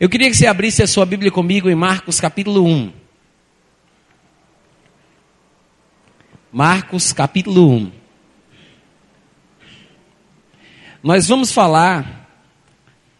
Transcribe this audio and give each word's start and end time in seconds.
Eu 0.00 0.08
queria 0.08 0.30
que 0.30 0.34
você 0.34 0.46
abrisse 0.46 0.82
a 0.82 0.86
sua 0.86 1.04
Bíblia 1.04 1.30
comigo 1.30 1.68
em 1.68 1.74
Marcos 1.74 2.18
capítulo 2.18 2.64
1. 2.64 2.90
Marcos 6.50 7.12
capítulo 7.12 7.70
1. 7.70 7.92
Nós 11.02 11.28
vamos 11.28 11.52
falar 11.52 12.26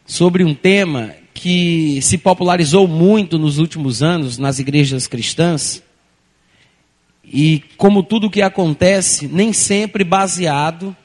sobre 0.06 0.42
um 0.42 0.54
tema 0.54 1.14
que 1.34 2.00
se 2.00 2.16
popularizou 2.16 2.88
muito 2.88 3.38
nos 3.38 3.58
últimos 3.58 4.02
anos 4.02 4.38
nas 4.38 4.58
igrejas 4.58 5.06
cristãs. 5.06 5.82
E 7.22 7.62
como 7.76 8.02
tudo 8.02 8.30
que 8.30 8.40
acontece, 8.40 9.28
nem 9.28 9.52
sempre 9.52 10.02
baseado 10.02 10.96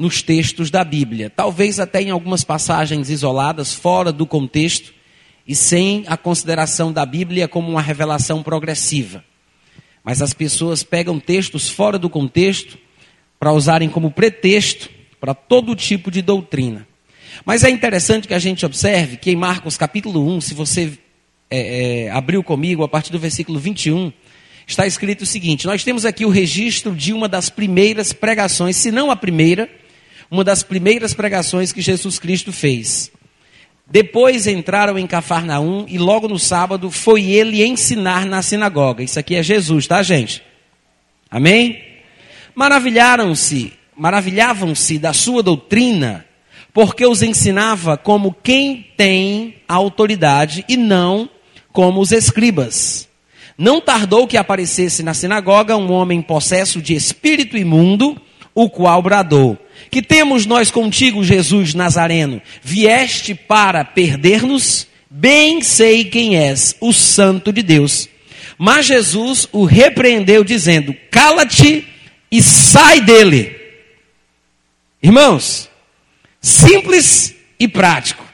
nos 0.00 0.22
textos 0.22 0.70
da 0.70 0.82
Bíblia. 0.82 1.28
Talvez 1.28 1.78
até 1.78 2.00
em 2.00 2.10
algumas 2.10 2.42
passagens 2.42 3.10
isoladas, 3.10 3.74
fora 3.74 4.10
do 4.10 4.26
contexto, 4.26 4.94
e 5.46 5.54
sem 5.54 6.04
a 6.06 6.16
consideração 6.16 6.90
da 6.90 7.04
Bíblia 7.04 7.46
como 7.46 7.68
uma 7.70 7.82
revelação 7.82 8.42
progressiva. 8.42 9.22
Mas 10.02 10.22
as 10.22 10.32
pessoas 10.32 10.82
pegam 10.82 11.20
textos 11.20 11.68
fora 11.68 11.98
do 11.98 12.08
contexto 12.08 12.78
para 13.38 13.52
usarem 13.52 13.90
como 13.90 14.10
pretexto 14.10 14.88
para 15.20 15.34
todo 15.34 15.76
tipo 15.76 16.10
de 16.10 16.22
doutrina. 16.22 16.86
Mas 17.44 17.62
é 17.62 17.68
interessante 17.68 18.26
que 18.26 18.34
a 18.34 18.38
gente 18.38 18.64
observe 18.64 19.18
que 19.18 19.30
em 19.30 19.36
Marcos 19.36 19.76
capítulo 19.76 20.26
1, 20.34 20.40
se 20.40 20.54
você 20.54 20.98
é, 21.50 22.06
é, 22.06 22.10
abriu 22.10 22.42
comigo 22.42 22.82
a 22.82 22.88
partir 22.88 23.12
do 23.12 23.18
versículo 23.18 23.58
21, 23.58 24.10
está 24.66 24.86
escrito 24.86 25.22
o 25.22 25.26
seguinte: 25.26 25.66
Nós 25.66 25.84
temos 25.84 26.06
aqui 26.06 26.24
o 26.24 26.30
registro 26.30 26.94
de 26.94 27.12
uma 27.12 27.28
das 27.28 27.50
primeiras 27.50 28.12
pregações, 28.12 28.76
se 28.76 28.90
não 28.90 29.10
a 29.10 29.16
primeira, 29.16 29.68
uma 30.30 30.44
das 30.44 30.62
primeiras 30.62 31.12
pregações 31.12 31.72
que 31.72 31.80
Jesus 31.80 32.18
Cristo 32.18 32.52
fez. 32.52 33.10
Depois 33.90 34.46
entraram 34.46 34.96
em 34.96 35.06
Cafarnaum 35.06 35.84
e 35.88 35.98
logo 35.98 36.28
no 36.28 36.38
sábado 36.38 36.90
foi 36.90 37.24
ele 37.24 37.64
ensinar 37.64 38.24
na 38.24 38.40
sinagoga. 38.40 39.02
Isso 39.02 39.18
aqui 39.18 39.34
é 39.34 39.42
Jesus, 39.42 39.88
tá, 39.88 40.00
gente? 40.02 40.42
Amém? 41.28 41.82
Maravilharam-se, 42.54 43.72
maravilhavam-se 43.96 44.98
da 44.98 45.12
sua 45.12 45.42
doutrina, 45.42 46.24
porque 46.72 47.04
os 47.04 47.20
ensinava 47.20 47.96
como 47.96 48.32
quem 48.32 48.86
tem 48.96 49.56
autoridade 49.66 50.64
e 50.68 50.76
não 50.76 51.28
como 51.72 52.00
os 52.00 52.12
escribas. 52.12 53.08
Não 53.58 53.80
tardou 53.80 54.26
que 54.26 54.36
aparecesse 54.36 55.02
na 55.02 55.14
sinagoga 55.14 55.76
um 55.76 55.90
homem 55.90 56.22
possesso 56.22 56.80
de 56.80 56.94
espírito 56.94 57.56
imundo, 57.56 58.20
o 58.54 58.68
qual 58.68 59.02
bradou: 59.02 59.58
que 59.90 60.02
temos 60.02 60.46
nós 60.46 60.70
contigo, 60.70 61.24
Jesus 61.24 61.74
Nazareno? 61.74 62.40
Vieste 62.62 63.34
para 63.34 63.84
perder-nos? 63.84 64.86
Bem 65.08 65.60
sei 65.60 66.04
quem 66.04 66.36
és, 66.36 66.76
o 66.80 66.92
Santo 66.92 67.52
de 67.52 67.62
Deus. 67.62 68.08
Mas 68.56 68.86
Jesus 68.86 69.48
o 69.50 69.64
repreendeu, 69.64 70.44
dizendo: 70.44 70.94
Cala-te 71.10 71.86
e 72.30 72.42
sai 72.42 73.00
dele. 73.00 73.56
Irmãos, 75.02 75.68
simples 76.40 77.34
e 77.58 77.66
prático. 77.66 78.29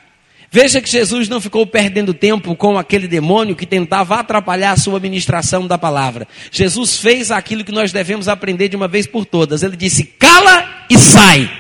Veja 0.57 0.81
que 0.81 0.89
Jesus 0.89 1.29
não 1.29 1.39
ficou 1.39 1.67
perdendo 1.67 2.15
tempo 2.15 2.57
com 2.57 2.79
aquele 2.79 3.07
demônio 3.07 3.55
que 3.55 3.67
tentava 3.67 4.15
atrapalhar 4.15 4.71
a 4.71 4.77
sua 4.79 4.99
ministração 4.99 5.67
da 5.67 5.77
palavra. 5.77 6.27
Jesus 6.51 6.97
fez 6.97 7.31
aquilo 7.31 7.63
que 7.63 7.71
nós 7.71 7.93
devemos 7.93 8.27
aprender 8.27 8.71
de 8.71 8.75
uma 8.75 8.89
vez 8.89 9.07
por 9.07 9.27
todas. 9.27 9.63
Ele 9.63 9.77
disse: 9.77 10.03
cala 10.03 10.87
e 10.89 10.97
sai. 10.97 11.51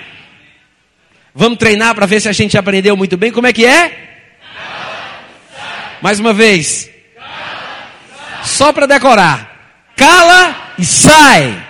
Vamos 1.34 1.58
treinar 1.58 1.94
para 1.94 2.06
ver 2.06 2.22
se 2.22 2.28
a 2.30 2.32
gente 2.32 2.56
aprendeu 2.56 2.96
muito 2.96 3.18
bem. 3.18 3.30
Como 3.30 3.46
é 3.46 3.52
que 3.52 3.66
é? 3.66 3.92
Mais 6.00 6.18
uma 6.18 6.32
vez. 6.32 6.88
Só 8.44 8.72
para 8.72 8.86
decorar. 8.86 9.92
Cala 9.94 10.72
e 10.78 10.86
sai. 10.86 11.66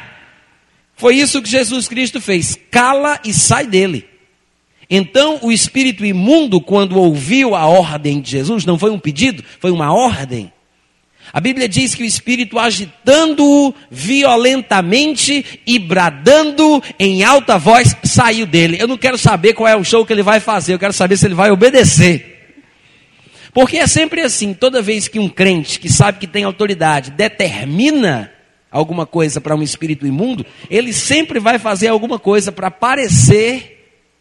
Foi 0.95 1.17
isso 1.17 1.43
que 1.43 1.51
Jesus 1.51 1.89
Cristo 1.89 2.21
fez. 2.21 2.57
Cala 2.71 3.19
e 3.25 3.35
sai 3.35 3.67
dele. 3.67 4.16
Então 4.89 5.39
o 5.43 5.51
espírito 5.51 6.05
imundo, 6.05 6.61
quando 6.61 6.99
ouviu 6.99 7.55
a 7.55 7.67
ordem 7.67 8.21
de 8.21 8.31
Jesus, 8.31 8.65
não 8.65 8.79
foi 8.79 8.91
um 8.91 8.99
pedido, 8.99 9.43
foi 9.59 9.71
uma 9.71 9.93
ordem. 9.93 10.53
A 11.33 11.41
Bíblia 11.41 11.69
diz 11.69 11.95
que 11.95 12.03
o 12.03 12.07
espírito 12.07 12.59
agitando-o 12.59 13.75
violentamente 13.91 15.61
e 15.67 15.79
bradando 15.79 16.83
em 16.99 17.25
alta 17.25 17.59
voz 17.59 17.97
saiu 18.05 18.47
dele. 18.47 18.77
Eu 18.81 18.87
não 18.87 18.97
quero 18.97 19.19
saber 19.19 19.53
qual 19.53 19.69
é 19.69 19.77
o 19.77 19.85
show 19.85 20.07
que 20.07 20.13
ele 20.13 20.23
vai 20.23 20.39
fazer, 20.39 20.75
eu 20.75 20.79
quero 20.79 20.93
saber 20.93 21.17
se 21.17 21.27
ele 21.27 21.35
vai 21.35 21.51
obedecer. 21.51 22.35
Porque 23.53 23.79
é 23.79 23.87
sempre 23.87 24.21
assim, 24.21 24.55
toda 24.55 24.83
vez 24.83 25.09
que 25.09 25.19
um 25.19 25.29
crente 25.29 25.81
que 25.81 25.91
sabe 25.91 26.19
que 26.19 26.27
tem 26.27 26.45
autoridade 26.45 27.11
determina 27.11 28.31
alguma 28.71 29.07
coisa 29.07 29.41
para 29.41 29.57
um 29.57 29.63
espírito 29.63 30.07
imundo, 30.07 30.45
ele 30.71 30.93
sempre 30.93 31.41
vai 31.41 31.59
fazer 31.59 31.89
alguma 31.89 32.19
coisa 32.19 32.53
para 32.53 32.71
parecer 32.71 33.76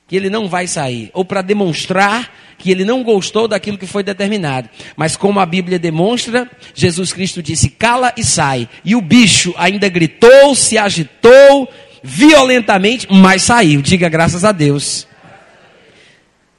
que 0.08 0.16
ele 0.16 0.30
não 0.30 0.48
vai 0.48 0.68
sair, 0.68 1.10
ou 1.14 1.26
para 1.26 1.42
demonstrar 1.42 2.32
que 2.58 2.72
ele 2.72 2.86
não 2.86 3.04
gostou 3.04 3.48
daquilo 3.48 3.78
que 3.78 3.88
foi 3.88 4.04
determinado. 4.04 4.70
Mas 4.96 5.18
como 5.18 5.40
a 5.40 5.46
Bíblia 5.46 5.80
demonstra, 5.80 6.50
Jesus 6.74 7.12
Cristo 7.12 7.42
disse: 7.42 7.70
cala 7.70 8.14
e 8.16 8.24
sai. 8.24 8.70
E 8.84 8.96
o 8.96 9.02
bicho 9.02 9.54
ainda 9.58 9.90
gritou, 9.90 10.56
se 10.56 10.78
agitou 10.78 11.70
violentamente, 12.04 13.08
mas 13.10 13.42
saiu. 13.42 13.82
Diga 13.82 14.08
graças 14.08 14.46
a 14.46 14.52
Deus. 14.52 15.08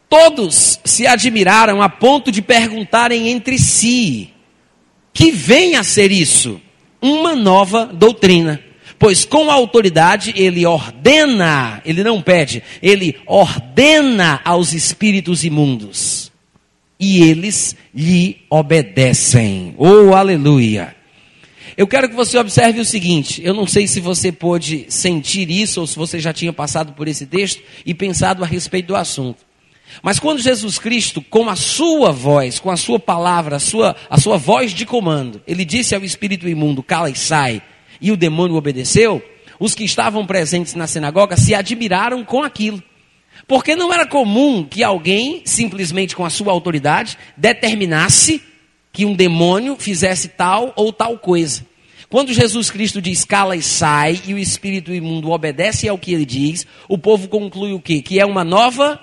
Todos 0.09 0.81
se 0.85 1.07
admiraram 1.07 1.83
a 1.83 1.89
ponto 1.89 2.31
de 2.31 2.43
perguntarem 2.43 3.29
entre 3.29 3.59
si: 3.59 4.31
que 5.13 5.31
vem 5.31 5.77
a 5.77 5.85
ser 5.85 6.11
isso? 6.11 6.61
Uma 7.01 7.35
nova 7.35 7.87
doutrina. 7.87 8.61
Pois 8.99 9.25
com 9.25 9.51
autoridade 9.51 10.33
ele 10.37 10.65
ordena, 10.65 11.83
ele 11.85 12.03
não 12.03 12.23
pede, 12.23 12.63
ele 12.83 13.17
ordena 13.27 14.41
aos 14.45 14.73
espíritos 14.73 15.45
imundos. 15.45 16.33
E 16.99 17.23
eles 17.23 17.77
lhe 17.95 18.39
obedecem. 18.49 19.75
Oh, 19.77 20.15
aleluia! 20.15 20.97
Eu 21.77 21.87
quero 21.87 22.09
que 22.09 22.15
você 22.15 22.39
observe 22.39 22.81
o 22.81 22.85
seguinte: 22.87 23.43
eu 23.45 23.53
não 23.53 23.67
sei 23.67 23.87
se 23.87 24.01
você 24.01 24.33
pôde 24.33 24.87
sentir 24.89 25.51
isso 25.51 25.81
ou 25.81 25.87
se 25.87 25.95
você 25.95 26.19
já 26.19 26.33
tinha 26.33 26.55
passado 26.55 26.95
por 26.95 27.07
esse 27.07 27.27
texto 27.27 27.63
e 27.85 27.93
pensado 27.93 28.43
a 28.43 28.47
respeito 28.47 28.87
do 28.87 28.97
assunto. 28.97 29.45
Mas 30.03 30.19
quando 30.19 30.41
Jesus 30.41 30.79
Cristo, 30.79 31.21
com 31.21 31.51
a 31.51 31.55
sua 31.55 32.13
voz, 32.13 32.59
com 32.59 32.71
a 32.71 32.77
sua 32.77 32.99
palavra, 32.99 33.57
a 33.57 33.61
sua, 33.61 33.95
a 34.09 34.19
sua 34.19 34.39
voz 34.39 34.73
de 34.73 34.87
comando, 34.87 35.41
ele 35.47 35.67
disse 35.67 35.95
ao 35.95 36.03
espírito 36.03 36.49
imundo: 36.49 36.83
cala 36.83 37.11
e 37.11 37.15
sai 37.15 37.61
e 38.01 38.13
o 38.13 38.17
demônio 38.17 38.57
obedeceu, 38.57 39.23
os 39.59 39.75
que 39.75 39.85
estavam 39.85 40.27
presentes 40.27 40.75
na 40.75 40.87
sinagoga 40.87 41.37
se 41.37 41.55
admiraram 41.55 42.25
com 42.25 42.43
aquilo. 42.43 42.83
Porque 43.47 43.77
não 43.77 43.93
era 43.93 44.07
comum 44.07 44.65
que 44.65 44.83
alguém, 44.83 45.43
simplesmente 45.45 46.17
com 46.17 46.25
a 46.25 46.31
sua 46.31 46.53
autoridade, 46.53 47.17
determinasse 47.37 48.43
que 48.93 49.05
um 49.05 49.15
demônio 49.15 49.77
fizesse 49.77 50.29
tal 50.29 50.73
ou 50.75 50.93
tal 50.93 51.19
coisa. 51.19 51.65
Quando 52.09 52.33
Jesus 52.33 52.71
Cristo 52.71 53.01
diz 53.03 53.25
cala 53.25 53.57
e 53.57 53.63
sai, 53.63 54.21
e 54.27 54.35
o 54.35 54.39
espírito 54.39 54.95
imundo 54.95 55.31
obedece 55.31 55.89
ao 55.89 55.99
que 55.99 56.13
ele 56.13 56.25
diz, 56.25 56.67
o 56.89 56.97
povo 56.97 57.29
conclui 57.29 57.73
o 57.73 57.81
quê? 57.81 58.01
Que 58.01 58.21
é 58.21 58.25
uma 58.25 58.45
nova 58.45 59.01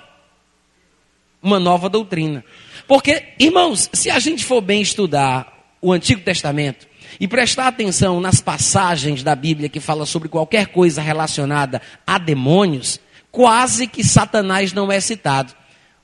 uma 1.42 1.60
nova 1.60 1.90
doutrina. 1.90 2.42
Porque, 2.88 3.22
irmãos, 3.38 3.90
se 3.92 4.10
a 4.10 4.18
gente 4.18 4.44
for 4.44 4.62
bem 4.62 4.80
estudar 4.80 5.76
o 5.80 5.92
Antigo 5.92 6.22
Testamento, 6.22 6.88
e 7.18 7.28
prestar 7.28 7.68
atenção 7.68 8.20
nas 8.20 8.40
passagens 8.40 9.22
da 9.22 9.34
Bíblia 9.34 9.68
que 9.68 9.80
fala 9.80 10.06
sobre 10.06 10.28
qualquer 10.28 10.68
coisa 10.68 11.00
relacionada 11.00 11.80
a 12.06 12.18
demônios, 12.18 13.00
quase 13.30 13.86
que 13.86 14.04
Satanás 14.04 14.72
não 14.72 14.90
é 14.90 15.00
citado. 15.00 15.54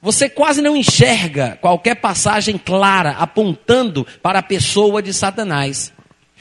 Você 0.03 0.29
quase 0.29 0.63
não 0.63 0.77
enxerga 0.77 1.59
qualquer 1.61 1.97
passagem 1.97 2.57
clara 2.57 3.11
apontando 3.11 4.07
para 4.23 4.39
a 4.39 4.43
pessoa 4.43 5.03
de 5.03 5.13
Satanás. 5.13 5.93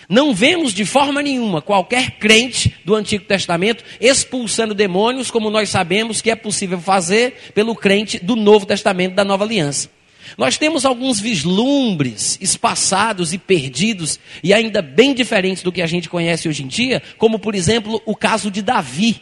Não 0.07 0.33
vemos 0.33 0.73
de 0.73 0.85
forma 0.85 1.21
nenhuma 1.21 1.61
qualquer 1.61 2.11
crente 2.11 2.75
do 2.83 2.95
Antigo 2.95 3.25
Testamento 3.25 3.83
expulsando 3.99 4.73
demônios, 4.73 5.29
como 5.29 5.51
nós 5.51 5.69
sabemos 5.69 6.21
que 6.21 6.31
é 6.31 6.35
possível 6.35 6.79
fazer 6.79 7.51
pelo 7.53 7.75
crente 7.75 8.17
do 8.17 8.35
Novo 8.35 8.65
Testamento, 8.65 9.13
da 9.13 9.23
Nova 9.23 9.43
Aliança. 9.43 9.89
Nós 10.37 10.57
temos 10.57 10.85
alguns 10.85 11.19
vislumbres 11.19 12.37
espaçados 12.41 13.33
e 13.33 13.37
perdidos, 13.37 14.19
e 14.43 14.53
ainda 14.53 14.81
bem 14.81 15.13
diferentes 15.13 15.63
do 15.63 15.71
que 15.71 15.81
a 15.81 15.87
gente 15.87 16.09
conhece 16.09 16.47
hoje 16.47 16.63
em 16.63 16.67
dia, 16.67 17.01
como 17.17 17.39
por 17.39 17.55
exemplo 17.55 18.01
o 18.05 18.15
caso 18.15 18.49
de 18.49 18.61
Davi. 18.61 19.21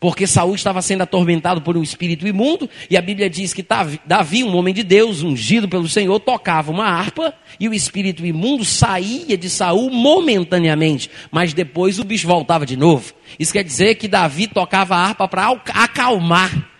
Porque 0.00 0.26
Saul 0.26 0.54
estava 0.54 0.82
sendo 0.82 1.02
atormentado 1.02 1.62
por 1.62 1.78
um 1.78 1.82
espírito 1.82 2.26
imundo, 2.26 2.68
e 2.90 2.96
a 2.96 3.00
Bíblia 3.00 3.30
diz 3.30 3.54
que 3.54 3.64
Davi, 4.04 4.44
um 4.44 4.54
homem 4.54 4.74
de 4.74 4.82
Deus, 4.82 5.22
ungido 5.22 5.66
pelo 5.66 5.88
Senhor, 5.88 6.20
tocava 6.20 6.70
uma 6.70 6.84
harpa, 6.84 7.32
e 7.58 7.70
o 7.70 7.72
espírito 7.72 8.26
imundo 8.26 8.66
saía 8.66 9.34
de 9.34 9.48
Saul 9.48 9.90
momentaneamente, 9.90 11.10
mas 11.30 11.54
depois 11.54 11.98
o 11.98 12.04
bicho 12.04 12.26
voltava 12.26 12.66
de 12.66 12.76
novo. 12.76 13.14
Isso 13.38 13.52
quer 13.52 13.64
dizer 13.64 13.94
que 13.94 14.06
Davi 14.06 14.46
tocava 14.46 14.94
a 14.94 14.98
harpa 14.98 15.26
para 15.26 15.48
acalmar, 15.72 16.70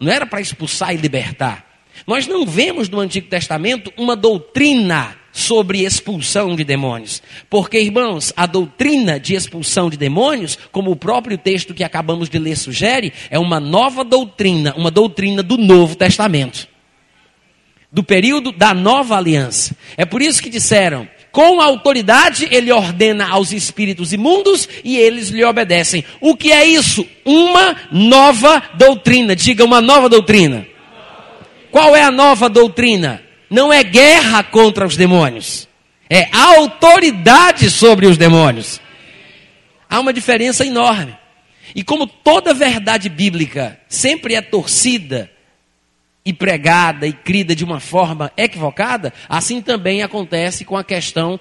não 0.00 0.10
era 0.10 0.26
para 0.26 0.40
expulsar 0.40 0.92
e 0.92 0.96
libertar. 0.96 1.67
Nós 2.06 2.26
não 2.26 2.46
vemos 2.46 2.88
no 2.88 3.00
Antigo 3.00 3.28
Testamento 3.28 3.92
uma 3.96 4.16
doutrina 4.16 5.16
sobre 5.32 5.84
expulsão 5.84 6.56
de 6.56 6.64
demônios. 6.64 7.22
Porque, 7.48 7.80
irmãos, 7.80 8.32
a 8.36 8.44
doutrina 8.44 9.20
de 9.20 9.34
expulsão 9.34 9.88
de 9.88 9.96
demônios, 9.96 10.58
como 10.72 10.90
o 10.90 10.96
próprio 10.96 11.38
texto 11.38 11.74
que 11.74 11.84
acabamos 11.84 12.28
de 12.28 12.38
ler 12.38 12.56
sugere, 12.56 13.12
é 13.30 13.38
uma 13.38 13.60
nova 13.60 14.02
doutrina, 14.02 14.74
uma 14.76 14.90
doutrina 14.90 15.42
do 15.42 15.56
Novo 15.56 15.94
Testamento. 15.94 16.66
Do 17.90 18.02
período 18.02 18.52
da 18.52 18.74
nova 18.74 19.16
aliança. 19.16 19.76
É 19.96 20.04
por 20.04 20.20
isso 20.20 20.42
que 20.42 20.50
disseram: 20.50 21.08
com 21.30 21.60
autoridade 21.60 22.48
ele 22.50 22.72
ordena 22.72 23.28
aos 23.28 23.52
espíritos 23.52 24.12
imundos 24.12 24.68
e 24.82 24.96
eles 24.96 25.28
lhe 25.28 25.44
obedecem. 25.44 26.04
O 26.20 26.36
que 26.36 26.52
é 26.52 26.66
isso? 26.66 27.06
Uma 27.24 27.76
nova 27.92 28.62
doutrina. 28.74 29.36
Diga 29.36 29.64
uma 29.64 29.80
nova 29.80 30.08
doutrina. 30.08 30.66
Qual 31.70 31.94
é 31.94 32.02
a 32.02 32.10
nova 32.10 32.48
doutrina? 32.48 33.22
não 33.50 33.72
é 33.72 33.82
guerra 33.82 34.42
contra 34.42 34.86
os 34.86 34.96
demônios, 34.96 35.68
é 36.08 36.28
autoridade 36.32 37.70
sobre 37.70 38.06
os 38.06 38.18
demônios. 38.18 38.80
Há 39.88 40.00
uma 40.00 40.12
diferença 40.12 40.66
enorme. 40.66 41.16
E 41.74 41.82
como 41.82 42.06
toda 42.06 42.54
verdade 42.54 43.08
bíblica 43.08 43.78
sempre 43.88 44.34
é 44.34 44.40
torcida 44.40 45.30
e 46.24 46.32
pregada 46.32 47.06
e 47.06 47.12
crida 47.12 47.54
de 47.54 47.64
uma 47.64 47.80
forma 47.80 48.32
equivocada, 48.36 49.12
assim 49.28 49.60
também 49.60 50.02
acontece 50.02 50.64
com 50.64 50.76
a 50.76 50.84
questão 50.84 51.38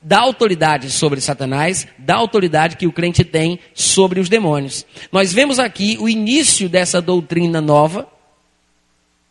da 0.00 0.18
autoridade 0.18 0.90
sobre 0.90 1.20
Satanás, 1.20 1.86
da 1.96 2.16
autoridade 2.16 2.76
que 2.76 2.88
o 2.88 2.92
crente 2.92 3.22
tem 3.22 3.58
sobre 3.72 4.18
os 4.18 4.28
demônios. 4.28 4.84
Nós 5.12 5.32
vemos 5.32 5.60
aqui 5.60 5.96
o 6.00 6.08
início 6.08 6.68
dessa 6.68 7.00
doutrina 7.00 7.60
nova 7.60 8.08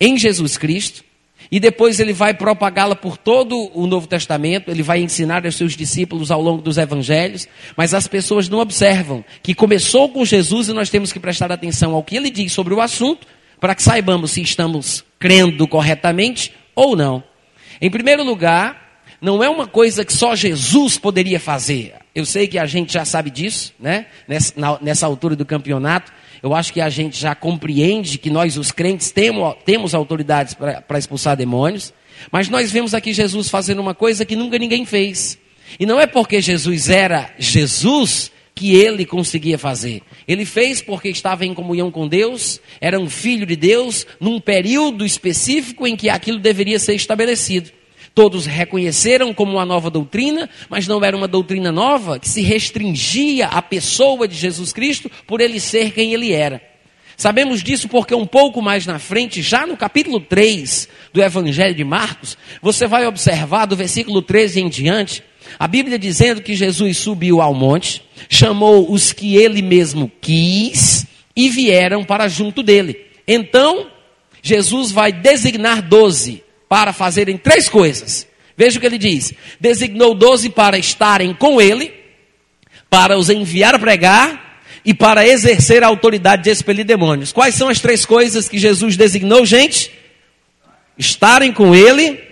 em 0.02 0.18
Jesus 0.18 0.58
Cristo, 0.58 1.04
e 1.52 1.60
depois 1.60 2.00
ele 2.00 2.12
vai 2.12 2.34
propagá-la 2.34 2.96
por 2.96 3.18
todo 3.18 3.70
o 3.74 3.86
Novo 3.86 4.08
Testamento, 4.08 4.72
ele 4.72 4.82
vai 4.82 5.02
ensinar 5.02 5.46
aos 5.46 5.56
seus 5.56 5.76
discípulos 5.76 6.32
ao 6.32 6.42
longo 6.42 6.62
dos 6.62 6.78
evangelhos, 6.78 7.48
mas 7.78 7.94
as 7.94 8.08
pessoas 8.08 8.50
não 8.50 8.60
observam 8.60 9.24
que 9.44 9.54
começou 9.54 10.10
com 10.10 10.26
Jesus 10.26 10.70
e 10.70 10.74
nós 10.74 10.90
temos 10.90 11.14
que 11.14 11.20
prestar 11.20 11.52
atenção 11.52 11.94
ao 11.94 12.04
que 12.04 12.16
ele 12.16 12.32
diz 12.32 12.52
sobre 12.52 12.74
o 12.74 12.82
assunto, 12.82 13.28
para 13.60 13.76
que 13.76 13.84
saibamos 13.84 14.32
se 14.32 14.42
estamos 14.42 15.06
crendo 15.20 15.68
corretamente 15.68 16.52
ou 16.74 16.96
não. 16.96 17.24
Em 17.80 17.92
primeiro 17.92 18.24
lugar, 18.24 19.04
não 19.22 19.44
é 19.44 19.50
uma 19.50 19.68
coisa 19.68 20.04
que 20.04 20.14
só 20.14 20.36
Jesus 20.36 20.98
poderia 20.98 21.40
fazer. 21.40 21.94
Eu 22.16 22.26
sei 22.26 22.48
que 22.48 22.58
a 22.58 22.66
gente 22.66 22.92
já 22.92 23.06
sabe 23.06 23.30
disso, 23.30 23.72
né? 23.80 24.08
Nessa, 24.28 24.54
na, 24.56 24.80
nessa 24.82 25.06
altura 25.06 25.36
do 25.36 25.46
campeonato. 25.46 26.12
Eu 26.42 26.54
acho 26.56 26.74
que 26.74 26.82
a 26.82 26.90
gente 26.90 27.20
já 27.20 27.36
compreende 27.36 28.18
que 28.18 28.30
nós, 28.30 28.58
os 28.58 28.72
crentes, 28.72 29.12
temos, 29.12 29.56
temos 29.64 29.94
autoridades 29.94 30.54
para 30.54 30.98
expulsar 30.98 31.38
demônios. 31.38 31.94
Mas 32.32 32.50
nós 32.50 32.72
vemos 32.72 32.94
aqui 32.94 33.14
Jesus 33.14 33.50
fazendo 33.50 33.80
uma 33.80 33.94
coisa 33.94 34.26
que 34.26 34.36
nunca 34.36 34.58
ninguém 34.58 34.86
fez. 34.86 35.38
E 35.80 35.86
não 35.86 36.00
é 36.00 36.06
porque 36.06 36.42
Jesus 36.42 36.90
era 36.90 37.34
Jesus 37.38 38.32
que 38.54 38.76
ele 38.76 39.06
conseguia 39.06 39.58
fazer. 39.58 40.02
Ele 40.28 40.46
fez 40.46 40.82
porque 40.82 41.10
estava 41.10 41.46
em 41.46 41.54
comunhão 41.54 41.90
com 41.90 42.08
Deus, 42.08 42.60
era 42.80 43.00
um 43.00 43.10
filho 43.10 43.46
de 43.46 43.56
Deus, 43.56 44.06
num 44.20 44.40
período 44.40 45.06
específico 45.06 45.88
em 45.88 45.96
que 45.96 46.10
aquilo 46.10 46.40
deveria 46.40 46.78
ser 46.78 46.94
estabelecido. 46.94 47.72
Todos 48.14 48.46
reconheceram 48.46 49.34
como 49.34 49.54
uma 49.54 49.66
nova 49.66 49.90
doutrina, 49.90 50.50
mas 50.70 50.88
não 50.88 51.04
era 51.04 51.16
uma 51.16 51.28
doutrina 51.28 51.72
nova 51.72 52.20
que 52.20 52.28
se 52.28 52.42
restringia 52.42 53.48
à 53.48 53.62
pessoa 53.62 54.28
de 54.28 54.36
Jesus 54.36 54.74
Cristo 54.74 55.10
por 55.26 55.40
ele 55.40 55.60
ser 55.60 55.92
quem 55.92 56.14
ele 56.14 56.34
era. 56.34 56.62
Sabemos 57.16 57.64
disso 57.64 57.88
porque 57.88 58.14
um 58.14 58.26
pouco 58.26 58.62
mais 58.62 58.86
na 58.86 59.00
frente, 59.00 59.42
já 59.42 59.66
no 59.66 59.78
capítulo 59.78 60.20
3 60.20 60.90
do 61.14 61.22
Evangelho 61.22 61.76
de 61.76 61.84
Marcos, 61.84 62.38
você 62.62 62.88
vai 62.88 63.06
observar 63.06 63.66
do 63.66 63.76
versículo 63.76 64.22
13 64.22 64.62
em 64.62 64.70
diante, 64.70 65.24
a 65.60 65.68
Bíblia 65.68 66.00
dizendo 66.00 66.42
que 66.42 66.56
Jesus 66.56 66.98
subiu 66.98 67.40
ao 67.42 67.54
monte, 67.54 68.02
chamou 68.28 68.92
os 68.92 69.14
que 69.14 69.36
ele 69.36 69.62
mesmo 69.62 70.12
quis 70.20 71.06
e 71.36 71.48
vieram 71.50 72.04
para 72.04 72.28
junto 72.28 72.64
dele. 72.64 72.98
Então, 73.28 73.88
Jesus 74.42 74.92
vai 74.92 75.12
designar 75.12 75.82
doze 75.82 76.44
para 76.72 76.94
fazerem 76.94 77.36
três 77.36 77.68
coisas. 77.68 78.26
Veja 78.56 78.78
o 78.78 78.80
que 78.80 78.86
ele 78.86 78.98
diz: 78.98 79.34
designou 79.60 80.16
doze 80.16 80.50
para 80.50 80.78
estarem 80.78 81.34
com 81.34 81.60
ele, 81.60 81.94
para 82.90 83.18
os 83.18 83.30
enviar 83.30 83.76
a 83.76 83.80
pregar 83.80 84.62
e 84.86 84.94
para 84.94 85.28
exercer 85.28 85.84
a 85.84 85.88
autoridade 85.88 86.44
de 86.44 86.50
expelir 86.50 86.86
demônios. 86.86 87.34
Quais 87.34 87.56
são 87.56 87.68
as 87.68 87.82
três 87.82 88.06
coisas 88.06 88.48
que 88.48 88.58
Jesus 88.58 88.96
designou, 88.96 89.46
gente? 89.46 89.92
Estarem 90.98 91.52
com 91.52 91.76
ele, 91.76 92.24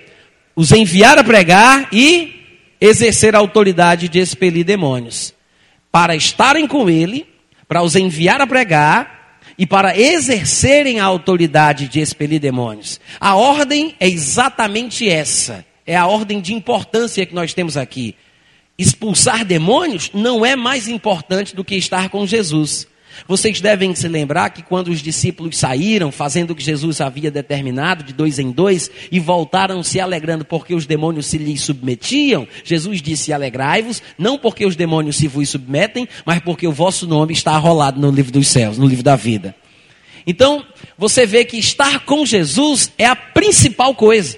os 0.56 0.72
enviar 0.72 1.20
a 1.20 1.24
pregar 1.24 1.90
e 1.92 2.64
exercer 2.80 3.36
a 3.36 3.40
autoridade 3.40 4.08
de 4.08 4.20
expelir 4.20 4.64
demônios. 4.64 5.34
Para 5.92 6.16
estarem 6.16 6.66
com 6.66 6.90
ele, 6.90 7.28
para 7.68 7.84
os 7.84 7.94
enviar 7.94 8.40
a 8.40 8.48
pregar 8.48 9.19
e 9.60 9.68
para 9.68 10.00
exercerem 10.00 11.02
a 11.02 11.04
autoridade 11.04 11.90
de 11.90 12.00
expelir 12.00 12.40
demônios. 12.40 12.98
A 13.20 13.36
ordem 13.36 13.94
é 14.00 14.08
exatamente 14.08 15.10
essa. 15.10 15.66
É 15.86 15.98
a 15.98 16.08
ordem 16.08 16.40
de 16.40 16.54
importância 16.54 17.26
que 17.26 17.36
nós 17.36 17.54
temos 17.54 17.76
aqui. 17.76 18.16
Expulsar 18.78 19.44
demônios 19.44 20.12
não 20.14 20.46
é 20.46 20.56
mais 20.56 20.88
importante 20.88 21.54
do 21.54 21.66
que 21.66 21.76
estar 21.76 22.08
com 22.08 22.26
Jesus. 22.26 22.88
Vocês 23.28 23.62
devem 23.62 23.94
se 23.96 24.08
lembrar 24.08 24.50
que 24.50 24.62
quando 24.62 24.90
os 24.90 25.02
discípulos 25.02 25.58
saíram, 25.58 26.12
fazendo 26.12 26.52
o 26.52 26.56
que 26.56 26.64
Jesus 26.64 27.02
havia 27.02 27.30
determinado, 27.32 28.04
de 28.04 28.14
dois 28.14 28.40
em 28.40 28.52
dois, 28.52 28.90
e 29.12 29.20
voltaram 29.20 29.84
se 29.84 30.00
alegrando 30.00 30.46
porque 30.46 30.74
os 30.74 30.86
demônios 30.86 31.26
se 31.28 31.38
lhes 31.38 31.62
submetiam, 31.62 32.48
Jesus 32.64 33.02
disse: 33.02 33.34
Alegrai-vos, 33.34 34.02
não 34.18 34.38
porque 34.38 34.66
os 34.66 34.76
demônios 34.76 35.18
se 35.18 35.28
vos 35.28 35.50
submetem, 35.50 36.08
mas 36.26 36.40
porque 36.40 36.68
o 36.68 36.72
vosso 36.72 37.08
nome 37.08 37.34
está 37.34 37.54
arrolado 37.54 38.00
no 38.00 38.12
livro 38.12 38.32
dos 38.32 38.48
céus, 38.48 38.78
no 38.78 38.88
livro 38.88 39.04
da 39.04 39.16
vida. 39.16 39.56
Então, 40.26 40.64
você 40.98 41.26
vê 41.26 41.46
que 41.46 41.58
estar 41.58 42.06
com 42.06 42.26
Jesus 42.26 42.92
é 42.98 43.06
a 43.06 43.16
principal 43.16 43.96
coisa. 43.96 44.38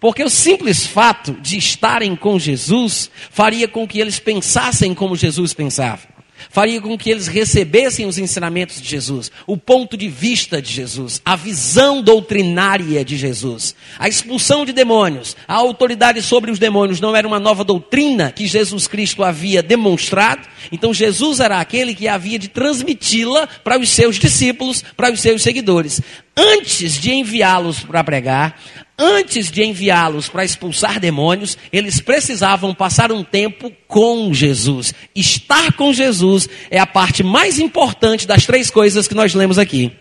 Porque 0.00 0.24
o 0.24 0.28
simples 0.28 0.84
fato 0.84 1.32
de 1.40 1.56
estarem 1.56 2.16
com 2.16 2.36
Jesus 2.36 3.08
faria 3.30 3.68
com 3.68 3.86
que 3.86 4.00
eles 4.00 4.18
pensassem 4.18 4.94
como 4.94 5.14
Jesus 5.14 5.54
pensava 5.54 6.11
faria 6.50 6.80
com 6.80 6.96
que 6.96 7.10
eles 7.10 7.26
recebessem 7.26 8.06
os 8.06 8.18
ensinamentos 8.18 8.80
de 8.80 8.88
Jesus, 8.88 9.30
o 9.46 9.56
ponto 9.56 9.96
de 9.96 10.08
vista 10.08 10.60
de 10.60 10.72
Jesus, 10.72 11.20
a 11.24 11.36
visão 11.36 12.02
doutrinária 12.02 13.04
de 13.04 13.16
Jesus. 13.16 13.74
A 13.98 14.08
expulsão 14.08 14.64
de 14.64 14.72
demônios, 14.72 15.36
a 15.46 15.54
autoridade 15.54 16.22
sobre 16.22 16.50
os 16.50 16.58
demônios 16.58 17.00
não 17.00 17.14
era 17.14 17.26
uma 17.26 17.40
nova 17.40 17.64
doutrina 17.64 18.32
que 18.32 18.46
Jesus 18.46 18.86
Cristo 18.86 19.22
havia 19.22 19.62
demonstrado, 19.62 20.48
então 20.70 20.94
Jesus 20.94 21.40
era 21.40 21.60
aquele 21.60 21.94
que 21.94 22.08
havia 22.08 22.38
de 22.38 22.48
transmiti-la 22.48 23.48
para 23.62 23.78
os 23.78 23.88
seus 23.88 24.18
discípulos, 24.18 24.84
para 24.96 25.12
os 25.12 25.20
seus 25.20 25.42
seguidores. 25.42 26.00
Antes 26.36 26.98
de 26.98 27.12
enviá-los 27.12 27.80
para 27.80 28.02
pregar, 28.02 28.58
antes 28.98 29.50
de 29.50 29.62
enviá-los 29.62 30.28
para 30.28 30.44
expulsar 30.44 31.00
demônios, 31.00 31.56
eles 31.72 32.00
precisavam 32.00 32.74
passar 32.74 33.10
um 33.10 33.24
tempo 33.24 33.72
com 33.86 34.32
Jesus. 34.32 34.94
Estar 35.14 35.72
com 35.72 35.92
Jesus 35.92 36.48
é 36.70 36.78
a 36.78 36.86
parte 36.86 37.22
mais 37.22 37.58
importante 37.58 38.26
das 38.26 38.46
três 38.46 38.70
coisas 38.70 39.08
que 39.08 39.14
nós 39.14 39.34
lemos 39.34 39.58
aqui. 39.58 39.92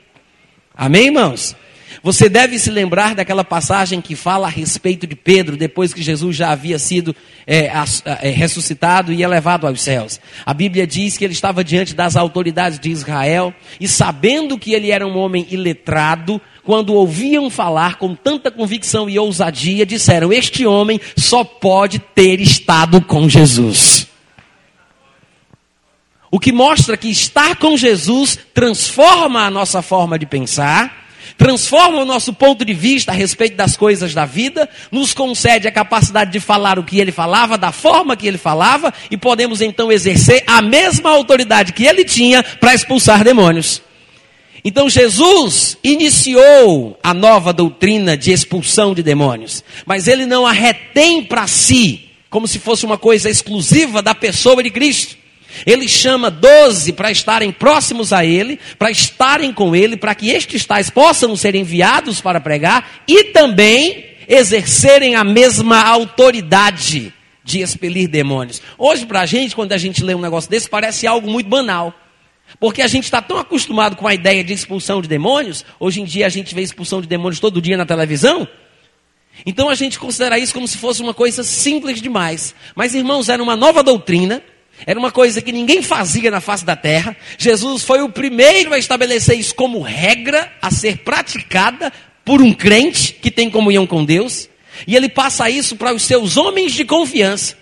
Amém, 0.76 1.08
irmãos? 1.08 1.56
Você 2.03 2.27
deve 2.27 2.58
se 2.58 2.72
lembrar 2.72 3.13
daquela 3.13 3.43
passagem 3.43 4.01
que 4.01 4.15
fala 4.15 4.48
a 4.48 4.50
respeito 4.50 5.05
de 5.05 5.15
Pedro, 5.15 5.55
depois 5.55 5.93
que 5.93 6.01
Jesus 6.01 6.36
já 6.36 6.50
havia 6.50 6.79
sido 6.79 7.15
é, 7.46 7.72
é, 8.22 8.29
ressuscitado 8.29 9.13
e 9.13 9.22
elevado 9.22 9.67
aos 9.67 9.81
céus. 9.81 10.20
A 10.43 10.51
Bíblia 10.51 10.88
diz 10.88 11.15
que 11.15 11.24
ele 11.24 11.34
estava 11.34 11.63
diante 11.63 11.93
das 11.93 12.15
autoridades 12.15 12.79
de 12.79 12.89
Israel 12.89 13.53
e, 13.79 13.88
sabendo 13.88 14.58
que 14.58 14.74
ele 14.74 14.89
era 14.89 15.05
um 15.05 15.15
homem 15.15 15.46
iletrado, 15.51 16.41
quando 16.63 16.93
ouviam 16.96 17.51
falar 17.51 17.98
com 17.98 18.15
tanta 18.15 18.50
convicção 18.50 19.08
e 19.08 19.20
ousadia, 19.20 19.86
disseram: 19.86 20.34
Este 20.34 20.65
homem 20.65 21.00
só 21.15 21.43
pode 21.43 22.00
ter 22.00 22.41
estado 22.41 23.00
com 23.00 23.29
Jesus. 23.29 24.08
O 26.31 26.39
que 26.39 26.51
mostra 26.51 26.98
que 26.98 27.10
estar 27.10 27.58
com 27.58 27.77
Jesus 27.77 28.39
transforma 28.53 29.46
a 29.46 29.51
nossa 29.51 29.81
forma 29.81 30.17
de 30.17 30.25
pensar, 30.25 31.00
transforma 31.42 32.04
o 32.04 32.06
nosso 32.06 32.32
ponto 32.34 32.64
de 32.64 32.72
vista 32.72 33.12
a 33.12 33.16
respeito 33.16 33.56
das 33.56 33.76
coisas 33.76 34.14
da 34.14 34.26
vida, 34.26 34.70
nos 34.92 35.12
concede 35.12 35.68
a 35.68 35.72
capacidade 35.72 36.32
de 36.32 36.40
falar 36.40 36.78
o 36.78 36.84
que 36.84 37.00
ele 37.00 37.12
falava, 37.12 37.58
da 37.58 37.72
forma 37.72 38.16
que 38.16 38.28
ele 38.28 38.38
falava, 38.38 38.94
e 39.10 39.18
podemos 39.18 39.60
então 39.60 39.92
exercer 39.92 40.44
a 40.46 40.62
mesma 40.62 41.10
autoridade 41.10 41.74
que 41.74 41.84
ele 41.84 42.06
tinha 42.06 42.44
para 42.44 42.76
expulsar 42.76 43.24
demônios. 43.24 43.82
Então 44.64 44.88
Jesus 44.88 45.80
iniciou 45.84 47.00
a 47.02 47.12
nova 47.12 47.52
doutrina 47.52 48.16
de 48.16 48.32
expulsão 48.32 48.94
de 48.94 49.02
demônios, 49.02 49.64
mas 49.84 50.08
ele 50.08 50.28
não 50.28 50.46
a 50.46 50.52
retém 50.52 51.24
para 51.24 51.48
si, 51.48 52.12
como 52.30 52.48
se 52.48 52.60
fosse 52.60 52.86
uma 52.86 53.00
coisa 53.00 53.32
exclusiva 53.32 54.00
da 54.00 54.14
pessoa 54.14 54.62
de 54.62 54.70
Cristo. 54.70 55.21
Ele 55.65 55.88
chama 55.88 56.29
doze 56.29 56.93
para 56.93 57.12
estarem 57.12 57.51
próximos 57.51 58.12
a 58.13 58.25
ele, 58.25 58.60
para 58.77 58.91
estarem 58.91 59.53
com 59.53 59.75
ele, 59.75 59.98
para 59.98 60.15
que 60.15 60.29
estes 60.29 60.65
tais 60.65 60.89
possam 60.89 61.36
ser 61.36 61.55
enviados 61.55 62.22
para 62.22 62.39
pregar 62.39 63.01
e 63.08 63.25
também 63.25 64.05
exercerem 64.27 65.15
a 65.15 65.24
mesma 65.24 65.81
autoridade 65.84 67.13
de 67.43 67.60
expelir 67.60 68.08
demônios. 68.08 68.62
Hoje, 68.77 69.05
para 69.05 69.22
a 69.22 69.25
gente, 69.25 69.55
quando 69.55 69.74
a 69.74 69.77
gente 69.77 70.03
lê 70.03 70.13
um 70.13 70.22
negócio 70.22 70.50
desse, 70.50 70.70
parece 70.70 71.08
algo 71.08 71.29
muito 71.29 71.50
banal. 71.50 71.93
Porque 72.60 72.81
a 72.81 72.88
gente 72.88 73.05
está 73.05 73.22
tão 73.22 73.38
acostumado 73.38 73.96
com 73.96 74.08
a 74.08 74.13
ideia 74.13 74.43
de 74.43 74.53
expulsão 74.53 75.01
de 75.01 75.08
demônios, 75.08 75.65
hoje 75.79 76.01
em 76.01 76.05
dia 76.05 76.25
a 76.25 76.29
gente 76.29 76.53
vê 76.53 76.62
expulsão 76.62 77.01
de 77.01 77.08
demônios 77.08 77.39
todo 77.39 77.62
dia 77.62 77.77
na 77.77 77.86
televisão. 77.86 78.48
Então 79.46 79.70
a 79.70 79.75
gente 79.75 79.98
considera 79.98 80.38
isso 80.38 80.53
como 80.53 80.67
se 80.67 80.77
fosse 80.77 81.01
uma 81.01 81.13
coisa 81.13 81.43
simples 81.43 82.01
demais. 82.01 82.53
Mas, 82.75 82.93
irmãos, 82.93 83.29
era 83.29 83.41
uma 83.41 83.55
nova 83.55 83.81
doutrina, 83.81 84.43
era 84.86 85.00
uma 85.00 85.12
coisa 85.12 85.42
que 85.42 85.52
ninguém 85.52 85.82
fazia 85.82 86.32
na 86.32 86.42
face 86.42 86.66
da 86.66 86.76
terra. 86.76 87.16
Jesus 87.38 87.84
foi 87.84 88.02
o 88.02 88.10
primeiro 88.10 88.74
a 88.74 88.78
estabelecer 88.78 89.38
isso 89.38 89.54
como 89.54 89.82
regra 89.82 90.52
a 90.62 90.72
ser 90.72 90.98
praticada 91.00 91.92
por 92.26 92.42
um 92.42 92.54
crente 92.54 93.14
que 93.14 93.32
tem 93.32 93.50
comunhão 93.50 93.86
com 93.86 94.04
Deus. 94.04 94.50
E 94.88 94.96
ele 94.96 95.10
passa 95.10 95.50
isso 95.50 95.76
para 95.76 95.94
os 95.94 96.04
seus 96.04 96.38
homens 96.38 96.74
de 96.74 96.86
confiança. 96.86 97.62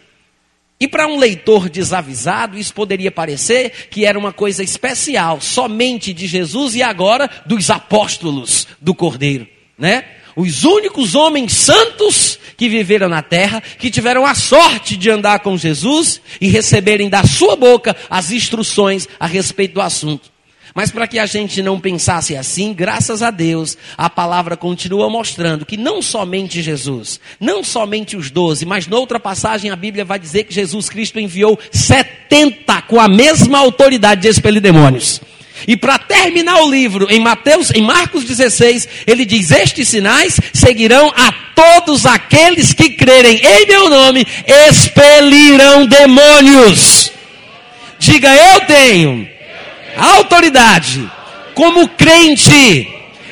E 0.79 0.87
para 0.87 1.07
um 1.07 1.17
leitor 1.17 1.67
desavisado, 1.67 2.57
isso 2.57 2.73
poderia 2.73 3.11
parecer 3.11 3.89
que 3.89 4.05
era 4.05 4.17
uma 4.17 4.31
coisa 4.31 4.63
especial, 4.63 5.41
somente 5.41 6.13
de 6.13 6.25
Jesus 6.25 6.73
e 6.73 6.81
agora 6.81 7.29
dos 7.45 7.69
apóstolos 7.69 8.65
do 8.79 8.95
Cordeiro, 8.95 9.45
né? 9.77 10.05
Os 10.37 10.63
únicos 10.63 11.15
homens 11.15 11.51
santos 11.51 12.39
que 12.59 12.67
viveram 12.67 13.07
na 13.07 13.21
terra, 13.21 13.63
que 13.79 13.89
tiveram 13.89 14.25
a 14.25 14.35
sorte 14.35 14.97
de 14.97 15.09
andar 15.09 15.39
com 15.39 15.57
Jesus 15.57 16.19
e 16.41 16.49
receberem 16.49 17.09
da 17.09 17.23
sua 17.23 17.55
boca 17.55 17.95
as 18.09 18.31
instruções 18.31 19.07
a 19.17 19.25
respeito 19.25 19.75
do 19.75 19.81
assunto. 19.81 20.29
Mas 20.75 20.91
para 20.91 21.07
que 21.07 21.17
a 21.17 21.25
gente 21.25 21.61
não 21.61 21.79
pensasse 21.79 22.35
assim, 22.35 22.73
graças 22.73 23.23
a 23.23 23.31
Deus, 23.31 23.77
a 23.97 24.09
palavra 24.09 24.57
continua 24.57 25.09
mostrando 25.09 25.65
que 25.65 25.77
não 25.77 26.01
somente 26.01 26.61
Jesus, 26.61 27.21
não 27.39 27.63
somente 27.63 28.17
os 28.17 28.29
doze, 28.29 28.65
mas 28.65 28.87
noutra 28.87 29.21
passagem 29.21 29.71
a 29.71 29.75
Bíblia 29.77 30.03
vai 30.03 30.19
dizer 30.19 30.43
que 30.43 30.53
Jesus 30.53 30.89
Cristo 30.89 31.17
enviou 31.17 31.57
setenta 31.71 32.81
com 32.81 32.99
a 32.99 33.07
mesma 33.07 33.57
autoridade 33.57 34.23
de 34.23 34.27
expelir 34.27 34.61
demônios. 34.61 35.21
E 35.67 35.75
para 35.75 35.97
terminar 35.99 36.61
o 36.61 36.69
livro, 36.69 37.07
em 37.09 37.19
Mateus, 37.19 37.71
em 37.71 37.81
Marcos 37.81 38.23
16, 38.23 38.87
ele 39.05 39.25
diz: 39.25 39.51
Estes 39.51 39.89
sinais 39.89 40.39
seguirão 40.53 41.11
a 41.15 41.31
todos 41.55 42.05
aqueles 42.05 42.73
que 42.73 42.91
crerem 42.91 43.39
em 43.43 43.67
meu 43.67 43.89
nome, 43.89 44.25
expelirão 44.47 45.85
demônios. 45.85 47.11
Diga, 47.99 48.29
eu 48.33 48.61
tenho 48.61 49.27
autoridade, 49.97 51.09
como 51.53 51.87
crente, 51.89 52.87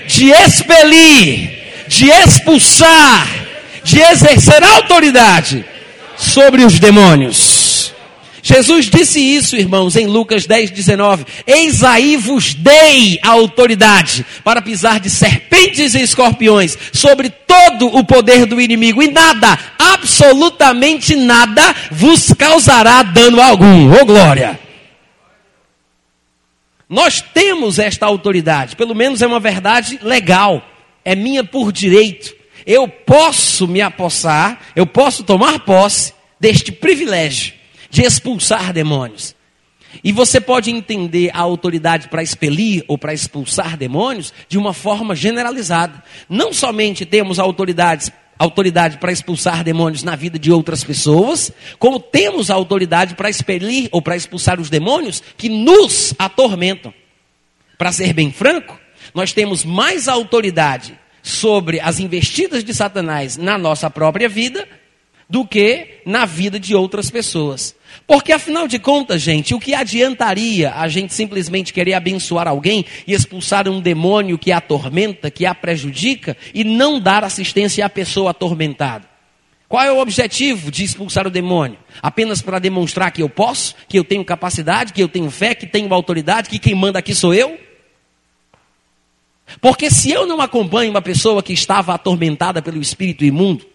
de 0.07 0.31
expelir, 0.31 1.50
de 1.88 2.10
expulsar, 2.10 3.27
de 3.84 4.00
exercer 4.00 4.63
autoridade 4.63 5.63
sobre 6.17 6.63
os 6.63 6.79
demônios. 6.79 7.66
Jesus 8.48 8.86
disse 8.86 9.20
isso, 9.20 9.58
irmãos, 9.58 9.98
em 9.98 10.08
Lucas 10.08 10.46
10, 10.46 10.72
19. 10.72 11.25
Eis 11.46 11.84
aí 11.84 12.16
vos 12.16 12.54
dei 12.54 13.20
a 13.22 13.32
autoridade 13.32 14.25
para 14.42 14.62
pisar 14.62 15.01
de 15.01 15.10
serpentes 15.10 15.94
e 15.94 16.01
escorpiões 16.01 16.77
sobre 16.94 17.30
todo 17.30 17.88
o 17.88 18.06
poder 18.06 18.46
do 18.46 18.62
inimigo, 18.62 19.04
e 19.04 19.12
nada, 19.12 19.60
absolutamente 19.77 21.13
nada, 21.13 21.75
vos 21.92 22.32
causará 22.32 23.04
dano 23.04 23.42
algum. 23.42 23.92
Ô 23.92 23.98
oh, 24.01 24.06
glória! 24.06 24.58
Nós 26.88 27.20
temos 27.20 27.80
esta 27.80 28.06
autoridade, 28.06 28.77
pelo 28.77 28.96
menos 28.96 29.22
é 29.22 29.27
uma 29.27 29.42
verdade 29.42 30.00
legal, 30.01 30.66
é 31.04 31.13
minha 31.16 31.44
por 31.44 31.74
direito. 31.74 32.34
Eu 32.66 32.88
posso 32.88 33.68
me 33.68 33.82
apossar, 33.82 34.62
eu 34.74 34.88
posso 34.88 35.22
tomar 35.25 35.60
posse 35.66 36.13
deste 36.39 36.72
privilégio 36.72 37.56
de 37.89 38.01
expulsar 38.03 38.74
demônios. 38.74 39.36
E 40.03 40.12
você 40.12 40.39
pode 40.39 40.70
entender 40.70 41.32
a 41.34 41.39
autoridade 41.39 42.10
para 42.10 42.22
expelir 42.22 42.84
ou 42.88 42.98
para 42.98 43.13
expulsar 43.13 43.77
demônios 43.77 44.34
de 44.48 44.58
uma 44.58 44.74
forma 44.74 45.15
generalizada. 45.15 46.03
Não 46.29 46.53
somente 46.53 47.06
temos 47.06 47.39
autoridades 47.39 48.12
autoridade 48.39 48.98
para 48.98 49.12
expulsar 49.12 49.63
demônios 49.63 50.03
na 50.03 50.15
vida 50.15 50.38
de 50.38 50.51
outras 50.51 50.84
pessoas, 50.84 51.51
como 51.79 52.00
temos 52.00 52.51
a 52.51 52.53
autoridade 52.53 53.15
para 53.15 53.29
expelir 53.29 53.89
ou 53.91 54.01
para 54.01 54.15
expulsar 54.15 54.60
os 54.60 54.70
demônios 54.70 55.24
que 55.36 55.50
nos 55.50 56.13
atormentam. 56.20 56.94
Para 57.77 57.91
ser 57.91 58.13
bem 58.13 58.32
franco, 58.32 58.79
nós 59.13 59.34
temos 59.34 59.65
mais 59.65 60.08
autoridade 60.08 60.98
sobre 61.22 61.79
as 61.79 62.00
investidas 62.00 62.63
de 62.63 62.74
Satanás 62.74 63.38
na 63.38 63.58
nossa 63.58 63.89
própria 63.89 64.29
vida 64.29 64.67
do 65.29 65.46
que 65.46 66.01
na 66.06 66.25
vida 66.25 66.60
de 66.60 66.75
outras 66.75 67.10
pessoas. 67.10 67.75
Porque 68.06 68.32
afinal 68.32 68.67
de 68.67 68.79
contas, 68.79 69.22
gente, 69.22 69.53
o 69.53 69.60
que 69.60 69.74
adiantaria 69.74 70.74
a 70.74 70.88
gente 70.88 71.13
simplesmente 71.13 71.74
querer 71.74 71.94
abençoar 71.94 72.48
alguém 72.48 72.86
e 73.06 73.13
expulsar 73.13 73.67
um 73.67 73.82
demônio 73.82 74.38
que 74.38 74.51
a 74.51 74.58
atormenta, 74.58 75.29
que 75.29 75.46
a 75.46 75.53
prejudica 75.53 76.38
e 76.53 76.63
não 76.63 77.00
dar 77.00 77.24
assistência 77.24 77.86
à 77.86 77.89
pessoa 77.89 78.32
atormentada? 78.32 79.06
Qual 79.67 79.84
é 79.84 79.91
o 79.91 80.00
objetivo 80.00 80.72
de 80.72 80.86
expulsar 80.86 81.27
o 81.27 81.29
demônio? 81.29 81.77
Apenas 82.01 82.41
para 82.41 82.60
demonstrar 82.60 83.12
que 83.12 83.22
eu 83.22 83.27
posso, 83.27 83.75
que 83.89 84.00
eu 84.00 84.03
tenho 84.03 84.24
capacidade, 84.24 84.94
que 84.94 85.03
eu 85.03 85.10
tenho 85.10 85.29
fé, 85.29 85.53
que 85.53 85.67
tenho 85.67 85.94
autoridade, 85.94 86.50
que 86.50 86.60
quem 86.60 86.74
manda 86.74 87.00
aqui 87.00 87.13
sou 87.13 87.34
eu? 87.34 87.60
Porque 89.60 89.89
se 89.91 90.12
eu 90.12 90.25
não 90.25 90.41
acompanho 90.41 90.89
uma 90.89 91.01
pessoa 91.01 91.44
que 91.44 91.51
estava 91.51 91.94
atormentada 91.94 92.62
pelo 92.62 92.82
espírito 92.82 93.25
imundo, 93.25 93.65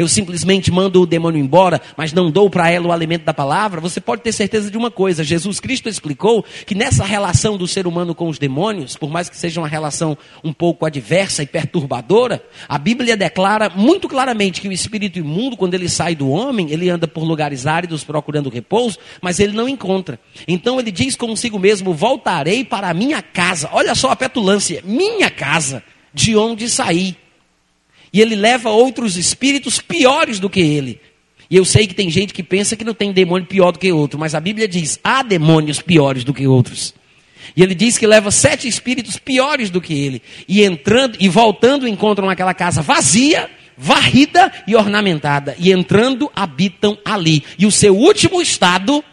eu 0.00 0.08
simplesmente 0.08 0.70
mando 0.70 1.02
o 1.02 1.06
demônio 1.06 1.38
embora, 1.38 1.78
mas 1.94 2.10
não 2.10 2.30
dou 2.30 2.48
para 2.48 2.70
ela 2.70 2.86
o 2.86 2.92
alimento 2.92 3.24
da 3.24 3.34
palavra, 3.34 3.82
você 3.82 4.00
pode 4.00 4.22
ter 4.22 4.32
certeza 4.32 4.70
de 4.70 4.78
uma 4.78 4.90
coisa: 4.90 5.22
Jesus 5.22 5.60
Cristo 5.60 5.90
explicou 5.90 6.42
que 6.64 6.74
nessa 6.74 7.04
relação 7.04 7.58
do 7.58 7.68
ser 7.68 7.86
humano 7.86 8.14
com 8.14 8.26
os 8.26 8.38
demônios, 8.38 8.96
por 8.96 9.10
mais 9.10 9.28
que 9.28 9.36
seja 9.36 9.60
uma 9.60 9.68
relação 9.68 10.16
um 10.42 10.54
pouco 10.54 10.86
adversa 10.86 11.42
e 11.42 11.46
perturbadora, 11.46 12.42
a 12.66 12.78
Bíblia 12.78 13.14
declara 13.14 13.68
muito 13.68 14.08
claramente 14.08 14.62
que 14.62 14.68
o 14.68 14.72
espírito 14.72 15.18
imundo, 15.18 15.54
quando 15.54 15.74
ele 15.74 15.88
sai 15.88 16.14
do 16.14 16.30
homem, 16.30 16.70
ele 16.70 16.88
anda 16.88 17.06
por 17.06 17.22
lugares 17.22 17.66
áridos 17.66 18.02
procurando 18.02 18.48
repouso, 18.48 18.98
mas 19.20 19.38
ele 19.38 19.52
não 19.52 19.68
encontra. 19.68 20.18
Então 20.48 20.80
ele 20.80 20.90
diz 20.90 21.14
consigo 21.14 21.58
mesmo: 21.58 21.92
Voltarei 21.92 22.64
para 22.64 22.88
a 22.88 22.94
minha 22.94 23.20
casa. 23.20 23.68
Olha 23.70 23.94
só 23.94 24.10
a 24.10 24.16
petulância: 24.16 24.80
minha 24.82 25.28
casa, 25.28 25.82
de 26.14 26.34
onde 26.34 26.70
saí. 26.70 27.16
E 28.12 28.20
ele 28.20 28.34
leva 28.34 28.70
outros 28.70 29.16
espíritos 29.16 29.80
piores 29.80 30.38
do 30.38 30.50
que 30.50 30.60
ele. 30.60 31.00
E 31.50 31.56
eu 31.56 31.64
sei 31.64 31.86
que 31.86 31.94
tem 31.94 32.08
gente 32.10 32.32
que 32.32 32.42
pensa 32.42 32.76
que 32.76 32.84
não 32.84 32.94
tem 32.94 33.12
demônio 33.12 33.46
pior 33.46 33.72
do 33.72 33.78
que 33.78 33.90
outro, 33.90 34.18
mas 34.18 34.34
a 34.34 34.40
Bíblia 34.40 34.68
diz: 34.68 35.00
há 35.02 35.22
demônios 35.22 35.80
piores 35.80 36.22
do 36.22 36.32
que 36.32 36.46
outros. 36.46 36.94
E 37.56 37.62
ele 37.62 37.74
diz 37.74 37.98
que 37.98 38.06
leva 38.06 38.30
sete 38.30 38.68
espíritos 38.68 39.18
piores 39.18 39.70
do 39.70 39.80
que 39.80 39.92
ele. 39.92 40.22
E 40.46 40.62
entrando 40.62 41.16
e 41.18 41.28
voltando 41.28 41.88
encontram 41.88 42.30
aquela 42.30 42.54
casa 42.54 42.80
vazia, 42.80 43.50
varrida 43.76 44.52
e 44.66 44.76
ornamentada. 44.76 45.56
E 45.58 45.72
entrando 45.72 46.30
habitam 46.34 46.96
ali. 47.04 47.42
E 47.58 47.66
o 47.66 47.72
seu 47.72 47.96
último 47.96 48.40
estado 48.40 49.04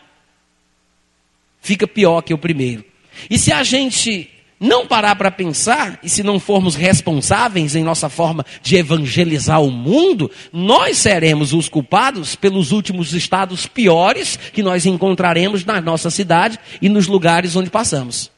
fica 1.61 1.87
pior 1.87 2.21
que 2.21 2.33
o 2.33 2.37
primeiro. 2.37 2.85
E 3.29 3.39
se 3.39 3.51
a 3.51 3.63
gente 3.63 4.29
não 4.59 4.87
parar 4.87 5.15
para 5.15 5.29
pensar, 5.29 5.99
e 6.01 6.09
se 6.09 6.23
não 6.23 6.39
formos 6.39 6.75
responsáveis 6.75 7.75
em 7.75 7.83
nossa 7.83 8.09
forma 8.09 8.45
de 8.61 8.75
evangelizar 8.75 9.61
o 9.61 9.69
mundo, 9.69 10.31
nós 10.51 10.97
seremos 10.97 11.53
os 11.53 11.69
culpados 11.69 12.35
pelos 12.35 12.71
últimos 12.71 13.13
estados 13.13 13.67
piores 13.67 14.37
que 14.51 14.63
nós 14.63 14.85
encontraremos 14.85 15.63
na 15.63 15.79
nossa 15.79 16.09
cidade 16.09 16.59
e 16.81 16.89
nos 16.89 17.07
lugares 17.07 17.55
onde 17.55 17.69
passamos. 17.69 18.31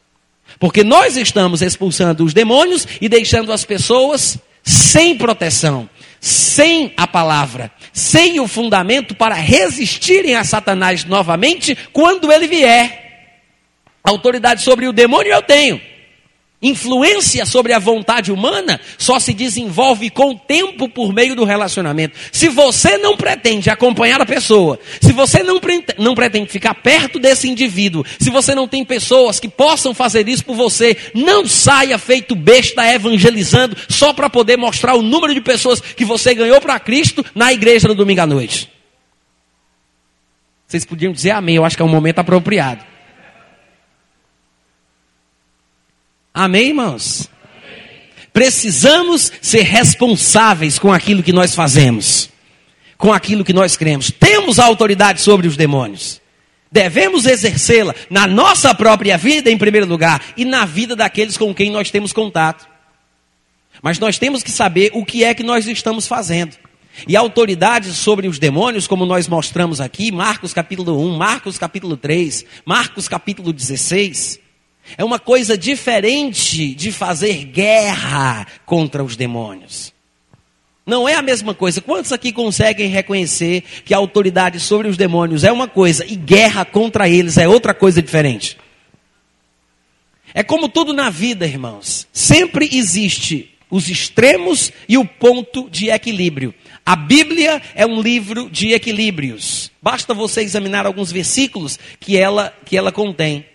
Porque 0.60 0.84
nós 0.84 1.16
estamos 1.16 1.62
expulsando 1.62 2.26
os 2.26 2.34
demônios 2.34 2.86
e 3.00 3.08
deixando 3.08 3.54
as 3.54 3.64
pessoas 3.64 4.38
sem 4.62 5.18
proteção, 5.18 5.90
sem 6.20 6.94
a 6.98 7.08
palavra, 7.08 7.72
sem 7.94 8.42
o 8.42 8.48
fundamento 8.48 9.16
para 9.16 9.36
resistirem 9.36 10.36
a 10.36 10.44
Satanás 10.44 11.06
novamente 11.06 11.78
quando 11.94 12.32
ele 12.32 12.48
vier. 12.48 13.08
Autoridade 14.04 14.62
sobre 14.64 14.88
o 14.88 14.94
demônio 14.94 15.32
eu 15.32 15.42
tenho. 15.42 15.80
Influência 16.62 17.46
sobre 17.46 17.72
a 17.72 17.80
vontade 17.80 18.34
humana 18.34 18.82
só 18.98 19.18
se 19.18 19.34
desenvolve 19.34 20.10
com 20.10 20.32
o 20.32 20.38
tempo 20.38 20.90
por 20.90 21.14
meio 21.14 21.34
do 21.34 21.46
relacionamento. 21.46 22.18
Se 22.34 22.50
você 22.50 22.98
não 22.98 23.16
pretende 23.16 23.70
acompanhar 23.70 24.20
a 24.20 24.26
pessoa, 24.26 24.78
se 25.00 25.14
você 25.14 25.42
não, 25.42 25.62
não 25.98 26.14
pretende 26.14 26.50
ficar 26.50 26.74
perto 26.74 27.18
desse 27.18 27.48
indivíduo, 27.48 28.04
se 28.20 28.30
você 28.30 28.54
não 28.54 28.68
tem 28.68 28.84
pessoas 28.84 29.40
que 29.40 29.48
possam 29.48 29.94
fazer 29.94 30.28
isso 30.28 30.44
por 30.44 30.54
você, 30.54 30.98
não 31.16 31.48
saia 31.48 31.98
feito 31.98 32.36
besta 32.36 32.86
evangelizando 32.94 33.78
só 33.88 34.12
para 34.12 34.30
poder 34.30 34.58
mostrar 34.58 34.96
o 34.96 35.02
número 35.02 35.34
de 35.34 35.40
pessoas 35.40 35.80
que 35.80 36.04
você 36.04 36.36
ganhou 36.36 36.60
para 36.60 36.78
Cristo 36.78 37.26
na 37.34 37.54
igreja 37.54 37.88
no 37.88 37.96
domingo 37.96 38.20
à 38.20 38.28
noite. 38.28 38.70
Vocês 40.68 40.84
podiam 40.84 41.14
dizer 41.14 41.32
amém, 41.32 41.56
eu 41.56 41.64
acho 41.64 41.78
que 41.78 41.82
é 41.82 41.86
um 41.86 41.90
momento 41.90 42.20
apropriado. 42.20 42.84
Amém, 46.40 46.68
irmãos? 46.68 47.30
Precisamos 48.32 49.30
ser 49.42 49.64
responsáveis 49.64 50.80
com 50.80 50.90
aquilo 50.90 51.22
que 51.22 51.34
nós 51.34 51.54
fazemos, 51.54 52.30
com 52.98 53.12
aquilo 53.12 53.44
que 53.44 53.52
nós 53.52 53.76
cremos. 53.76 54.10
Temos 54.10 54.58
autoridade 54.58 55.20
sobre 55.20 55.50
os 55.50 55.58
demônios. 55.58 56.22
Devemos 56.72 57.26
exercê-la 57.26 57.94
na 58.10 58.26
nossa 58.26 58.74
própria 58.74 59.18
vida, 59.18 59.52
em 59.52 59.58
primeiro 59.58 59.86
lugar, 59.86 60.24
e 60.38 60.46
na 60.46 60.64
vida 60.64 60.96
daqueles 60.96 61.36
com 61.36 61.54
quem 61.54 61.70
nós 61.70 61.92
temos 61.92 62.14
contato. 62.14 62.66
Mas 63.82 64.00
nós 64.00 64.18
temos 64.18 64.42
que 64.42 64.50
saber 64.50 64.92
o 64.94 65.04
que 65.04 65.26
é 65.26 65.34
que 65.34 65.44
nós 65.44 65.68
estamos 65.68 66.08
fazendo. 66.08 66.56
E 67.06 67.18
a 67.18 67.20
autoridade 67.20 67.92
sobre 67.92 68.30
os 68.30 68.40
demônios, 68.40 68.88
como 68.88 69.06
nós 69.06 69.28
mostramos 69.28 69.82
aqui, 69.82 70.10
Marcos 70.10 70.54
capítulo 70.54 71.06
1, 71.06 71.18
Marcos 71.18 71.58
capítulo 71.58 71.98
3, 71.98 72.46
Marcos 72.66 73.10
capítulo 73.10 73.52
16, 73.52 74.40
é 74.98 75.04
uma 75.04 75.20
coisa 75.20 75.58
diferente 75.58 76.74
de 76.74 76.92
fazer 76.92 77.46
guerra 77.46 78.46
contra 78.66 79.04
os 79.04 79.16
demônios. 79.16 79.94
Não 80.86 81.08
é 81.08 81.14
a 81.14 81.22
mesma 81.22 81.54
coisa. 81.54 81.82
Quantos 81.82 82.12
aqui 82.12 82.32
conseguem 82.32 82.90
reconhecer 82.90 83.64
que 83.86 83.94
a 83.94 83.98
autoridade 83.98 84.60
sobre 84.60 84.88
os 84.88 84.98
demônios 84.98 85.44
é 85.44 85.52
uma 85.52 85.68
coisa 85.68 86.04
e 86.06 86.16
guerra 86.16 86.66
contra 86.66 87.08
eles 87.08 87.38
é 87.38 87.48
outra 87.48 87.74
coisa 87.74 88.02
diferente? 88.02 88.58
É 90.34 90.44
como 90.44 90.68
tudo 90.68 90.94
na 90.94 91.10
vida, 91.10 91.46
irmãos. 91.46 92.08
Sempre 92.12 92.70
existe 92.72 93.56
os 93.70 93.88
extremos 93.88 94.72
e 94.88 94.98
o 94.98 95.06
ponto 95.06 95.70
de 95.70 95.90
equilíbrio. 95.90 96.54
A 96.84 96.96
Bíblia 96.96 97.62
é 97.76 97.86
um 97.86 98.02
livro 98.02 98.50
de 98.50 98.74
equilíbrios. 98.74 99.72
Basta 99.82 100.14
você 100.14 100.42
examinar 100.42 100.88
alguns 100.88 101.12
versículos 101.12 101.78
que 102.00 102.18
ela, 102.18 102.52
que 102.66 102.76
ela 102.76 102.92
contém. 102.92 103.46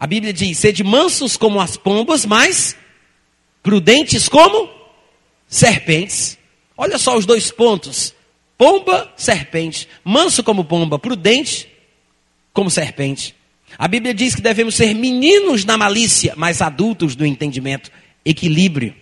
A 0.00 0.06
Bíblia 0.06 0.32
diz: 0.32 0.56
sede 0.56 0.82
mansos 0.82 1.36
como 1.36 1.60
as 1.60 1.76
pombas, 1.76 2.24
mas 2.24 2.74
prudentes 3.62 4.30
como 4.30 4.70
serpentes. 5.46 6.38
Olha 6.74 6.96
só 6.96 7.18
os 7.18 7.26
dois 7.26 7.50
pontos: 7.50 8.14
pomba, 8.56 9.12
serpente. 9.14 9.86
Manso 10.02 10.42
como 10.42 10.64
pomba, 10.64 10.98
prudente 10.98 11.68
como 12.54 12.70
serpente. 12.70 13.34
A 13.76 13.86
Bíblia 13.86 14.14
diz 14.14 14.34
que 14.34 14.40
devemos 14.40 14.74
ser 14.74 14.94
meninos 14.94 15.66
na 15.66 15.76
malícia, 15.76 16.32
mas 16.34 16.62
adultos 16.62 17.14
no 17.14 17.26
entendimento. 17.26 17.90
Equilíbrio. 18.24 18.94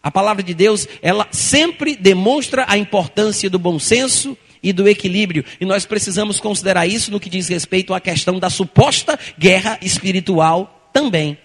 A 0.00 0.10
palavra 0.12 0.42
de 0.42 0.54
Deus, 0.54 0.88
ela 1.02 1.26
sempre 1.32 1.96
demonstra 1.96 2.64
a 2.68 2.78
importância 2.78 3.50
do 3.50 3.58
bom 3.58 3.78
senso 3.80 4.38
e 4.62 4.72
do 4.72 4.88
equilíbrio. 4.88 5.44
E 5.60 5.64
nós 5.64 5.86
precisamos 5.86 6.40
considerar 6.40 6.86
isso 6.86 7.10
no 7.10 7.20
que 7.20 7.30
diz 7.30 7.48
respeito 7.48 7.94
à 7.94 8.00
questão 8.00 8.38
da 8.38 8.50
suposta 8.50 9.18
guerra 9.38 9.78
espiritual 9.82 10.90
também. 10.92 11.38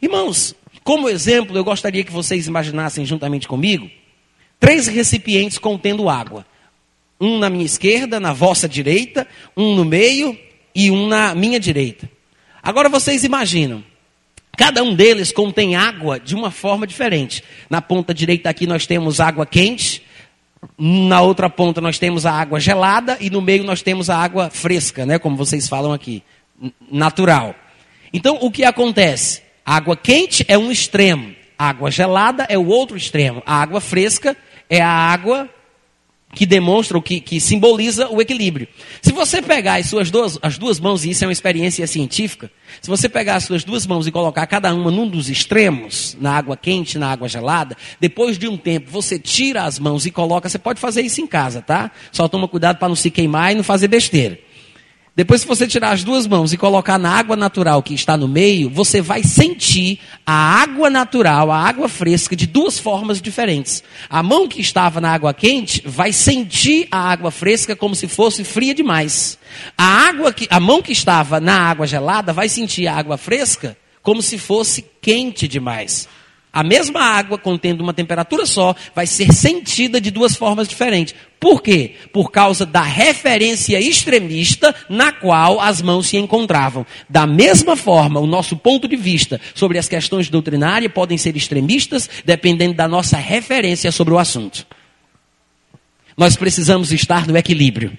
Irmãos, 0.00 0.54
como 0.82 1.08
exemplo, 1.08 1.56
eu 1.56 1.64
gostaria 1.64 2.04
que 2.04 2.12
vocês 2.12 2.46
imaginassem 2.46 3.04
juntamente 3.04 3.46
comigo 3.46 3.90
três 4.58 4.86
recipientes 4.86 5.58
contendo 5.58 6.08
água. 6.08 6.46
Um 7.20 7.38
na 7.38 7.50
minha 7.50 7.64
esquerda, 7.64 8.18
na 8.18 8.32
vossa 8.32 8.68
direita, 8.68 9.26
um 9.56 9.74
no 9.74 9.84
meio 9.84 10.38
e 10.74 10.90
um 10.90 11.06
na 11.06 11.34
minha 11.34 11.60
direita. 11.60 12.10
Agora 12.62 12.88
vocês 12.88 13.24
imaginam 13.24 13.84
Cada 14.60 14.82
um 14.82 14.94
deles 14.94 15.32
contém 15.32 15.74
água 15.74 16.20
de 16.20 16.34
uma 16.34 16.50
forma 16.50 16.86
diferente. 16.86 17.42
Na 17.70 17.80
ponta 17.80 18.12
direita 18.12 18.50
aqui 18.50 18.66
nós 18.66 18.86
temos 18.86 19.18
água 19.18 19.46
quente, 19.46 20.02
na 20.78 21.20
outra 21.20 21.48
ponta 21.48 21.80
nós 21.80 21.98
temos 21.98 22.26
a 22.26 22.32
água 22.32 22.60
gelada 22.60 23.16
e 23.20 23.30
no 23.30 23.40
meio 23.40 23.64
nós 23.64 23.82
temos 23.82 24.10
a 24.10 24.16
água 24.16 24.50
fresca, 24.50 25.06
né, 25.06 25.18
como 25.18 25.36
vocês 25.36 25.68
falam 25.68 25.92
aqui, 25.92 26.22
natural. 26.90 27.54
Então, 28.12 28.38
o 28.40 28.50
que 28.50 28.64
acontece? 28.64 29.42
Água 29.64 29.96
quente 29.96 30.44
é 30.48 30.58
um 30.58 30.70
extremo, 30.70 31.34
água 31.58 31.90
gelada 31.90 32.46
é 32.48 32.58
o 32.58 32.66
outro 32.66 32.96
extremo. 32.96 33.42
A 33.46 33.60
água 33.60 33.80
fresca 33.80 34.36
é 34.68 34.80
a 34.80 34.88
água 34.88 35.48
que 36.32 36.46
demonstra, 36.46 36.96
o 36.96 37.02
que, 37.02 37.20
que 37.20 37.40
simboliza 37.40 38.08
o 38.08 38.20
equilíbrio. 38.20 38.68
Se 39.02 39.12
você 39.12 39.42
pegar 39.42 39.80
as 39.80 39.86
suas 39.86 40.10
duas, 40.10 40.38
as 40.40 40.58
duas 40.58 40.78
mãos, 40.78 41.04
e 41.04 41.10
isso 41.10 41.24
é 41.24 41.26
uma 41.26 41.32
experiência 41.32 41.86
científica, 41.86 42.50
se 42.80 42.88
você 42.88 43.08
pegar 43.08 43.36
as 43.36 43.44
suas 43.44 43.64
duas 43.64 43.86
mãos 43.86 44.06
e 44.06 44.12
colocar 44.12 44.46
cada 44.46 44.72
uma 44.72 44.90
num 44.90 45.08
dos 45.08 45.28
extremos, 45.28 46.16
na 46.20 46.36
água 46.36 46.56
quente, 46.56 46.98
na 46.98 47.10
água 47.10 47.28
gelada, 47.28 47.76
depois 47.98 48.38
de 48.38 48.46
um 48.46 48.56
tempo 48.56 48.90
você 48.90 49.18
tira 49.18 49.64
as 49.64 49.78
mãos 49.78 50.06
e 50.06 50.10
coloca, 50.10 50.48
você 50.48 50.58
pode 50.58 50.78
fazer 50.78 51.02
isso 51.02 51.20
em 51.20 51.26
casa, 51.26 51.60
tá? 51.60 51.90
Só 52.12 52.28
toma 52.28 52.46
cuidado 52.46 52.78
para 52.78 52.88
não 52.88 52.96
se 52.96 53.10
queimar 53.10 53.52
e 53.52 53.56
não 53.56 53.64
fazer 53.64 53.88
besteira. 53.88 54.38
Depois, 55.20 55.42
se 55.42 55.46
você 55.46 55.66
tirar 55.66 55.90
as 55.90 56.02
duas 56.02 56.26
mãos 56.26 56.50
e 56.50 56.56
colocar 56.56 56.96
na 56.98 57.10
água 57.10 57.36
natural 57.36 57.82
que 57.82 57.92
está 57.92 58.16
no 58.16 58.26
meio, 58.26 58.70
você 58.70 59.02
vai 59.02 59.22
sentir 59.22 60.00
a 60.24 60.32
água 60.32 60.88
natural, 60.88 61.50
a 61.50 61.58
água 61.58 61.90
fresca, 61.90 62.34
de 62.34 62.46
duas 62.46 62.78
formas 62.78 63.20
diferentes. 63.20 63.84
A 64.08 64.22
mão 64.22 64.48
que 64.48 64.62
estava 64.62 64.98
na 64.98 65.12
água 65.12 65.34
quente 65.34 65.82
vai 65.84 66.10
sentir 66.10 66.88
a 66.90 67.10
água 67.10 67.30
fresca 67.30 67.76
como 67.76 67.94
se 67.94 68.08
fosse 68.08 68.44
fria 68.44 68.74
demais. 68.74 69.38
A, 69.76 70.08
água 70.08 70.32
que, 70.32 70.48
a 70.48 70.58
mão 70.58 70.80
que 70.80 70.92
estava 70.92 71.38
na 71.38 71.68
água 71.68 71.86
gelada 71.86 72.32
vai 72.32 72.48
sentir 72.48 72.86
a 72.86 72.96
água 72.96 73.18
fresca 73.18 73.76
como 74.02 74.22
se 74.22 74.38
fosse 74.38 74.86
quente 75.02 75.46
demais. 75.46 76.08
A 76.52 76.64
mesma 76.64 77.00
água, 77.00 77.38
contendo 77.38 77.80
uma 77.80 77.94
temperatura 77.94 78.44
só, 78.44 78.74
vai 78.92 79.06
ser 79.06 79.32
sentida 79.32 80.00
de 80.00 80.10
duas 80.10 80.34
formas 80.34 80.66
diferentes. 80.66 81.14
Por 81.38 81.62
quê? 81.62 81.94
Por 82.12 82.32
causa 82.32 82.66
da 82.66 82.82
referência 82.82 83.78
extremista 83.78 84.74
na 84.88 85.12
qual 85.12 85.60
as 85.60 85.80
mãos 85.80 86.08
se 86.08 86.16
encontravam. 86.16 86.84
Da 87.08 87.24
mesma 87.24 87.76
forma, 87.76 88.18
o 88.18 88.26
nosso 88.26 88.56
ponto 88.56 88.88
de 88.88 88.96
vista 88.96 89.40
sobre 89.54 89.78
as 89.78 89.88
questões 89.88 90.28
doutrinárias 90.28 90.92
podem 90.92 91.16
ser 91.16 91.36
extremistas, 91.36 92.10
dependendo 92.24 92.74
da 92.74 92.88
nossa 92.88 93.16
referência 93.16 93.92
sobre 93.92 94.12
o 94.12 94.18
assunto. 94.18 94.66
Nós 96.16 96.34
precisamos 96.34 96.90
estar 96.90 97.28
no 97.28 97.36
equilíbrio. 97.36 97.96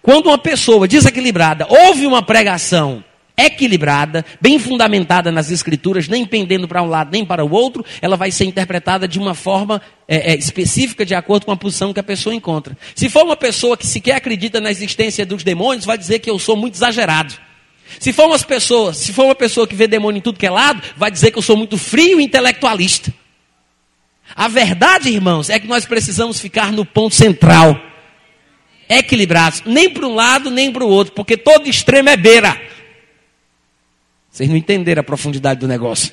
Quando 0.00 0.28
uma 0.28 0.38
pessoa 0.38 0.88
desequilibrada 0.88 1.66
ouve 1.68 2.06
uma 2.06 2.22
pregação 2.22 3.04
equilibrada, 3.46 4.24
bem 4.40 4.58
fundamentada 4.58 5.30
nas 5.30 5.50
escrituras, 5.50 6.08
nem 6.08 6.24
pendendo 6.24 6.66
para 6.66 6.82
um 6.82 6.88
lado 6.88 7.10
nem 7.12 7.24
para 7.24 7.44
o 7.44 7.50
outro, 7.50 7.84
ela 8.00 8.16
vai 8.16 8.30
ser 8.30 8.44
interpretada 8.44 9.06
de 9.06 9.18
uma 9.18 9.34
forma 9.34 9.80
é, 10.06 10.32
é, 10.32 10.36
específica 10.36 11.04
de 11.04 11.14
acordo 11.14 11.46
com 11.46 11.52
a 11.52 11.56
posição 11.56 11.92
que 11.92 12.00
a 12.00 12.04
pessoa 12.04 12.34
encontra. 12.34 12.76
Se 12.94 13.08
for 13.08 13.24
uma 13.24 13.36
pessoa 13.36 13.76
que 13.76 13.86
sequer 13.86 14.16
acredita 14.16 14.60
na 14.60 14.70
existência 14.70 15.24
dos 15.24 15.42
demônios, 15.42 15.84
vai 15.84 15.96
dizer 15.96 16.18
que 16.18 16.30
eu 16.30 16.38
sou 16.38 16.56
muito 16.56 16.74
exagerado. 16.74 17.34
Se 17.98 18.12
for, 18.12 18.26
umas 18.26 18.44
pessoas, 18.44 18.98
se 18.98 19.12
for 19.12 19.24
uma 19.24 19.34
pessoa 19.34 19.66
que 19.66 19.74
vê 19.74 19.88
demônio 19.88 20.18
em 20.18 20.22
tudo 20.22 20.38
que 20.38 20.46
é 20.46 20.50
lado, 20.50 20.82
vai 20.96 21.10
dizer 21.10 21.30
que 21.30 21.38
eu 21.38 21.42
sou 21.42 21.56
muito 21.56 21.76
frio 21.76 22.20
e 22.20 22.24
intelectualista. 22.24 23.12
A 24.34 24.46
verdade, 24.48 25.08
irmãos, 25.08 25.50
é 25.50 25.58
que 25.58 25.66
nós 25.66 25.84
precisamos 25.84 26.38
ficar 26.38 26.72
no 26.72 26.84
ponto 26.84 27.14
central. 27.14 27.80
Equilibrados, 28.88 29.62
nem 29.66 29.88
para 29.88 30.06
um 30.06 30.14
lado 30.14 30.50
nem 30.50 30.72
para 30.72 30.84
o 30.84 30.88
outro, 30.88 31.12
porque 31.14 31.36
todo 31.36 31.68
extremo 31.68 32.08
é 32.08 32.16
beira. 32.16 32.60
Vocês 34.30 34.48
não 34.48 34.56
entenderam 34.56 35.00
a 35.00 35.04
profundidade 35.04 35.60
do 35.60 35.68
negócio. 35.68 36.12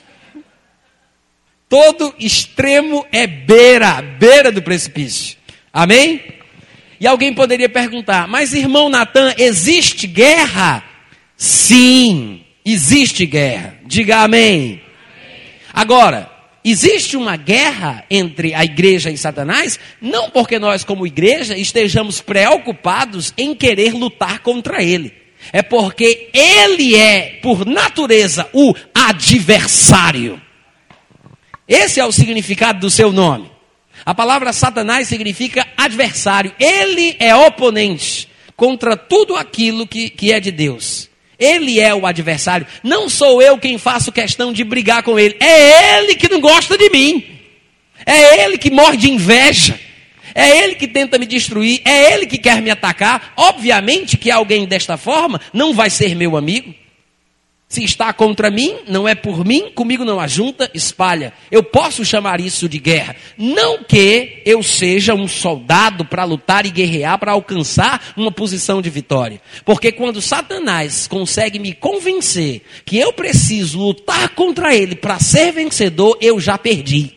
Todo 1.70 2.16
extremo 2.18 3.06
é 3.12 3.28
beira, 3.28 4.02
beira 4.02 4.52
do 4.52 4.62
precipício. 4.62 5.38
Amém? 5.72 6.24
E 7.00 7.06
alguém 7.06 7.34
poderia 7.34 7.70
perguntar: 7.70 8.28
Mas 8.28 8.54
irmão 8.54 8.90
Natan, 8.90 9.34
existe 9.38 10.08
guerra? 10.08 10.84
Sim, 11.36 12.42
existe 12.66 13.26
guerra. 13.26 13.78
Diga 13.86 14.24
amém. 14.24 14.82
Agora, 15.72 16.32
existe 16.64 17.16
uma 17.16 17.36
guerra 17.36 18.04
entre 18.10 18.54
a 18.54 18.66
igreja 18.66 19.12
e 19.12 19.18
Satanás? 19.18 19.80
Não 20.02 20.32
porque 20.32 20.58
nós, 20.58 20.84
como 20.84 21.06
igreja, 21.06 21.56
estejamos 21.56 22.20
preocupados 22.22 23.34
em 23.38 23.54
querer 23.54 23.94
lutar 23.94 24.40
contra 24.40 24.82
ele. 24.82 25.27
É 25.52 25.62
porque 25.62 26.30
ele 26.34 26.96
é, 26.96 27.40
por 27.42 27.66
natureza, 27.66 28.50
o 28.54 28.74
adversário. 28.94 30.42
Esse 31.68 32.00
é 32.00 32.06
o 32.06 32.12
significado 32.12 32.80
do 32.80 32.90
seu 32.90 33.12
nome. 33.12 33.50
A 34.06 34.16
palavra 34.16 34.54
Satanás 34.54 35.08
significa 35.08 35.68
adversário. 35.76 36.54
Ele 36.60 37.16
é 37.20 37.36
oponente 37.36 38.30
contra 38.56 38.96
tudo 38.96 39.36
aquilo 39.36 39.88
que, 39.88 40.10
que 40.10 40.32
é 40.32 40.40
de 40.40 40.52
Deus. 40.52 41.10
Ele 41.40 41.80
é 41.80 41.94
o 41.94 42.06
adversário. 42.06 42.66
Não 42.84 43.10
sou 43.10 43.42
eu 43.42 43.58
quem 43.58 43.78
faço 43.78 44.12
questão 44.12 44.52
de 44.52 44.64
brigar 44.64 45.04
com 45.04 45.20
ele. 45.20 45.36
É 45.40 45.98
ele 45.98 46.16
que 46.16 46.30
não 46.30 46.40
gosta 46.40 46.78
de 46.78 46.90
mim. 46.90 47.24
É 48.06 48.44
ele 48.44 48.58
que 48.58 48.72
morre 48.72 48.98
de 48.98 49.12
inveja. 49.12 49.80
É 50.38 50.64
ele 50.64 50.76
que 50.76 50.88
tenta 50.88 51.18
me 51.18 51.26
destruir, 51.26 51.82
é 51.84 52.14
ele 52.14 52.28
que 52.28 52.38
quer 52.38 52.62
me 52.62 52.70
atacar. 52.70 53.34
Obviamente 53.36 54.18
que 54.18 54.30
alguém 54.30 54.68
desta 54.68 54.96
forma 54.96 55.42
não 55.52 55.74
vai 55.74 55.90
ser 55.90 56.14
meu 56.14 56.38
amigo. 56.38 56.76
Se 57.68 57.84
está 57.84 58.14
contra 58.14 58.52
mim, 58.52 58.78
não 58.88 59.08
é 59.08 59.16
por 59.16 59.44
mim, 59.44 59.72
comigo 59.74 60.06
não 60.06 60.20
ajunta, 60.20 60.70
espalha. 60.76 61.34
Eu 61.50 61.64
posso 61.64 62.06
chamar 62.06 62.40
isso 62.40 62.70
de 62.70 62.78
guerra. 62.78 63.16
Não 63.36 63.84
que 63.84 64.44
eu 64.46 64.62
seja 64.62 65.16
um 65.16 65.28
soldado 65.28 66.06
para 66.06 66.24
lutar 66.24 66.68
e 66.68 66.70
guerrear 66.70 67.18
para 67.18 67.32
alcançar 67.32 68.14
uma 68.16 68.32
posição 68.32 68.80
de 68.80 68.92
vitória. 68.92 69.42
Porque 69.66 69.92
quando 69.92 70.22
Satanás 70.22 71.08
consegue 71.08 71.58
me 71.58 71.74
convencer 71.74 72.62
que 72.86 73.00
eu 73.00 73.12
preciso 73.12 73.80
lutar 73.80 74.30
contra 74.30 74.76
ele 74.76 74.96
para 74.96 75.18
ser 75.18 75.52
vencedor, 75.52 76.16
eu 76.22 76.40
já 76.40 76.60
perdi. 76.60 77.17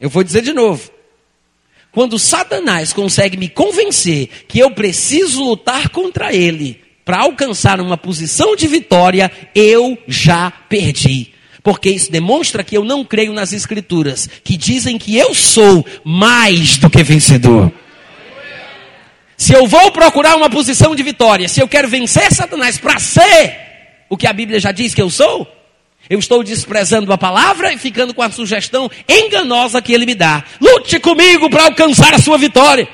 Eu 0.00 0.08
vou 0.08 0.24
dizer 0.24 0.42
de 0.42 0.52
novo. 0.52 0.90
Quando 1.92 2.18
Satanás 2.18 2.92
consegue 2.92 3.36
me 3.36 3.48
convencer 3.48 4.28
que 4.48 4.58
eu 4.58 4.70
preciso 4.70 5.44
lutar 5.44 5.88
contra 5.88 6.34
ele 6.34 6.80
para 7.04 7.18
alcançar 7.18 7.80
uma 7.80 7.96
posição 7.96 8.54
de 8.54 8.66
vitória, 8.66 9.30
eu 9.54 9.98
já 10.06 10.50
perdi. 10.50 11.32
Porque 11.62 11.90
isso 11.90 12.10
demonstra 12.10 12.64
que 12.64 12.76
eu 12.76 12.84
não 12.84 13.04
creio 13.04 13.32
nas 13.32 13.52
escrituras, 13.52 14.28
que 14.42 14.56
dizem 14.56 14.96
que 14.96 15.18
eu 15.18 15.34
sou 15.34 15.84
mais 16.04 16.78
do 16.78 16.88
que 16.88 17.02
vencedor. 17.02 17.70
Se 19.36 19.52
eu 19.52 19.66
vou 19.66 19.90
procurar 19.90 20.36
uma 20.36 20.48
posição 20.48 20.94
de 20.94 21.02
vitória, 21.02 21.48
se 21.48 21.60
eu 21.60 21.68
quero 21.68 21.88
vencer 21.88 22.32
Satanás 22.32 22.78
para 22.78 22.98
ser 22.98 23.56
o 24.08 24.16
que 24.16 24.26
a 24.26 24.32
Bíblia 24.32 24.60
já 24.60 24.70
diz 24.70 24.94
que 24.94 25.02
eu 25.02 25.10
sou, 25.10 25.46
eu 26.10 26.18
estou 26.18 26.42
desprezando 26.42 27.12
a 27.12 27.16
palavra 27.16 27.72
e 27.72 27.78
ficando 27.78 28.12
com 28.12 28.20
a 28.20 28.32
sugestão 28.32 28.90
enganosa 29.08 29.80
que 29.80 29.92
ele 29.92 30.04
me 30.04 30.16
dá. 30.16 30.44
Lute 30.60 30.98
comigo 30.98 31.48
para 31.48 31.66
alcançar 31.66 32.12
a 32.12 32.18
sua 32.18 32.36
vitória. 32.36 32.88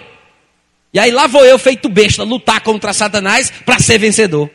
E 0.93 0.99
aí 0.99 1.11
lá 1.11 1.27
vou 1.27 1.43
eu, 1.43 1.59
feito 1.59 1.89
besta, 1.89 2.23
lutar 2.25 2.61
contra 2.61 2.93
Satanás 2.93 3.51
para 3.65 3.79
ser 3.79 3.97
vencedor. 3.97 4.51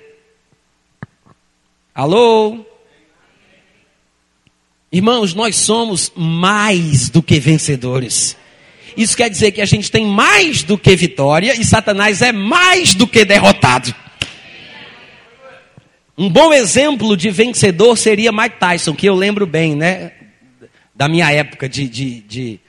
Alô? 1.94 2.64
Irmãos, 4.92 5.34
nós 5.34 5.56
somos 5.56 6.12
mais 6.16 7.10
do 7.10 7.24
que 7.24 7.40
vencedores. 7.40 8.38
Isso 8.96 9.18
quer 9.18 9.30
dizer 9.30 9.54
que 9.54 9.62
a 9.62 9.66
gente 9.66 9.90
tem 9.90 10.06
mais 10.06 10.62
do 10.62 10.78
que 10.78 10.96
vitória 10.96 11.60
e 11.60 11.66
Satanás 11.66 12.22
é 12.22 12.32
mais 12.32 12.94
do 12.94 13.08
que 13.08 13.26
derrotado. 13.26 13.96
Um 16.22 16.30
bom 16.30 16.54
exemplo 16.54 17.18
de 17.18 17.32
vencedor 17.32 17.98
seria 17.98 18.32
Mike 18.32 18.60
Tyson, 18.60 18.94
que 18.94 19.08
eu 19.08 19.16
lembro 19.16 19.48
bem, 19.48 19.76
né? 19.76 20.12
Da 20.94 21.10
minha 21.10 21.32
época 21.32 21.68
de, 21.68 21.90
de, 21.90 22.22
de, 22.22 22.60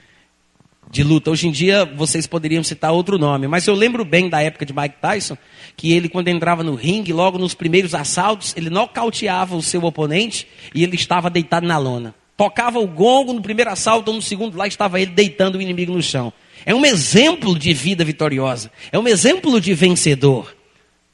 de, 0.89 1.03
luta. 1.03 1.29
Hoje 1.29 1.47
em 1.47 1.51
dia 1.51 1.85
vocês 1.85 2.25
poderiam 2.25 2.63
citar 2.63 2.91
outro 2.91 3.19
nome, 3.19 3.47
mas 3.47 3.67
eu 3.67 3.75
lembro 3.75 4.03
bem 4.03 4.27
da 4.27 4.41
época 4.41 4.65
de 4.65 4.73
Mike 4.73 4.95
Tyson, 4.99 5.37
que 5.77 5.93
ele, 5.93 6.09
quando 6.09 6.29
entrava 6.29 6.63
no 6.63 6.73
ringue, 6.73 7.13
logo 7.13 7.37
nos 7.37 7.53
primeiros 7.53 7.93
assaltos, 7.93 8.55
ele 8.57 8.71
nocauteava 8.71 9.55
o 9.55 9.61
seu 9.61 9.83
oponente 9.83 10.47
e 10.73 10.83
ele 10.83 10.95
estava 10.95 11.29
deitado 11.29 11.67
na 11.67 11.77
lona. 11.77 12.15
Tocava 12.35 12.79
o 12.79 12.87
gongo 12.87 13.33
no 13.33 13.41
primeiro 13.43 13.69
assalto 13.69 14.09
ou 14.09 14.15
no 14.15 14.21
segundo, 14.23 14.57
lá 14.57 14.65
estava 14.65 14.99
ele 14.99 15.11
deitando 15.11 15.59
o 15.59 15.61
inimigo 15.61 15.93
no 15.93 16.01
chão. 16.01 16.33
É 16.65 16.73
um 16.73 16.83
exemplo 16.83 17.55
de 17.59 17.71
vida 17.71 18.03
vitoriosa, 18.03 18.71
é 18.91 18.97
um 18.97 19.07
exemplo 19.07 19.61
de 19.61 19.75
vencedor. 19.75 20.55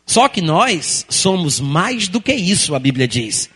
Só 0.09 0.27
que 0.27 0.41
nós 0.41 1.05
somos 1.07 1.59
mais 1.59 2.07
do 2.07 2.19
que 2.19 2.33
isso, 2.33 2.73
a 2.73 2.79
Bíblia 2.79 3.07
diz. 3.07 3.47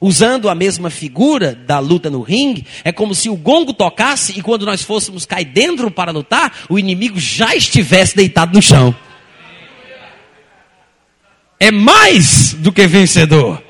Usando 0.00 0.48
a 0.48 0.54
mesma 0.54 0.90
figura 0.90 1.54
da 1.54 1.78
luta 1.78 2.10
no 2.10 2.22
ringue, 2.22 2.66
é 2.82 2.90
como 2.90 3.14
se 3.14 3.28
o 3.28 3.36
gongo 3.36 3.72
tocasse 3.72 4.36
e 4.36 4.42
quando 4.42 4.66
nós 4.66 4.82
fôssemos 4.82 5.24
cair 5.24 5.44
dentro 5.44 5.88
para 5.88 6.10
lutar, 6.10 6.52
o 6.68 6.76
inimigo 6.76 7.20
já 7.20 7.54
estivesse 7.54 8.16
deitado 8.16 8.52
no 8.52 8.60
chão. 8.60 8.92
É 11.60 11.70
mais 11.70 12.52
do 12.54 12.72
que 12.72 12.84
vencedor. 12.88 13.62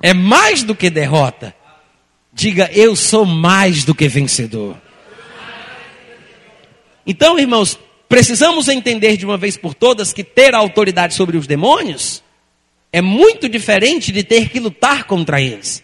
É 0.00 0.14
mais 0.14 0.62
do 0.62 0.72
que 0.72 0.88
derrota. 0.88 1.52
Diga, 2.32 2.70
eu 2.72 2.94
sou 2.94 3.26
mais 3.26 3.82
do 3.82 3.92
que 3.92 4.06
vencedor. 4.06 4.76
Então, 7.04 7.40
irmãos, 7.40 7.76
Precisamos 8.08 8.68
entender 8.68 9.16
de 9.16 9.24
uma 9.24 9.36
vez 9.36 9.56
por 9.56 9.74
todas 9.74 10.12
que 10.12 10.22
ter 10.22 10.54
autoridade 10.54 11.14
sobre 11.14 11.36
os 11.36 11.46
demônios 11.46 12.22
é 12.92 13.00
muito 13.00 13.48
diferente 13.48 14.12
de 14.12 14.22
ter 14.22 14.48
que 14.48 14.60
lutar 14.60 15.04
contra 15.04 15.40
eles. 15.40 15.82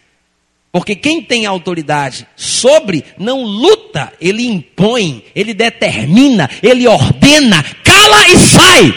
Porque 0.72 0.94
quem 0.94 1.20
tem 1.20 1.44
autoridade 1.44 2.26
sobre 2.36 3.04
não 3.18 3.42
luta, 3.42 4.12
ele 4.20 4.46
impõe, 4.46 5.24
ele 5.34 5.52
determina, 5.52 6.48
ele 6.62 6.86
ordena, 6.86 7.64
cala 7.82 8.28
e 8.28 8.38
sai. 8.38 8.94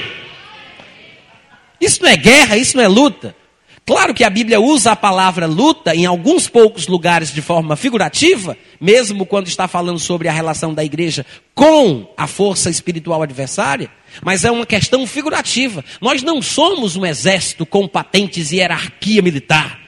Isso 1.82 2.04
não 2.04 2.10
é 2.10 2.16
guerra, 2.16 2.58
isso 2.58 2.78
não 2.78 2.84
é 2.84 2.88
luta. 2.88 3.36
Claro 3.86 4.14
que 4.14 4.24
a 4.24 4.30
Bíblia 4.30 4.62
usa 4.62 4.94
a 4.94 4.96
palavra 4.96 5.46
luta 5.46 5.94
em 5.94 6.06
alguns 6.06 6.48
poucos 6.48 6.88
lugares 6.88 7.34
de 7.34 7.42
forma 7.42 7.76
figurativa, 7.76 8.58
mesmo 8.80 9.26
quando 9.26 9.48
está 9.48 9.68
falando 9.68 10.00
sobre 10.00 10.30
a 10.30 10.32
relação 10.32 10.74
da 10.74 10.86
igreja 10.86 11.26
com 11.54 12.08
a 12.16 12.26
força 12.26 12.70
espiritual 12.70 13.22
adversária, 13.22 13.92
mas 14.24 14.46
é 14.46 14.52
uma 14.52 14.66
questão 14.66 15.06
figurativa. 15.06 15.84
Nós 16.00 16.24
não 16.24 16.42
somos 16.42 16.96
um 16.96 17.06
exército 17.06 17.66
com 17.66 17.86
patentes 17.86 18.54
e 18.54 18.58
hierarquia 18.58 19.22
militar. 19.22 19.84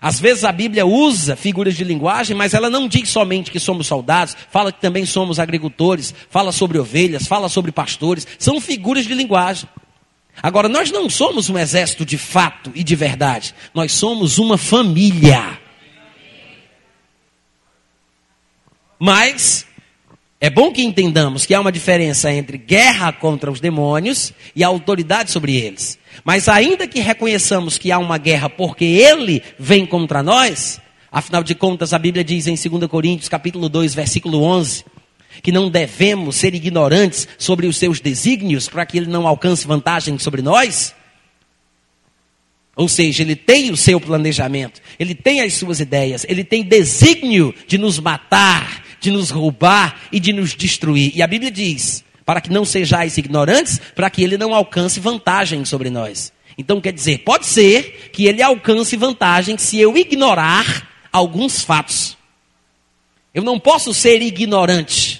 Às 0.00 0.18
vezes 0.18 0.44
a 0.44 0.50
Bíblia 0.50 0.84
usa 0.84 1.36
figuras 1.36 1.76
de 1.76 1.84
linguagem, 1.84 2.36
mas 2.36 2.52
ela 2.52 2.68
não 2.68 2.88
diz 2.88 3.08
somente 3.08 3.50
que 3.50 3.60
somos 3.60 3.86
soldados, 3.86 4.36
fala 4.50 4.72
que 4.72 4.80
também 4.80 5.06
somos 5.06 5.38
agricultores, 5.38 6.12
fala 6.28 6.50
sobre 6.50 6.78
ovelhas, 6.78 7.28
fala 7.28 7.48
sobre 7.48 7.70
pastores, 7.70 8.26
são 8.38 8.60
figuras 8.60 9.06
de 9.06 9.14
linguagem. 9.14 9.68
Agora, 10.42 10.68
nós 10.68 10.90
não 10.90 11.08
somos 11.08 11.48
um 11.48 11.58
exército 11.58 12.04
de 12.04 12.18
fato 12.18 12.70
e 12.74 12.84
de 12.84 12.94
verdade. 12.94 13.54
Nós 13.72 13.92
somos 13.92 14.38
uma 14.38 14.58
família. 14.58 15.58
Mas 18.98 19.66
é 20.40 20.50
bom 20.50 20.72
que 20.72 20.82
entendamos 20.82 21.46
que 21.46 21.54
há 21.54 21.60
uma 21.60 21.72
diferença 21.72 22.30
entre 22.30 22.58
guerra 22.58 23.12
contra 23.12 23.50
os 23.50 23.60
demônios 23.60 24.32
e 24.54 24.62
a 24.62 24.66
autoridade 24.66 25.30
sobre 25.30 25.56
eles. 25.56 25.98
Mas 26.22 26.48
ainda 26.48 26.86
que 26.86 27.00
reconheçamos 27.00 27.78
que 27.78 27.90
há 27.90 27.98
uma 27.98 28.18
guerra 28.18 28.50
porque 28.50 28.84
ele 28.84 29.42
vem 29.58 29.86
contra 29.86 30.22
nós, 30.22 30.80
afinal 31.10 31.42
de 31.42 31.54
contas 31.54 31.94
a 31.94 31.98
Bíblia 31.98 32.22
diz 32.22 32.46
em 32.46 32.56
2 32.56 32.90
Coríntios 32.90 33.28
capítulo 33.28 33.68
2, 33.68 33.94
versículo 33.94 34.42
11, 34.42 34.84
que 35.42 35.52
não 35.52 35.70
devemos 35.70 36.36
ser 36.36 36.54
ignorantes 36.54 37.28
sobre 37.38 37.66
os 37.66 37.76
seus 37.76 38.00
desígnios 38.00 38.68
para 38.68 38.84
que 38.86 38.96
ele 38.96 39.06
não 39.06 39.26
alcance 39.26 39.66
vantagem 39.66 40.18
sobre 40.18 40.42
nós? 40.42 40.94
Ou 42.76 42.88
seja, 42.88 43.22
ele 43.22 43.36
tem 43.36 43.70
o 43.70 43.76
seu 43.76 44.00
planejamento, 44.00 44.80
ele 44.98 45.14
tem 45.14 45.40
as 45.40 45.54
suas 45.54 45.78
ideias, 45.78 46.26
ele 46.28 46.42
tem 46.42 46.64
desígnio 46.64 47.54
de 47.66 47.78
nos 47.78 48.00
matar, 48.00 48.84
de 49.00 49.10
nos 49.10 49.30
roubar 49.30 50.00
e 50.10 50.18
de 50.18 50.32
nos 50.32 50.54
destruir. 50.54 51.12
E 51.14 51.22
a 51.22 51.26
Bíblia 51.26 51.50
diz: 51.50 52.04
para 52.24 52.40
que 52.40 52.50
não 52.50 52.64
sejais 52.64 53.16
ignorantes, 53.16 53.80
para 53.94 54.10
que 54.10 54.22
ele 54.22 54.36
não 54.36 54.54
alcance 54.54 54.98
vantagem 54.98 55.64
sobre 55.64 55.90
nós. 55.90 56.32
Então 56.56 56.80
quer 56.80 56.92
dizer, 56.92 57.18
pode 57.18 57.46
ser 57.46 58.10
que 58.12 58.26
ele 58.26 58.42
alcance 58.42 58.96
vantagem 58.96 59.58
se 59.58 59.78
eu 59.78 59.96
ignorar 59.96 60.88
alguns 61.12 61.62
fatos. 61.62 62.16
Eu 63.32 63.42
não 63.42 63.58
posso 63.58 63.92
ser 63.92 64.22
ignorante. 64.22 65.13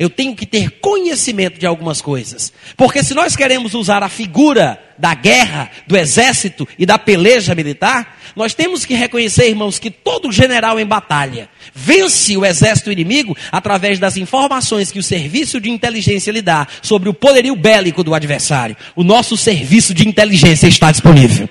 Eu 0.00 0.08
tenho 0.08 0.34
que 0.34 0.46
ter 0.46 0.70
conhecimento 0.80 1.60
de 1.60 1.66
algumas 1.66 2.00
coisas. 2.00 2.50
Porque 2.74 3.04
se 3.04 3.12
nós 3.12 3.36
queremos 3.36 3.74
usar 3.74 4.02
a 4.02 4.08
figura 4.08 4.82
da 4.96 5.12
guerra, 5.12 5.70
do 5.86 5.94
exército 5.94 6.66
e 6.78 6.86
da 6.86 6.98
peleja 6.98 7.54
militar, 7.54 8.18
nós 8.34 8.54
temos 8.54 8.86
que 8.86 8.94
reconhecer, 8.94 9.50
irmãos, 9.50 9.78
que 9.78 9.90
todo 9.90 10.32
general 10.32 10.80
em 10.80 10.86
batalha 10.86 11.50
vence 11.74 12.34
o 12.34 12.46
exército 12.46 12.90
inimigo 12.90 13.36
através 13.52 13.98
das 13.98 14.16
informações 14.16 14.90
que 14.90 14.98
o 14.98 15.02
serviço 15.02 15.60
de 15.60 15.68
inteligência 15.68 16.32
lhe 16.32 16.40
dá 16.40 16.66
sobre 16.80 17.10
o 17.10 17.14
poderio 17.14 17.54
bélico 17.54 18.02
do 18.02 18.14
adversário. 18.14 18.78
O 18.96 19.04
nosso 19.04 19.36
serviço 19.36 19.92
de 19.92 20.08
inteligência 20.08 20.66
está 20.66 20.90
disponível. 20.90 21.46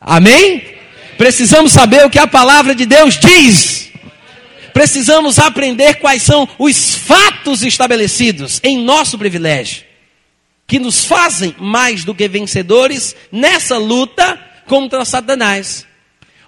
Amém? 0.00 0.62
Precisamos 1.18 1.70
saber 1.70 2.06
o 2.06 2.10
que 2.10 2.18
a 2.18 2.26
palavra 2.26 2.74
de 2.74 2.86
Deus 2.86 3.18
diz 3.18 3.84
precisamos 4.74 5.38
aprender 5.38 5.94
quais 5.94 6.22
são 6.22 6.46
os 6.58 6.96
fatos 6.96 7.62
estabelecidos 7.62 8.60
em 8.62 8.82
nosso 8.84 9.16
privilégio, 9.16 9.84
que 10.66 10.80
nos 10.80 11.04
fazem 11.04 11.54
mais 11.58 12.04
do 12.04 12.14
que 12.14 12.28
vencedores 12.28 13.14
nessa 13.30 13.78
luta 13.78 14.38
contra 14.66 15.04
Satanás. 15.04 15.86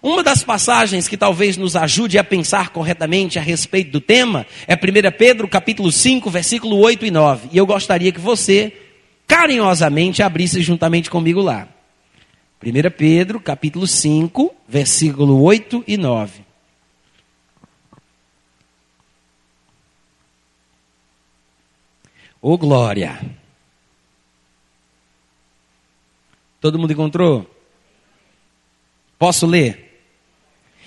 Uma 0.02 0.22
das 0.22 0.42
passagens 0.42 1.08
que 1.08 1.16
talvez 1.16 1.56
nos 1.56 1.76
ajude 1.76 2.18
a 2.18 2.24
pensar 2.24 2.70
corretamente 2.70 3.38
a 3.38 3.42
respeito 3.42 3.92
do 3.92 4.00
tema 4.00 4.44
é 4.66 4.74
1 4.74 4.78
Pedro 5.16 5.48
capítulo 5.48 5.90
5, 5.90 6.28
versículo 6.28 6.78
8 6.78 7.06
e 7.06 7.10
9. 7.10 7.48
E 7.52 7.56
eu 7.56 7.66
gostaria 7.66 8.12
que 8.12 8.20
você 8.20 8.72
carinhosamente 9.26 10.22
abrisse 10.22 10.62
juntamente 10.62 11.10
comigo 11.10 11.40
lá. 11.40 11.68
1 12.64 12.90
Pedro 12.96 13.40
capítulo 13.40 13.86
5, 13.86 14.54
versículo 14.68 15.42
8 15.42 15.84
e 15.86 15.96
9. 15.96 16.45
Ô 22.40 22.56
glória! 22.56 23.18
Todo 26.60 26.78
mundo 26.78 26.92
encontrou? 26.92 27.48
Posso 29.18 29.46
ler? 29.46 30.02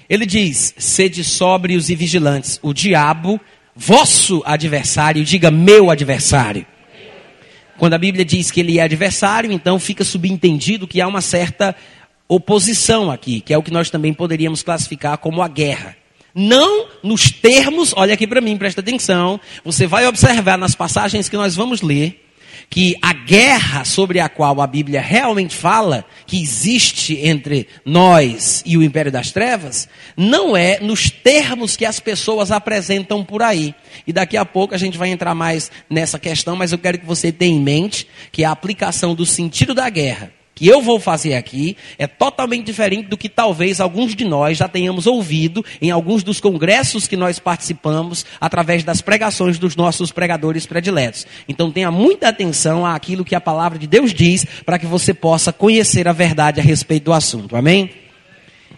Ele 0.09 0.25
diz: 0.25 0.73
sede 0.77 1.23
sóbrios 1.23 1.89
e 1.89 1.95
vigilantes. 1.95 2.59
O 2.61 2.73
diabo, 2.73 3.39
vosso 3.75 4.41
adversário, 4.45 5.23
diga 5.23 5.51
meu 5.51 5.89
adversário. 5.89 6.65
Quando 7.77 7.93
a 7.93 7.97
Bíblia 7.97 8.25
diz 8.25 8.51
que 8.51 8.59
ele 8.59 8.77
é 8.77 8.81
adversário, 8.83 9.51
então 9.51 9.79
fica 9.79 10.03
subentendido 10.03 10.87
que 10.87 10.99
há 10.99 11.07
uma 11.07 11.21
certa 11.21 11.75
oposição 12.27 13.09
aqui, 13.09 13.39
que 13.39 13.53
é 13.53 13.57
o 13.57 13.63
que 13.63 13.71
nós 13.71 13.89
também 13.89 14.13
poderíamos 14.13 14.61
classificar 14.61 15.17
como 15.17 15.41
a 15.41 15.47
guerra. 15.47 15.95
Não 16.33 16.87
nos 17.03 17.31
termos, 17.31 17.93
olha 17.95 18.13
aqui 18.13 18.27
para 18.27 18.41
mim, 18.41 18.57
presta 18.57 18.81
atenção. 18.81 19.39
Você 19.63 19.87
vai 19.87 20.07
observar 20.07 20.57
nas 20.57 20.75
passagens 20.75 21.27
que 21.27 21.37
nós 21.37 21.55
vamos 21.55 21.81
ler 21.81 22.25
que 22.69 22.95
a 23.01 23.13
guerra 23.13 23.83
sobre 23.83 24.19
a 24.19 24.29
qual 24.29 24.61
a 24.61 24.67
Bíblia 24.67 25.01
realmente 25.01 25.55
fala, 25.55 26.05
que 26.27 26.39
existe 26.39 27.17
entre 27.17 27.67
nós 27.83 28.61
e 28.65 28.77
o 28.77 28.83
império 28.83 29.11
das 29.11 29.31
trevas, 29.31 29.89
não 30.15 30.55
é 30.55 30.79
nos 30.79 31.09
termos 31.09 31.75
que 31.75 31.85
as 31.85 31.99
pessoas 31.99 32.51
apresentam 32.51 33.25
por 33.25 33.41
aí. 33.41 33.73
E 34.05 34.13
daqui 34.13 34.37
a 34.37 34.45
pouco 34.45 34.75
a 34.75 34.77
gente 34.77 34.97
vai 34.97 35.09
entrar 35.09 35.33
mais 35.33 35.71
nessa 35.89 36.19
questão, 36.19 36.55
mas 36.55 36.71
eu 36.71 36.77
quero 36.77 36.99
que 36.99 37.05
você 37.05 37.31
tenha 37.31 37.57
em 37.57 37.61
mente 37.61 38.07
que 38.31 38.43
a 38.43 38.51
aplicação 38.51 39.15
do 39.15 39.25
sentido 39.25 39.73
da 39.73 39.89
guerra 39.89 40.38
que 40.59 40.67
eu 40.67 40.81
vou 40.81 40.99
fazer 40.99 41.35
aqui 41.35 41.77
é 41.97 42.05
totalmente 42.05 42.65
diferente 42.65 43.07
do 43.07 43.15
que 43.15 43.29
talvez 43.29 43.79
alguns 43.79 44.13
de 44.13 44.25
nós 44.25 44.57
já 44.57 44.67
tenhamos 44.67 45.07
ouvido 45.07 45.63
em 45.81 45.89
alguns 45.89 46.21
dos 46.21 46.41
congressos 46.41 47.07
que 47.07 47.15
nós 47.15 47.39
participamos 47.39 48.25
através 48.41 48.83
das 48.83 48.99
pregações 48.99 49.57
dos 49.57 49.77
nossos 49.77 50.11
pregadores 50.11 50.65
prediletos. 50.65 51.25
Então 51.47 51.71
tenha 51.71 51.89
muita 51.89 52.27
atenção 52.27 52.85
àquilo 52.85 53.23
que 53.23 53.35
a 53.35 53.39
palavra 53.39 53.79
de 53.79 53.87
Deus 53.87 54.13
diz 54.13 54.45
para 54.65 54.77
que 54.77 54.85
você 54.85 55.13
possa 55.13 55.53
conhecer 55.53 56.09
a 56.09 56.11
verdade 56.11 56.59
a 56.59 56.63
respeito 56.63 57.05
do 57.05 57.13
assunto. 57.13 57.55
Amém? 57.55 57.89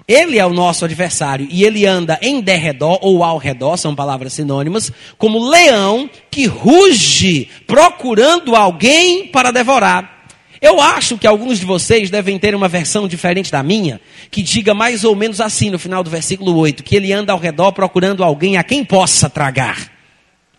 Ele 0.07 0.37
é 0.37 0.45
o 0.45 0.53
nosso 0.53 0.85
adversário 0.85 1.47
e 1.49 1.63
ele 1.63 1.87
anda 1.87 2.19
em 2.21 2.41
derredor 2.41 2.99
ou 3.01 3.23
ao 3.23 3.39
redor, 3.39 3.75
são 3.77 3.95
palavras 3.95 4.33
sinônimas, 4.33 4.91
como 5.17 5.49
leão 5.49 6.07
que 6.29 6.45
ruge 6.45 7.49
procurando 7.65 8.55
alguém 8.55 9.25
para 9.25 9.49
devorar. 9.49 10.20
Eu 10.61 10.79
acho 10.79 11.17
que 11.17 11.25
alguns 11.25 11.59
de 11.59 11.65
vocês 11.65 12.11
devem 12.11 12.37
ter 12.37 12.53
uma 12.53 12.67
versão 12.67 13.07
diferente 13.07 13.51
da 13.51 13.63
minha, 13.63 13.99
que 14.29 14.43
diga 14.43 14.75
mais 14.75 15.03
ou 15.03 15.15
menos 15.15 15.41
assim 15.41 15.71
no 15.71 15.79
final 15.79 16.03
do 16.03 16.09
versículo 16.09 16.55
8, 16.55 16.83
que 16.83 16.95
ele 16.95 17.11
anda 17.11 17.33
ao 17.33 17.39
redor 17.39 17.71
procurando 17.71 18.23
alguém 18.23 18.57
a 18.57 18.63
quem 18.63 18.85
possa 18.85 19.27
tragar. 19.27 19.91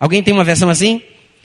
Alguém 0.01 0.21
tem 0.21 0.35
uma 0.35 0.43
versão 0.43 0.69
assim? 0.69 1.01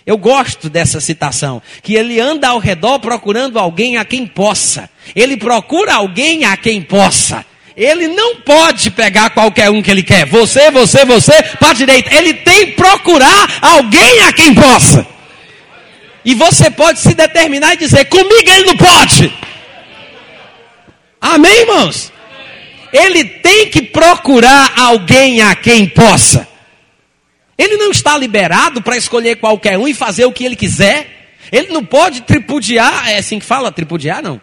Eu 0.07 0.17
gosto 0.17 0.69
dessa 0.71 0.99
citação, 0.99 1.61
que 1.83 1.93
ele 1.93 2.19
anda 2.19 2.47
ao 2.47 2.57
redor 2.57 2.97
procurando 2.97 3.59
alguém 3.59 3.97
a 3.97 4.03
quem 4.03 4.25
possa. 4.25 4.89
Ele 5.15 5.37
procura 5.37 5.93
alguém 5.93 6.43
a 6.45 6.57
quem 6.57 6.81
possa. 6.81 7.45
Ele 7.75 8.07
não 8.07 8.37
pode 8.37 8.89
pegar 8.89 9.29
qualquer 9.29 9.69
um 9.69 9.83
que 9.83 9.91
ele 9.91 10.01
quer. 10.01 10.25
Você, 10.25 10.71
você, 10.71 11.05
você, 11.05 11.43
para 11.59 11.69
a 11.69 11.73
direita. 11.73 12.15
Ele 12.15 12.33
tem 12.33 12.67
que 12.67 12.71
procurar 12.71 13.59
alguém 13.61 14.21
a 14.21 14.33
quem 14.33 14.55
possa. 14.55 15.05
E 16.27 16.35
você 16.35 16.69
pode 16.69 16.99
se 16.99 17.13
determinar 17.13 17.75
e 17.75 17.77
dizer: 17.77 18.03
comigo 18.03 18.49
ele 18.49 18.65
não 18.65 18.75
pode. 18.75 19.33
Amém, 21.21 21.61
irmãos? 21.61 22.11
Ele 22.91 23.23
tem 23.23 23.69
que 23.69 23.81
procurar 23.81 24.77
alguém 24.77 25.41
a 25.41 25.55
quem 25.55 25.87
possa. 25.87 26.45
Ele 27.57 27.77
não 27.77 27.91
está 27.91 28.17
liberado 28.17 28.81
para 28.81 28.97
escolher 28.97 29.37
qualquer 29.37 29.77
um 29.77 29.87
e 29.87 29.93
fazer 29.93 30.25
o 30.25 30.33
que 30.33 30.43
ele 30.43 30.57
quiser. 30.57 31.37
Ele 31.49 31.69
não 31.69 31.85
pode 31.85 32.19
tripudiar, 32.19 33.09
é 33.09 33.19
assim 33.19 33.39
que 33.39 33.45
fala, 33.45 33.71
tripudiar 33.71 34.21
não. 34.21 34.41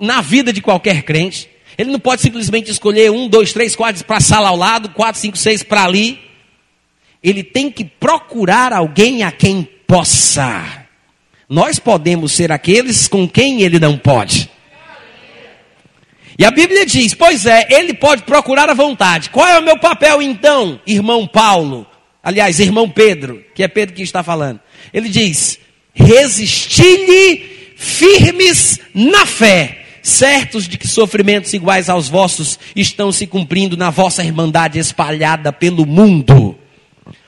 Na 0.00 0.20
vida 0.20 0.52
de 0.52 0.60
qualquer 0.60 1.04
crente. 1.04 1.48
Ele 1.78 1.92
não 1.92 2.00
pode 2.00 2.22
simplesmente 2.22 2.72
escolher 2.72 3.12
um, 3.12 3.28
dois, 3.28 3.52
três, 3.52 3.76
quatro 3.76 4.04
para 4.04 4.16
a 4.16 4.20
sala 4.20 4.48
ao 4.48 4.56
lado, 4.56 4.88
quatro, 4.88 5.20
cinco, 5.20 5.36
seis 5.36 5.62
para 5.62 5.84
ali 5.84 6.33
ele 7.24 7.42
tem 7.42 7.70
que 7.70 7.82
procurar 7.82 8.74
alguém 8.74 9.22
a 9.22 9.32
quem 9.32 9.66
possa. 9.86 10.84
Nós 11.48 11.78
podemos 11.78 12.32
ser 12.32 12.52
aqueles 12.52 13.08
com 13.08 13.26
quem 13.26 13.62
ele 13.62 13.78
não 13.78 13.96
pode. 13.96 14.50
E 16.38 16.44
a 16.44 16.50
Bíblia 16.50 16.84
diz: 16.84 17.14
pois 17.14 17.46
é, 17.46 17.66
ele 17.70 17.94
pode 17.94 18.24
procurar 18.24 18.68
a 18.68 18.74
vontade. 18.74 19.30
Qual 19.30 19.48
é 19.48 19.58
o 19.58 19.62
meu 19.62 19.78
papel 19.78 20.20
então, 20.20 20.78
irmão 20.86 21.26
Paulo? 21.26 21.86
Aliás, 22.22 22.60
irmão 22.60 22.90
Pedro, 22.90 23.42
que 23.54 23.62
é 23.62 23.68
Pedro 23.68 23.94
que 23.94 24.02
está 24.02 24.22
falando. 24.22 24.60
Ele 24.92 25.08
diz: 25.08 25.58
resisti-lhe 25.94 27.74
firmes 27.76 28.80
na 28.92 29.24
fé, 29.24 29.84
certos 30.02 30.68
de 30.68 30.76
que 30.76 30.88
sofrimentos 30.88 31.54
iguais 31.54 31.88
aos 31.88 32.08
vossos 32.08 32.58
estão 32.76 33.10
se 33.10 33.26
cumprindo 33.26 33.76
na 33.76 33.88
vossa 33.88 34.22
irmandade 34.22 34.78
espalhada 34.78 35.52
pelo 35.52 35.86
mundo. 35.86 36.58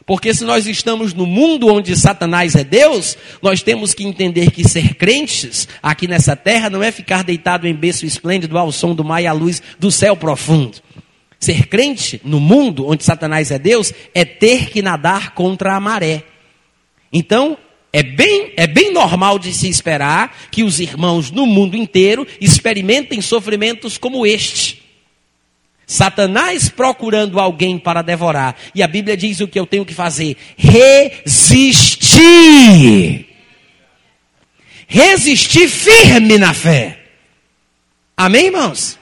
Porque 0.06 0.32
se 0.32 0.44
nós 0.44 0.66
estamos 0.68 1.12
no 1.12 1.26
mundo 1.26 1.66
onde 1.66 1.96
Satanás 1.96 2.54
é 2.54 2.62
Deus, 2.62 3.18
nós 3.42 3.60
temos 3.60 3.92
que 3.92 4.04
entender 4.04 4.52
que 4.52 4.66
ser 4.66 4.94
crentes 4.94 5.66
aqui 5.82 6.06
nessa 6.06 6.36
terra 6.36 6.70
não 6.70 6.80
é 6.80 6.92
ficar 6.92 7.24
deitado 7.24 7.66
em 7.66 7.74
berço 7.74 8.06
esplêndido 8.06 8.56
ao 8.56 8.70
som 8.70 8.94
do 8.94 9.04
mar 9.04 9.20
e 9.20 9.26
à 9.26 9.32
luz 9.32 9.60
do 9.80 9.90
céu 9.90 10.16
profundo. 10.16 10.78
Ser 11.40 11.66
crente 11.66 12.20
no 12.24 12.38
mundo 12.38 12.88
onde 12.88 13.02
Satanás 13.02 13.50
é 13.50 13.58
Deus 13.58 13.92
é 14.14 14.24
ter 14.24 14.70
que 14.70 14.80
nadar 14.80 15.34
contra 15.34 15.74
a 15.74 15.80
maré. 15.80 16.22
Então, 17.12 17.58
é 17.92 18.02
bem, 18.02 18.52
é 18.56 18.66
bem 18.66 18.92
normal 18.92 19.40
de 19.40 19.52
se 19.52 19.68
esperar 19.68 20.36
que 20.52 20.62
os 20.62 20.78
irmãos 20.78 21.32
no 21.32 21.46
mundo 21.46 21.76
inteiro 21.76 22.26
experimentem 22.40 23.20
sofrimentos 23.20 23.98
como 23.98 24.24
este. 24.24 24.75
Satanás 25.86 26.68
procurando 26.68 27.38
alguém 27.38 27.78
para 27.78 28.02
devorar. 28.02 28.56
E 28.74 28.82
a 28.82 28.88
Bíblia 28.88 29.16
diz 29.16 29.38
o 29.40 29.46
que 29.46 29.58
eu 29.58 29.66
tenho 29.66 29.86
que 29.86 29.94
fazer: 29.94 30.36
resistir. 30.56 32.04
Resistir 34.88 35.68
firme 35.68 36.38
na 36.38 36.52
fé. 36.52 36.98
Amém, 38.16 38.46
irmãos? 38.46 38.98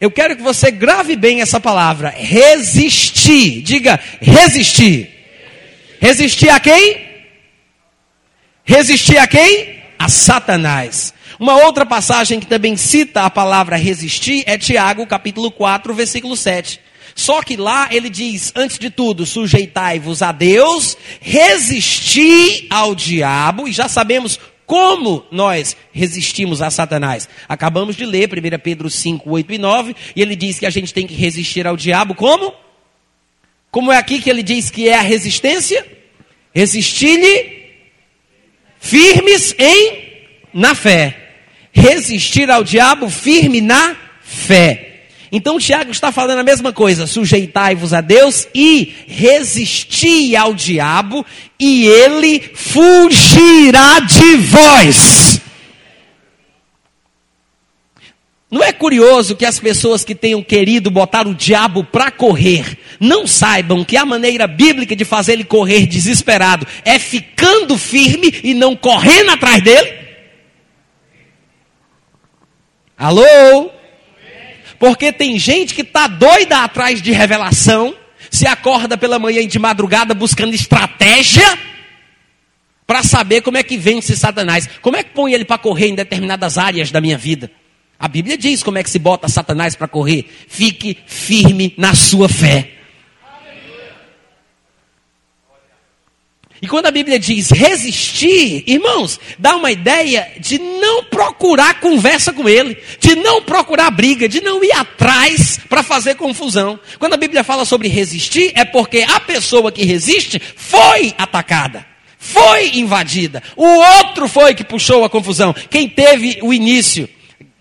Eu 0.00 0.10
quero 0.10 0.36
que 0.36 0.42
você 0.42 0.70
grave 0.70 1.16
bem 1.16 1.42
essa 1.42 1.60
palavra: 1.60 2.08
resistir. 2.08 3.60
Diga, 3.62 4.00
resistir. 4.20 5.10
Resistir 6.00 6.48
a 6.48 6.60
quem? 6.60 7.06
Resistir 8.64 9.18
a 9.18 9.26
quem? 9.26 9.82
A 9.98 10.08
Satanás. 10.08 11.12
Uma 11.38 11.56
outra 11.64 11.84
passagem 11.84 12.40
que 12.40 12.46
também 12.46 12.76
cita 12.76 13.22
a 13.22 13.30
palavra 13.30 13.76
resistir 13.76 14.42
é 14.46 14.56
Tiago, 14.56 15.06
capítulo 15.06 15.50
4, 15.50 15.92
versículo 15.92 16.34
7. 16.36 16.80
Só 17.14 17.42
que 17.42 17.56
lá 17.56 17.88
ele 17.90 18.08
diz, 18.08 18.52
antes 18.56 18.78
de 18.78 18.90
tudo, 18.90 19.26
sujeitai-vos 19.26 20.22
a 20.22 20.32
Deus, 20.32 20.96
resisti 21.20 22.66
ao 22.70 22.94
diabo, 22.94 23.68
e 23.68 23.72
já 23.72 23.88
sabemos 23.88 24.38
como 24.64 25.24
nós 25.30 25.76
resistimos 25.92 26.60
a 26.60 26.70
Satanás. 26.70 27.28
Acabamos 27.48 27.96
de 27.96 28.04
ler 28.04 28.28
1 28.28 28.58
Pedro 28.58 28.90
5, 28.90 29.30
8 29.30 29.52
e 29.52 29.58
9, 29.58 29.96
e 30.14 30.22
ele 30.22 30.36
diz 30.36 30.58
que 30.58 30.66
a 30.66 30.70
gente 30.70 30.92
tem 30.92 31.06
que 31.06 31.14
resistir 31.14 31.66
ao 31.66 31.76
diabo 31.76 32.14
como? 32.14 32.54
Como 33.70 33.92
é 33.92 33.98
aqui 33.98 34.20
que 34.20 34.30
ele 34.30 34.42
diz 34.42 34.70
que 34.70 34.88
é 34.88 34.94
a 34.94 35.02
resistência? 35.02 35.86
Resistir-lhe 36.54 37.66
firmes 38.78 39.54
em 39.58 40.06
na 40.52 40.74
fé 40.74 41.25
resistir 41.76 42.50
ao 42.50 42.64
diabo 42.64 43.10
firme 43.10 43.60
na 43.60 43.94
fé. 44.22 44.94
Então 45.30 45.58
Tiago 45.58 45.90
está 45.90 46.10
falando 46.10 46.38
a 46.38 46.44
mesma 46.44 46.72
coisa: 46.72 47.06
sujeitai-vos 47.06 47.92
a 47.92 48.00
Deus 48.00 48.48
e 48.54 48.94
resisti 49.06 50.34
ao 50.34 50.54
diabo, 50.54 51.24
e 51.60 51.86
ele 51.86 52.40
fugirá 52.54 54.00
de 54.00 54.36
vós. 54.36 55.40
Não 58.50 58.62
é 58.62 58.72
curioso 58.72 59.36
que 59.36 59.44
as 59.44 59.58
pessoas 59.58 60.04
que 60.04 60.14
tenham 60.14 60.42
querido 60.42 60.90
botar 60.90 61.26
o 61.26 61.34
diabo 61.34 61.84
para 61.84 62.10
correr 62.10 62.78
não 62.98 63.26
saibam 63.26 63.84
que 63.84 63.96
a 63.96 64.06
maneira 64.06 64.46
bíblica 64.46 64.96
de 64.96 65.04
fazer 65.04 65.32
ele 65.32 65.44
correr 65.44 65.84
desesperado 65.84 66.66
é 66.84 66.98
ficando 66.98 67.76
firme 67.76 68.32
e 68.42 68.54
não 68.54 68.74
correndo 68.74 69.30
atrás 69.30 69.62
dele? 69.62 70.05
Alô? 72.96 73.70
Porque 74.78 75.12
tem 75.12 75.38
gente 75.38 75.74
que 75.74 75.82
está 75.82 76.06
doida 76.06 76.62
atrás 76.62 77.00
de 77.02 77.12
revelação, 77.12 77.94
se 78.30 78.46
acorda 78.46 78.96
pela 78.96 79.18
manhã 79.18 79.46
de 79.46 79.58
madrugada 79.58 80.14
buscando 80.14 80.54
estratégia 80.54 81.58
para 82.86 83.02
saber 83.02 83.42
como 83.42 83.56
é 83.56 83.62
que 83.62 83.76
vence 83.76 84.16
Satanás. 84.16 84.68
Como 84.80 84.96
é 84.96 85.02
que 85.02 85.10
põe 85.10 85.32
ele 85.32 85.44
para 85.44 85.58
correr 85.58 85.88
em 85.88 85.94
determinadas 85.94 86.56
áreas 86.56 86.90
da 86.90 87.00
minha 87.00 87.18
vida? 87.18 87.50
A 87.98 88.08
Bíblia 88.08 88.36
diz 88.36 88.62
como 88.62 88.78
é 88.78 88.82
que 88.82 88.90
se 88.90 88.98
bota 88.98 89.28
Satanás 89.28 89.74
para 89.74 89.88
correr. 89.88 90.30
Fique 90.48 90.98
firme 91.06 91.74
na 91.76 91.94
sua 91.94 92.28
fé. 92.28 92.75
E 96.60 96.66
quando 96.66 96.86
a 96.86 96.90
Bíblia 96.90 97.18
diz 97.18 97.50
resistir, 97.50 98.64
irmãos, 98.66 99.20
dá 99.38 99.56
uma 99.56 99.70
ideia 99.70 100.32
de 100.38 100.58
não 100.58 101.04
procurar 101.04 101.80
conversa 101.80 102.32
com 102.32 102.48
ele, 102.48 102.78
de 102.98 103.14
não 103.14 103.42
procurar 103.42 103.90
briga, 103.90 104.28
de 104.28 104.40
não 104.40 104.64
ir 104.64 104.72
atrás 104.72 105.60
para 105.68 105.82
fazer 105.82 106.14
confusão. 106.14 106.80
Quando 106.98 107.12
a 107.12 107.18
Bíblia 107.18 107.44
fala 107.44 107.64
sobre 107.64 107.88
resistir, 107.88 108.52
é 108.54 108.64
porque 108.64 109.04
a 109.06 109.20
pessoa 109.20 109.70
que 109.70 109.84
resiste 109.84 110.40
foi 110.56 111.14
atacada, 111.18 111.84
foi 112.18 112.78
invadida. 112.78 113.42
O 113.54 113.66
outro 113.66 114.26
foi 114.26 114.54
que 114.54 114.64
puxou 114.64 115.04
a 115.04 115.10
confusão. 115.10 115.54
Quem 115.68 115.88
teve 115.88 116.38
o 116.42 116.54
início, 116.54 117.06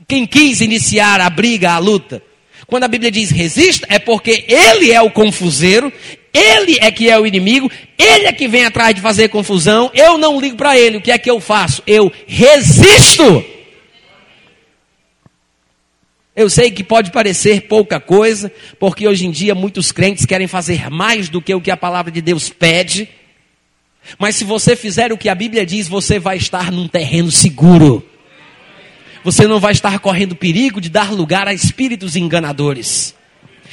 quem 0.08 0.25
quis 0.25 0.62
iniciar 0.62 1.19
a 1.19 1.29
briga, 1.29 1.73
a 1.73 1.79
luta. 1.79 2.21
Quando 2.67 2.84
a 2.84 2.88
Bíblia 2.88 3.12
diz 3.12 3.30
resista, 3.30 3.86
é 3.89 3.99
porque 3.99 4.45
ele 4.47 4.91
é 4.91 5.01
o 5.01 5.12
confuseiro, 5.12 5.91
ele 6.34 6.78
é 6.82 6.91
que 6.91 7.10
é 7.10 7.19
o 7.19 7.25
inimigo, 7.25 7.71
ele 7.97 8.25
é 8.25 8.34
que 8.34 8.47
vem 8.47 8.65
atrás 8.65 8.93
de 8.93 9.01
fazer 9.01 9.30
confusão. 9.30 9.91
Eu 9.93 10.17
não 10.17 10.39
ligo 10.39 10.58
para 10.58 10.78
ele. 10.78 10.97
O 10.97 11.01
que 11.01 11.12
é 11.12 11.17
que 11.17 11.30
eu 11.30 11.39
faço? 11.39 11.82
Eu 11.86 12.12
resisto. 12.28 13.45
Eu 16.36 16.49
sei 16.49 16.69
que 16.69 16.84
pode 16.84 17.12
parecer 17.12 17.62
pouca 17.62 17.97
coisa, 17.97 18.51
porque 18.78 19.08
hoje 19.08 19.25
em 19.25 19.32
dia 19.32 19.56
muitos 19.56 19.93
crentes 19.93 20.25
querem 20.25 20.47
fazer 20.47 20.89
mais 20.89 21.30
do 21.30 21.41
que 21.41 21.56
o 21.56 21.62
que 21.62 21.71
a 21.71 21.78
palavra 21.78 22.12
de 22.12 22.19
Deus 22.19 22.49
pede. 22.49 23.08
Mas 24.19 24.36
se 24.36 24.43
você 24.43 24.75
fizer 24.75 25.13
o 25.13 25.17
que 25.17 25.30
a 25.30 25.36
Bíblia 25.36 25.65
diz, 25.65 25.88
você 25.88 26.19
vai 26.19 26.36
estar 26.36 26.71
num 26.71 26.89
terreno 26.89 27.32
seguro. 27.32 28.06
Você 29.25 29.47
não 29.47 29.59
vai 29.59 29.71
estar 29.71 29.97
correndo 29.97 30.35
perigo 30.35 30.79
de 30.79 30.88
dar 30.88 31.11
lugar 31.11 31.47
a 31.47 31.53
espíritos 31.53 32.15
enganadores. 32.15 33.15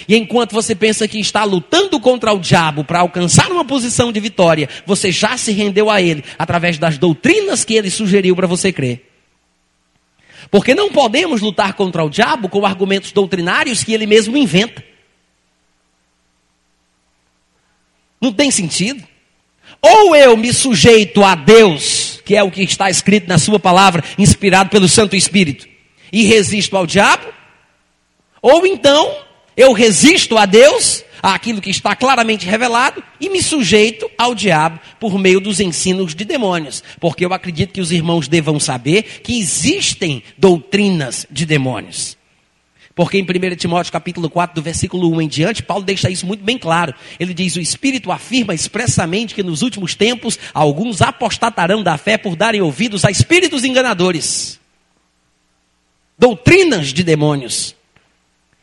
E 0.09 0.17
enquanto 0.17 0.55
você 0.55 0.75
pensa 0.75 1.07
que 1.07 1.21
está 1.21 1.45
lutando 1.45 2.01
contra 2.01 2.33
o 2.33 2.39
diabo 2.39 2.85
para 2.85 3.01
alcançar 3.01 3.53
uma 3.53 3.63
posição 3.63 4.11
de 4.11 4.19
vitória, 4.19 4.67
você 4.87 5.13
já 5.13 5.37
se 5.37 5.53
rendeu 5.53 5.91
a 5.91 6.01
ele 6.01 6.25
através 6.39 6.79
das 6.79 6.97
doutrinas 6.97 7.67
que 7.67 7.75
ele 7.75 7.91
sugeriu 7.91 8.35
para 8.35 8.47
você 8.47 8.73
crer. 8.73 9.07
Porque 10.51 10.75
não 10.75 10.91
podemos 10.91 11.43
lutar 11.43 11.75
contra 11.75 12.03
o 12.03 12.09
diabo 12.09 12.49
com 12.49 12.65
argumentos 12.65 13.13
doutrinários 13.13 13.85
que 13.85 13.93
ele 13.93 14.07
mesmo 14.07 14.39
inventa. 14.39 14.83
Não 18.19 18.33
tem 18.33 18.51
sentido. 18.51 19.07
Ou 19.83 20.17
eu 20.17 20.35
me 20.35 20.51
sujeito 20.51 21.23
a 21.23 21.35
Deus, 21.35 22.12
que 22.33 22.37
é 22.37 22.43
o 22.43 22.51
que 22.51 22.63
está 22.63 22.89
escrito 22.89 23.29
na 23.29 23.37
Sua 23.39 23.59
palavra, 23.59 24.03
inspirado 24.17 24.71
pelo 24.71 24.89
Santo 24.89 25.15
Espírito, 25.15 25.69
e 26.11 26.25
resisto 26.25 26.75
ao 26.75 26.87
diabo, 26.87 27.27
ou 28.41 28.67
então 28.67 29.15
eu 29.55 29.75
resisto 29.75 30.39
a 30.39 30.47
Deus, 30.47 31.05
àquilo 31.23 31.61
que 31.61 31.69
está 31.69 31.95
claramente 31.95 32.47
revelado, 32.47 33.05
e 33.21 33.29
me 33.29 33.43
sujeito 33.43 34.11
ao 34.17 34.35
diabo 34.35 34.81
por 34.99 35.19
meio 35.19 35.41
dos 35.41 35.61
ensinos 35.61 36.15
de 36.15 36.25
demônios. 36.25 36.83
Porque 36.99 37.23
eu 37.23 37.35
acredito 37.35 37.75
que 37.75 37.83
os 37.83 37.93
irmãos 37.93 38.29
devam 38.29 38.59
saber 38.59 39.03
que 39.23 39.39
existem 39.39 40.23
doutrinas 40.39 41.27
de 41.31 41.45
demônios. 41.45 42.17
Porque 42.95 43.19
em 43.19 43.23
1 43.23 43.57
Timóteo 43.57 43.93
capítulo 43.93 44.29
4, 44.29 44.55
do 44.55 44.63
versículo 44.63 45.11
1 45.13 45.23
em 45.23 45.29
diante, 45.29 45.63
Paulo 45.63 45.85
deixa 45.85 46.11
isso 46.11 46.27
muito 46.27 46.45
bem 46.45 46.59
claro. 46.59 46.95
Ele 47.19 47.33
diz: 47.33 47.57
O 47.57 47.61
Espírito 47.61 48.13
afirma 48.13 48.55
expressamente 48.55 49.35
que 49.35 49.43
nos 49.43 49.63
últimos 49.63 49.95
tempos 49.95 50.39
alguns 50.53 51.01
apostatarão 51.01 51.83
da 51.83 51.97
fé 51.97 52.19
por 52.19 52.37
darem 52.37 52.61
ouvidos 52.61 53.05
a 53.05 53.11
espíritos 53.11 53.65
enganadores. 53.65 54.61
Doutrinas 56.19 56.93
de 56.93 57.03
demônios. 57.03 57.75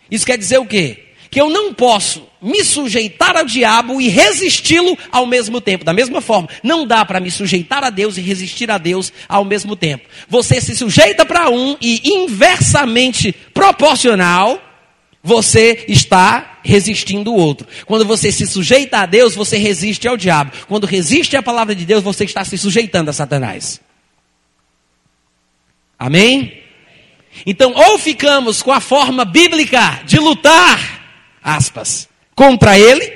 Isso 0.09 0.25
quer 0.25 0.37
dizer 0.37 0.59
o 0.59 0.65
quê? 0.65 1.08
Que 1.29 1.39
eu 1.39 1.49
não 1.49 1.73
posso 1.73 2.27
me 2.41 2.63
sujeitar 2.63 3.37
ao 3.37 3.45
diabo 3.45 4.01
e 4.01 4.07
resisti-lo 4.07 4.97
ao 5.11 5.25
mesmo 5.25 5.59
tempo. 5.61 5.85
Da 5.85 5.93
mesma 5.93 6.21
forma, 6.21 6.49
não 6.63 6.87
dá 6.87 7.03
para 7.05 7.19
me 7.19 7.29
sujeitar 7.29 7.83
a 7.83 7.89
Deus 7.89 8.17
e 8.17 8.21
resistir 8.21 8.71
a 8.71 8.77
Deus 8.77 9.11
ao 9.27 9.45
mesmo 9.45 9.75
tempo. 9.75 10.07
Você 10.27 10.59
se 10.59 10.75
sujeita 10.75 11.25
para 11.25 11.49
um 11.49 11.77
e 11.81 12.01
inversamente 12.09 13.31
proporcional, 13.53 14.61
você 15.21 15.85
está 15.87 16.59
resistindo 16.63 17.31
o 17.31 17.35
outro. 17.35 17.67
Quando 17.85 18.05
você 18.05 18.31
se 18.31 18.47
sujeita 18.47 18.99
a 18.99 19.05
Deus, 19.05 19.35
você 19.35 19.57
resiste 19.57 20.07
ao 20.07 20.17
diabo. 20.17 20.51
Quando 20.67 20.87
resiste 20.87 21.35
à 21.35 21.43
palavra 21.43 21.75
de 21.75 21.85
Deus, 21.85 22.03
você 22.03 22.23
está 22.23 22.43
se 22.45 22.57
sujeitando 22.57 23.09
a 23.09 23.13
Satanás. 23.13 23.81
Amém? 25.97 26.63
Então, 27.45 27.73
ou 27.75 27.99
ficamos 27.99 28.61
com 28.61 28.71
a 28.71 28.79
forma 28.79 29.25
bíblica 29.25 30.01
de 30.05 30.17
lutar, 30.17 30.98
aspas, 31.43 32.07
contra 32.35 32.77
ele, 32.77 33.11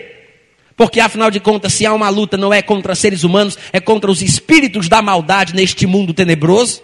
porque 0.76 1.00
afinal 1.00 1.30
de 1.30 1.40
contas, 1.40 1.74
se 1.74 1.86
há 1.86 1.94
uma 1.94 2.10
luta, 2.10 2.38
não 2.38 2.54
é 2.54 2.62
contra 2.62 2.96
seres 2.96 3.24
humanos, 3.24 3.58
é 3.72 3.80
contra 3.80 4.10
os 4.10 4.22
espíritos 4.22 4.90
da 4.90 5.02
maldade 5.02 5.54
neste 5.56 5.86
mundo 5.86 6.14
tenebroso. 6.14 6.82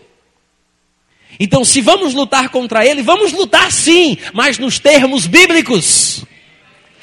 Então, 1.40 1.64
se 1.64 1.82
vamos 1.82 2.14
lutar 2.14 2.50
contra 2.50 2.86
ele, 2.86 3.02
vamos 3.02 3.32
lutar 3.32 3.72
sim, 3.72 4.18
mas 4.34 4.58
nos 4.58 4.78
termos 4.78 5.26
bíblicos. 5.26 6.26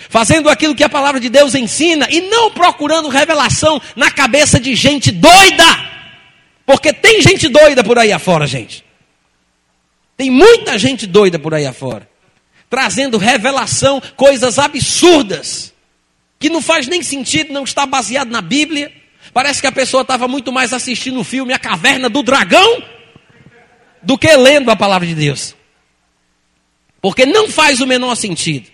Fazendo 0.08 0.48
aquilo 0.48 0.74
que 0.74 0.84
a 0.84 0.88
palavra 0.88 1.18
de 1.18 1.28
Deus 1.28 1.54
ensina 1.54 2.06
e 2.10 2.20
não 2.20 2.50
procurando 2.50 3.08
revelação 3.08 3.80
na 3.96 4.10
cabeça 4.10 4.60
de 4.60 4.74
gente 4.74 5.10
doida. 5.10 5.64
Porque 6.64 6.92
tem 6.92 7.20
gente 7.22 7.48
doida 7.48 7.82
por 7.82 7.98
aí 7.98 8.12
afora, 8.12 8.46
gente. 8.46 8.84
Tem 10.16 10.30
muita 10.30 10.78
gente 10.78 11.06
doida 11.06 11.38
por 11.38 11.54
aí 11.54 11.66
afora, 11.66 12.08
trazendo 12.76 13.16
revelação, 13.16 14.02
coisas 14.16 14.58
absurdas, 14.58 15.72
que 16.38 16.50
não 16.50 16.60
faz 16.60 16.86
nem 16.86 17.02
sentido, 17.02 17.50
não 17.50 17.64
está 17.64 17.86
baseado 17.86 18.28
na 18.28 18.42
Bíblia. 18.42 18.92
Parece 19.32 19.62
que 19.62 19.66
a 19.66 19.72
pessoa 19.72 20.02
estava 20.02 20.28
muito 20.28 20.52
mais 20.52 20.74
assistindo 20.74 21.18
o 21.18 21.24
filme 21.24 21.54
A 21.54 21.58
Caverna 21.58 22.10
do 22.10 22.22
Dragão 22.22 22.82
do 24.02 24.18
que 24.18 24.30
lendo 24.36 24.70
a 24.70 24.76
palavra 24.76 25.06
de 25.06 25.14
Deus. 25.14 25.56
Porque 27.00 27.24
não 27.24 27.48
faz 27.48 27.80
o 27.80 27.86
menor 27.86 28.14
sentido. 28.14 28.70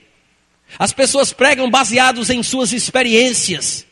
As 0.77 0.93
pessoas 0.93 1.33
pregam 1.33 1.71
baseados 1.71 2.29
em 2.29 2.43
suas 2.43 2.73
experiências. 2.73 3.87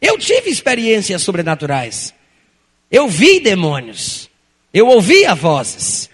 Eu 0.00 0.16
tive 0.16 0.48
experiências 0.48 1.20
sobrenaturais. 1.20 2.14
Eu 2.90 3.08
vi 3.08 3.40
demônios. 3.40 4.30
Eu 4.72 4.86
ouvia 4.86 5.34
vozes. 5.34 6.08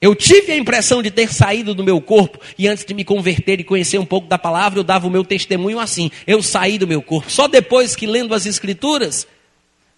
Eu 0.00 0.14
tive 0.14 0.52
a 0.52 0.56
impressão 0.56 1.02
de 1.02 1.10
ter 1.10 1.32
saído 1.32 1.74
do 1.74 1.82
meu 1.82 2.00
corpo 2.00 2.38
e 2.56 2.68
antes 2.68 2.84
de 2.84 2.94
me 2.94 3.04
converter 3.04 3.58
e 3.58 3.64
conhecer 3.64 3.98
um 3.98 4.04
pouco 4.04 4.28
da 4.28 4.38
palavra, 4.38 4.78
eu 4.78 4.84
dava 4.84 5.08
o 5.08 5.10
meu 5.10 5.24
testemunho 5.24 5.80
assim. 5.80 6.10
Eu 6.24 6.40
saí 6.40 6.78
do 6.78 6.86
meu 6.86 7.02
corpo. 7.02 7.30
Só 7.30 7.48
depois 7.48 7.96
que 7.96 8.06
lendo 8.06 8.32
as 8.32 8.46
escrituras 8.46 9.26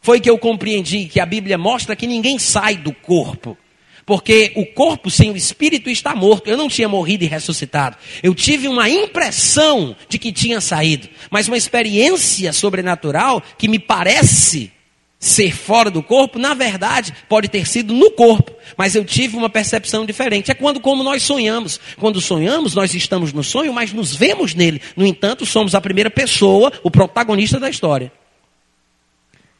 foi 0.00 0.18
que 0.18 0.30
eu 0.30 0.38
compreendi 0.38 1.04
que 1.04 1.20
a 1.20 1.26
Bíblia 1.26 1.58
mostra 1.58 1.94
que 1.94 2.06
ninguém 2.06 2.38
sai 2.38 2.76
do 2.76 2.92
corpo. 2.94 3.58
Porque 4.06 4.52
o 4.56 4.64
corpo 4.64 5.10
sem 5.10 5.30
o 5.30 5.36
espírito 5.36 5.90
está 5.90 6.16
morto. 6.16 6.48
Eu 6.48 6.56
não 6.56 6.68
tinha 6.68 6.88
morrido 6.88 7.24
e 7.24 7.28
ressuscitado. 7.28 7.98
Eu 8.22 8.34
tive 8.34 8.68
uma 8.68 8.88
impressão 8.88 9.94
de 10.08 10.18
que 10.18 10.32
tinha 10.32 10.62
saído, 10.62 11.08
mas 11.30 11.46
uma 11.46 11.58
experiência 11.58 12.54
sobrenatural 12.54 13.42
que 13.58 13.68
me 13.68 13.78
parece 13.78 14.72
ser 15.20 15.54
fora 15.54 15.90
do 15.90 16.02
corpo, 16.02 16.38
na 16.38 16.54
verdade, 16.54 17.12
pode 17.28 17.46
ter 17.46 17.68
sido 17.68 17.92
no 17.92 18.11
corpo, 18.11 18.52
mas 18.74 18.94
eu 18.94 19.04
tive 19.04 19.37
uma 19.37 19.50
percepção 19.50 20.06
diferente. 20.06 20.50
É 20.50 20.54
quando 20.54 20.80
como 20.80 21.04
nós 21.04 21.22
sonhamos. 21.22 21.78
Quando 21.98 22.22
sonhamos, 22.22 22.74
nós 22.74 22.94
estamos 22.94 23.30
no 23.30 23.44
sonho, 23.44 23.70
mas 23.70 23.92
nos 23.92 24.16
vemos 24.16 24.54
nele. 24.54 24.80
No 24.96 25.04
entanto, 25.04 25.44
somos 25.44 25.74
a 25.74 25.80
primeira 25.80 26.11
pessoa, 26.11 26.72
o 26.83 26.90
protagonista 26.90 27.61
da 27.61 27.68
história. 27.68 28.11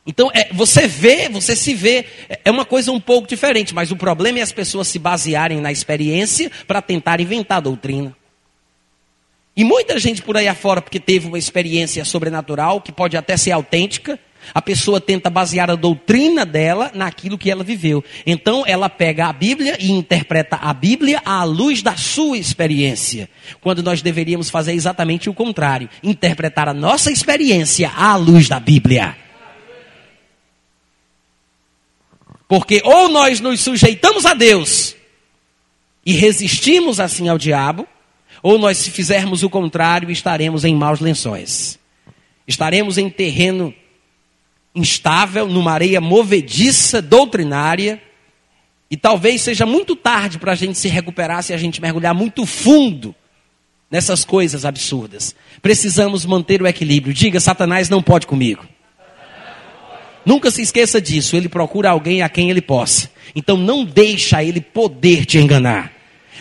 Então, 0.07 0.31
é, 0.33 0.49
você 0.51 0.89
vê, 0.89 1.29
você 1.29 1.55
se 1.55 1.75
vê, 1.75 2.07
é, 2.27 2.41
é 2.47 2.51
uma 2.51 2.65
coisa 2.65 2.91
um 2.91 2.99
pouco 2.99 3.29
diferente, 3.29 3.75
mas 3.75 3.93
o 3.93 3.97
problema 3.97 4.39
é 4.39 4.43
as 4.43 4.51
pessoas 4.51 4.89
se 4.89 4.99
basearem 4.99 5.61
na 5.61 5.71
experiência 5.71 6.51
para 6.67 6.81
tentar 6.81 7.21
inventar 7.21 7.59
a 7.59 7.61
doutrina. 7.61 8.17
E 9.55 9.63
muita 9.63 9.99
gente 9.99 10.23
por 10.23 10.39
aí 10.39 10.49
afora, 10.49 10.81
porque 10.81 10.99
teve 10.99 11.27
uma 11.27 11.39
experiência 11.39 12.03
sobrenatural, 12.03 12.81
que 12.81 12.91
pode 12.91 13.15
até 13.15 13.37
ser 13.37 13.51
autêntica, 13.51 14.19
a 14.55 14.63
pessoa 14.63 15.01
tenta 15.01 15.31
basear 15.31 15.71
a 15.71 15.75
doutrina 15.75 16.45
dela 16.45 16.91
naquilo 16.95 17.39
que 17.39 17.51
ela 17.51 17.63
viveu. 17.65 18.05
Então 18.27 18.65
ela 18.67 18.89
pega 18.89 19.27
a 19.27 19.33
Bíblia 19.33 19.77
e 19.81 19.91
interpreta 19.91 20.57
a 20.57 20.73
Bíblia 20.73 21.23
à 21.25 21.45
luz 21.45 21.83
da 21.83 21.97
sua 21.97 22.39
experiência. 22.39 23.29
Quando 23.61 23.83
nós 23.83 24.03
deveríamos 24.03 24.51
fazer 24.51 24.73
exatamente 24.73 25.29
o 25.29 25.35
contrário: 25.35 25.89
interpretar 26.03 26.69
a 26.69 26.75
nossa 26.75 27.11
experiência 27.11 27.91
à 27.91 28.17
luz 28.17 28.49
da 28.49 28.59
Bíblia. 28.59 29.17
Porque 32.49 32.83
ou 32.85 33.09
nós 33.09 33.39
nos 33.39 33.61
sujeitamos 33.61 34.27
a 34.27 34.35
Deus 34.35 34.97
e 36.05 36.13
resistimos 36.13 36.99
assim 36.99 37.29
ao 37.29 37.39
diabo, 37.39 37.87
ou 38.43 38.59
nós, 38.59 38.79
se 38.79 38.91
fizermos 38.91 39.43
o 39.43 39.51
contrário, 39.51 40.11
estaremos 40.11 40.65
em 40.65 40.75
maus 40.75 40.99
lençóis. 40.99 41.79
Estaremos 42.49 42.99
em 42.99 43.09
terreno 43.09 43.73
instável, 44.75 45.47
numa 45.47 45.73
areia 45.73 46.01
movediça, 46.01 47.03
doutrinária, 47.03 48.01
e 48.91 48.97
talvez 48.97 49.43
seja 49.43 49.65
muito 49.65 49.95
tarde 49.95 50.39
para 50.39 50.53
a 50.53 50.55
gente 50.55 50.77
se 50.77 50.89
recuperar 50.89 51.43
se 51.43 51.53
a 51.53 51.57
gente 51.57 51.81
mergulhar 51.81 52.15
muito 52.15 52.45
fundo 52.45 53.15
nessas 53.91 54.25
coisas 54.25 54.65
absurdas. 54.65 55.35
Precisamos 55.63 56.25
manter 56.25 56.63
o 56.63 56.67
equilíbrio. 56.67 57.15
Diga, 57.15 57.39
Satanás 57.41 57.89
não 57.89 58.03
pode 58.03 58.27
comigo. 58.27 58.65
Nunca 60.25 60.51
se 60.51 60.63
esqueça 60.63 61.01
disso. 61.01 61.37
Ele 61.37 61.49
procura 61.49 61.91
alguém 61.91 62.23
a 62.23 62.29
quem 62.29 62.51
ele 62.51 62.61
possa. 62.61 63.11
Então 63.35 63.57
não 63.57 63.85
deixa 63.85 64.43
ele 64.43 64.61
poder 64.61 65.25
te 65.25 65.39
enganar. 65.39 65.93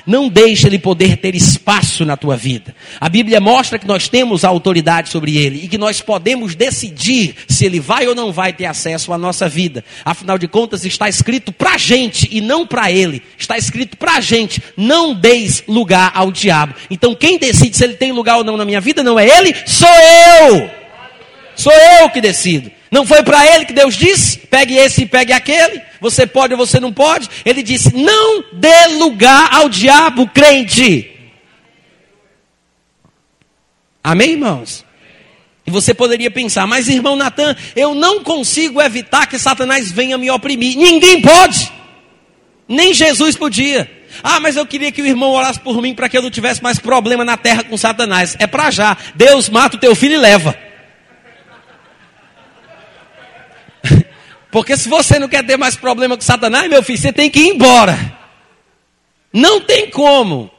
Não 0.10 0.28
deixe 0.28 0.66
ele 0.66 0.80
poder 0.80 1.18
ter 1.18 1.36
espaço 1.36 2.04
na 2.04 2.18
tua 2.18 2.36
vida. 2.36 2.76
A 3.00 3.08
Bíblia 3.08 3.40
mostra 3.40 3.78
que 3.78 3.86
nós 3.86 4.10
temos 4.10 4.44
autoridade 4.44 5.10
sobre 5.10 5.38
ele 5.38 5.64
e 5.64 5.68
que 5.68 5.78
nós 5.78 6.02
podemos 6.02 6.56
decidir 6.56 7.36
se 7.48 7.64
ele 7.64 7.80
vai 7.80 8.08
ou 8.08 8.16
não 8.16 8.32
vai 8.32 8.52
ter 8.52 8.66
acesso 8.66 9.14
à 9.14 9.20
nossa 9.20 9.48
vida. 9.48 9.86
Afinal 10.04 10.40
de 10.40 10.48
contas, 10.48 10.84
está 10.84 11.08
escrito 11.08 11.52
para 11.52 11.76
a 11.76 11.78
gente 11.78 12.28
e 12.32 12.42
não 12.42 12.66
para 12.66 12.92
ele. 12.92 13.22
Está 13.38 13.56
escrito 13.56 13.98
para 13.98 14.14
a 14.14 14.20
gente: 14.20 14.64
não 14.76 15.14
deis 15.14 15.64
lugar 15.68 16.12
ao 16.16 16.32
diabo. 16.32 16.74
Então, 16.90 17.14
quem 17.14 17.38
decide 17.38 17.78
se 17.78 17.84
ele 17.84 17.94
tem 17.94 18.12
lugar 18.12 18.38
ou 18.38 18.44
não 18.44 18.58
na 18.58 18.66
minha 18.66 18.82
vida 18.82 19.04
não 19.04 19.20
é 19.20 19.28
ele, 19.28 19.54
sou 19.68 19.88
eu. 19.88 20.72
Sou 21.56 21.72
eu 22.02 22.10
que 22.10 22.20
decido. 22.20 22.72
Não 22.92 23.06
foi 23.06 23.22
para 23.24 23.46
ele 23.46 23.66
que 23.66 23.74
Deus 23.74 23.96
disse: 23.96 24.40
pegue 24.40 24.76
esse 24.76 25.04
e 25.04 25.06
pegue 25.06 25.32
aquele. 25.32 25.82
Você 26.02 26.26
pode 26.26 26.54
ou 26.54 26.58
você 26.58 26.80
não 26.80 26.92
pode. 26.92 27.30
Ele 27.46 27.62
disse: 27.62 27.96
não 27.96 28.44
dê 28.54 28.88
lugar 28.98 29.54
ao 29.54 29.70
diabo, 29.70 30.28
crente. 30.28 31.12
Amém, 34.04 34.32
irmãos? 34.32 34.86
E 35.68 35.72
você 35.72 35.94
poderia 35.94 36.32
pensar, 36.32 36.66
mas 36.66 36.88
irmão 36.88 37.16
Natan, 37.16 37.56
eu 37.76 37.94
não 37.94 38.24
consigo 38.24 38.82
evitar 38.82 39.28
que 39.28 39.38
Satanás 39.38 39.92
venha 39.92 40.18
me 40.18 40.32
oprimir. 40.32 40.76
Ninguém 40.76 41.22
pode. 41.22 41.72
Nem 42.68 42.92
Jesus 42.94 43.36
podia. 43.36 43.90
Ah, 44.24 44.40
mas 44.40 44.56
eu 44.56 44.66
queria 44.66 44.92
que 44.92 45.02
o 45.02 45.06
irmão 45.06 45.32
orasse 45.32 45.60
por 45.60 45.80
mim 45.80 45.94
para 45.94 46.10
que 46.10 46.18
eu 46.18 46.24
não 46.24 46.32
tivesse 46.32 46.64
mais 46.64 46.80
problema 46.80 47.24
na 47.24 47.38
terra 47.38 47.64
com 47.64 47.78
Satanás. 47.78 48.36
É 48.40 48.48
para 48.48 48.72
já. 48.72 48.98
Deus 49.14 49.48
mata 49.48 49.78
o 49.78 49.80
teu 49.80 49.96
filho 49.96 50.16
e 50.16 50.18
leva. 50.18 50.58
Porque 54.52 54.76
se 54.76 54.90
você 54.90 55.20
não 55.20 55.28
quer 55.28 55.46
ter 55.46 55.58
mais 55.58 55.76
problema 55.76 56.16
com 56.16 56.22
Satanás, 56.22 56.70
meu 56.70 56.82
filho, 56.82 56.98
você 56.98 57.14
tem 57.14 57.30
que 57.30 57.40
ir 57.40 57.50
embora. 57.50 58.18
Não 59.32 59.62
tem 59.62 59.90
como. 59.90 60.50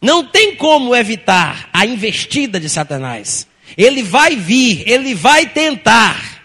Não 0.00 0.24
tem 0.24 0.54
como 0.54 0.94
evitar 0.94 1.68
a 1.72 1.84
investida 1.84 2.60
de 2.60 2.68
Satanás. 2.68 3.48
Ele 3.76 4.02
vai 4.02 4.36
vir, 4.36 4.84
ele 4.86 5.14
vai 5.14 5.46
tentar. 5.46 6.36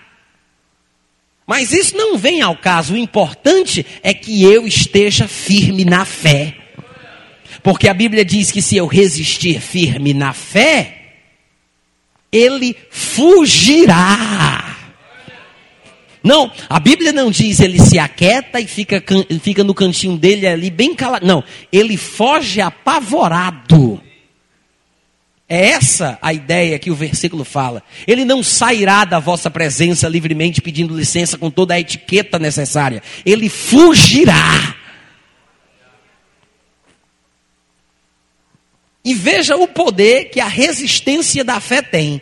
Mas 1.45 1.71
isso 1.71 1.95
não 1.95 2.17
vem 2.17 2.41
ao 2.41 2.55
caso. 2.55 2.93
O 2.93 2.97
importante 2.97 3.85
é 4.01 4.13
que 4.13 4.43
eu 4.43 4.65
esteja 4.65 5.27
firme 5.27 5.85
na 5.85 6.05
fé. 6.05 6.55
Porque 7.61 7.87
a 7.87 7.93
Bíblia 7.93 8.25
diz 8.25 8.49
que 8.49 8.61
se 8.61 8.77
eu 8.77 8.87
resistir 8.87 9.59
firme 9.61 10.13
na 10.13 10.33
fé, 10.33 10.97
ele 12.31 12.75
fugirá. 12.89 14.70
Não, 16.23 16.51
a 16.69 16.79
Bíblia 16.79 17.11
não 17.11 17.31
diz 17.31 17.59
ele 17.59 17.79
se 17.79 17.97
aquieta 17.97 18.59
e 18.59 18.67
fica, 18.67 19.03
fica 19.41 19.63
no 19.63 19.73
cantinho 19.73 20.17
dele 20.17 20.45
ali 20.45 20.69
bem 20.69 20.93
calado. 20.93 21.25
Não, 21.25 21.43
ele 21.71 21.97
foge 21.97 22.61
apavorado. 22.61 24.01
É 25.49 25.71
essa 25.71 26.17
a 26.21 26.31
ideia 26.31 26.77
que 26.79 26.91
o 26.91 26.95
versículo 26.95 27.43
fala. 27.43 27.83
Ele 28.07 28.23
não 28.23 28.43
sairá 28.43 29.03
da 29.03 29.19
vossa 29.19 29.49
presença 29.49 30.07
livremente 30.07 30.61
pedindo 30.61 30.95
licença 30.95 31.37
com 31.37 31.49
toda 31.49 31.73
a 31.73 31.79
etiqueta 31.79 32.37
necessária. 32.37 33.01
Ele 33.25 33.49
fugirá. 33.49 34.75
E 39.03 39.15
veja 39.15 39.57
o 39.57 39.67
poder 39.67 40.25
que 40.25 40.39
a 40.39 40.47
resistência 40.47 41.43
da 41.43 41.59
fé 41.59 41.81
tem. 41.81 42.21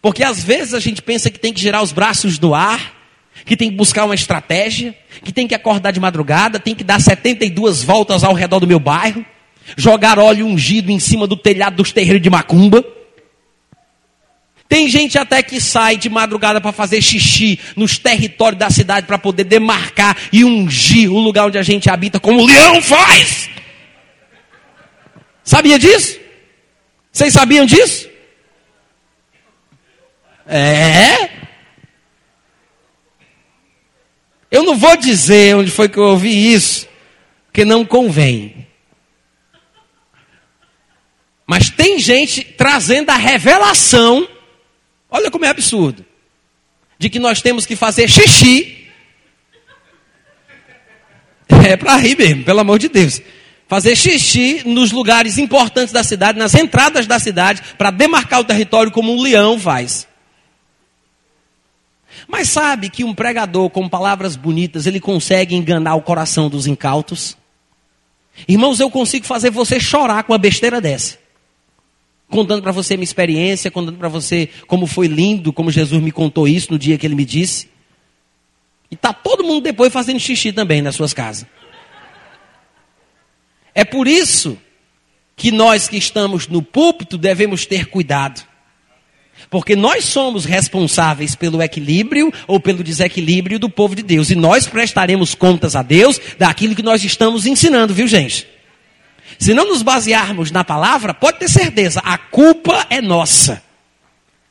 Porque 0.00 0.24
às 0.24 0.42
vezes 0.42 0.72
a 0.72 0.80
gente 0.80 1.02
pensa 1.02 1.30
que 1.30 1.38
tem 1.38 1.52
que 1.52 1.60
girar 1.60 1.82
os 1.82 1.92
braços 1.92 2.38
no 2.38 2.54
ar 2.54 3.01
que 3.44 3.56
tem 3.56 3.70
que 3.70 3.76
buscar 3.76 4.04
uma 4.04 4.14
estratégia, 4.14 4.94
que 5.24 5.32
tem 5.32 5.46
que 5.46 5.54
acordar 5.54 5.90
de 5.90 6.00
madrugada, 6.00 6.58
tem 6.58 6.74
que 6.74 6.84
dar 6.84 7.00
72 7.00 7.82
voltas 7.82 8.24
ao 8.24 8.34
redor 8.34 8.60
do 8.60 8.66
meu 8.66 8.78
bairro, 8.78 9.24
jogar 9.76 10.18
óleo 10.18 10.46
ungido 10.46 10.90
em 10.90 10.98
cima 10.98 11.26
do 11.26 11.36
telhado 11.36 11.76
dos 11.76 11.92
terreiros 11.92 12.22
de 12.22 12.30
macumba. 12.30 12.84
Tem 14.68 14.88
gente 14.88 15.18
até 15.18 15.42
que 15.42 15.60
sai 15.60 15.98
de 15.98 16.08
madrugada 16.08 16.60
para 16.60 16.72
fazer 16.72 17.02
xixi 17.02 17.60
nos 17.76 17.98
territórios 17.98 18.58
da 18.58 18.70
cidade 18.70 19.06
para 19.06 19.18
poder 19.18 19.44
demarcar 19.44 20.16
e 20.32 20.44
ungir 20.44 21.12
o 21.12 21.18
lugar 21.18 21.46
onde 21.46 21.58
a 21.58 21.62
gente 21.62 21.90
habita, 21.90 22.18
como 22.18 22.40
o 22.40 22.46
leão 22.46 22.80
faz. 22.80 23.50
Sabia 25.44 25.78
disso? 25.78 26.18
Vocês 27.12 27.34
sabiam 27.34 27.66
disso? 27.66 28.08
É. 30.46 31.41
Eu 34.52 34.62
não 34.62 34.76
vou 34.76 34.98
dizer 34.98 35.56
onde 35.56 35.70
foi 35.70 35.88
que 35.88 35.96
eu 35.96 36.02
ouvi 36.02 36.52
isso, 36.52 36.86
porque 37.46 37.64
não 37.64 37.86
convém. 37.86 38.68
Mas 41.46 41.70
tem 41.70 41.98
gente 41.98 42.44
trazendo 42.44 43.08
a 43.08 43.16
revelação, 43.16 44.28
olha 45.10 45.30
como 45.30 45.46
é 45.46 45.48
absurdo, 45.48 46.04
de 46.98 47.08
que 47.08 47.18
nós 47.18 47.40
temos 47.40 47.64
que 47.64 47.74
fazer 47.74 48.06
xixi. 48.08 48.78
É 51.68 51.76
para 51.76 51.96
rir 51.96 52.16
mesmo, 52.16 52.44
pelo 52.44 52.60
amor 52.60 52.78
de 52.78 52.88
Deus. 52.88 53.20
Fazer 53.68 53.94
xixi 53.94 54.62
nos 54.66 54.90
lugares 54.90 55.38
importantes 55.38 55.92
da 55.92 56.02
cidade, 56.02 56.38
nas 56.38 56.54
entradas 56.54 57.06
da 57.06 57.18
cidade, 57.18 57.62
para 57.78 57.90
demarcar 57.90 58.40
o 58.40 58.44
território 58.44 58.90
como 58.90 59.14
um 59.14 59.20
leão 59.22 59.60
faz. 59.60 60.08
Mas 62.28 62.48
sabe 62.48 62.90
que 62.90 63.04
um 63.04 63.14
pregador 63.14 63.68
com 63.70 63.88
palavras 63.88 64.36
bonitas, 64.36 64.86
ele 64.86 65.00
consegue 65.00 65.54
enganar 65.54 65.94
o 65.94 66.02
coração 66.02 66.48
dos 66.48 66.66
incautos? 66.66 67.36
Irmãos, 68.48 68.80
eu 68.80 68.90
consigo 68.90 69.26
fazer 69.26 69.50
você 69.50 69.78
chorar 69.78 70.22
com 70.24 70.32
uma 70.32 70.38
besteira 70.38 70.80
dessa. 70.80 71.18
Contando 72.28 72.62
para 72.62 72.72
você 72.72 72.96
minha 72.96 73.04
experiência, 73.04 73.70
contando 73.70 73.98
para 73.98 74.08
você 74.08 74.48
como 74.66 74.86
foi 74.86 75.06
lindo, 75.06 75.52
como 75.52 75.70
Jesus 75.70 76.02
me 76.02 76.10
contou 76.10 76.48
isso 76.48 76.72
no 76.72 76.78
dia 76.78 76.96
que 76.96 77.06
ele 77.06 77.14
me 77.14 77.24
disse. 77.24 77.68
E 78.90 78.96
tá 78.96 79.12
todo 79.12 79.44
mundo 79.44 79.62
depois 79.62 79.92
fazendo 79.92 80.18
xixi 80.18 80.52
também 80.52 80.80
nas 80.80 80.94
suas 80.94 81.12
casas. 81.12 81.46
É 83.74 83.84
por 83.84 84.06
isso 84.06 84.58
que 85.36 85.50
nós 85.50 85.88
que 85.88 85.96
estamos 85.96 86.46
no 86.46 86.62
púlpito 86.62 87.16
devemos 87.16 87.66
ter 87.66 87.86
cuidado. 87.86 88.46
Porque 89.50 89.74
nós 89.76 90.04
somos 90.04 90.44
responsáveis 90.44 91.34
pelo 91.34 91.62
equilíbrio 91.62 92.32
ou 92.46 92.60
pelo 92.60 92.82
desequilíbrio 92.82 93.58
do 93.58 93.68
povo 93.68 93.94
de 93.94 94.02
Deus. 94.02 94.30
E 94.30 94.34
nós 94.34 94.66
prestaremos 94.66 95.34
contas 95.34 95.76
a 95.76 95.82
Deus 95.82 96.20
daquilo 96.38 96.74
que 96.74 96.82
nós 96.82 97.02
estamos 97.04 97.46
ensinando, 97.46 97.92
viu 97.92 98.06
gente? 98.06 98.46
Se 99.38 99.52
não 99.52 99.68
nos 99.68 99.82
basearmos 99.82 100.50
na 100.50 100.62
palavra, 100.62 101.12
pode 101.12 101.38
ter 101.38 101.48
certeza, 101.48 102.00
a 102.04 102.16
culpa 102.16 102.86
é 102.88 103.00
nossa. 103.00 103.62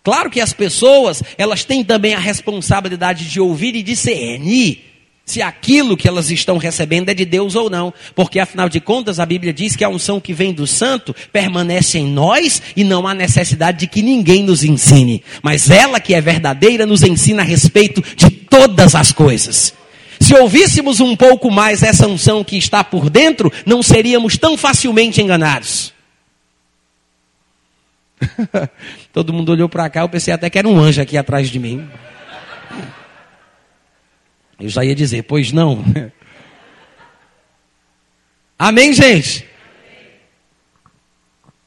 Claro 0.03 0.29
que 0.29 0.41
as 0.41 0.51
pessoas, 0.51 1.21
elas 1.37 1.63
têm 1.63 1.83
também 1.83 2.13
a 2.13 2.19
responsabilidade 2.19 3.29
de 3.29 3.39
ouvir 3.39 3.75
e 3.75 3.83
discernir 3.83 4.90
se 5.25 5.41
aquilo 5.41 5.95
que 5.95 6.07
elas 6.07 6.29
estão 6.29 6.57
recebendo 6.57 7.09
é 7.09 7.13
de 7.13 7.23
Deus 7.25 7.55
ou 7.55 7.69
não. 7.69 7.93
Porque 8.15 8.39
afinal 8.39 8.67
de 8.67 8.79
contas, 8.79 9.19
a 9.19 9.25
Bíblia 9.25 9.53
diz 9.53 9.75
que 9.75 9.83
a 9.83 9.89
unção 9.89 10.19
que 10.19 10.33
vem 10.33 10.53
do 10.53 10.67
santo 10.67 11.15
permanece 11.31 11.97
em 11.99 12.07
nós 12.07 12.61
e 12.75 12.83
não 12.83 13.07
há 13.07 13.13
necessidade 13.13 13.79
de 13.79 13.87
que 13.87 14.01
ninguém 14.01 14.43
nos 14.43 14.63
ensine. 14.63 15.23
Mas 15.41 15.69
ela 15.69 15.99
que 15.99 16.13
é 16.13 16.21
verdadeira 16.21 16.85
nos 16.85 17.03
ensina 17.03 17.43
a 17.43 17.45
respeito 17.45 18.03
de 18.15 18.29
todas 18.29 18.95
as 18.95 19.11
coisas. 19.11 19.73
Se 20.19 20.35
ouvíssemos 20.35 20.99
um 20.99 21.15
pouco 21.15 21.49
mais 21.49 21.81
essa 21.81 22.07
unção 22.07 22.43
que 22.43 22.57
está 22.57 22.83
por 22.83 23.09
dentro, 23.09 23.51
não 23.65 23.81
seríamos 23.81 24.37
tão 24.37 24.57
facilmente 24.57 25.21
enganados. 25.21 25.93
Todo 29.11 29.33
mundo 29.33 29.51
olhou 29.51 29.67
para 29.67 29.89
cá, 29.89 30.01
eu 30.01 30.09
pensei 30.09 30.33
até 30.33 30.49
que 30.49 30.59
era 30.59 30.67
um 30.67 30.79
anjo 30.79 31.01
aqui 31.01 31.17
atrás 31.17 31.49
de 31.49 31.57
mim. 31.57 31.87
Eu 34.61 34.69
já 34.69 34.85
ia 34.85 34.93
dizer, 34.93 35.23
pois 35.23 35.51
não. 35.51 35.83
Amém, 38.57 38.93
gente? 38.93 39.43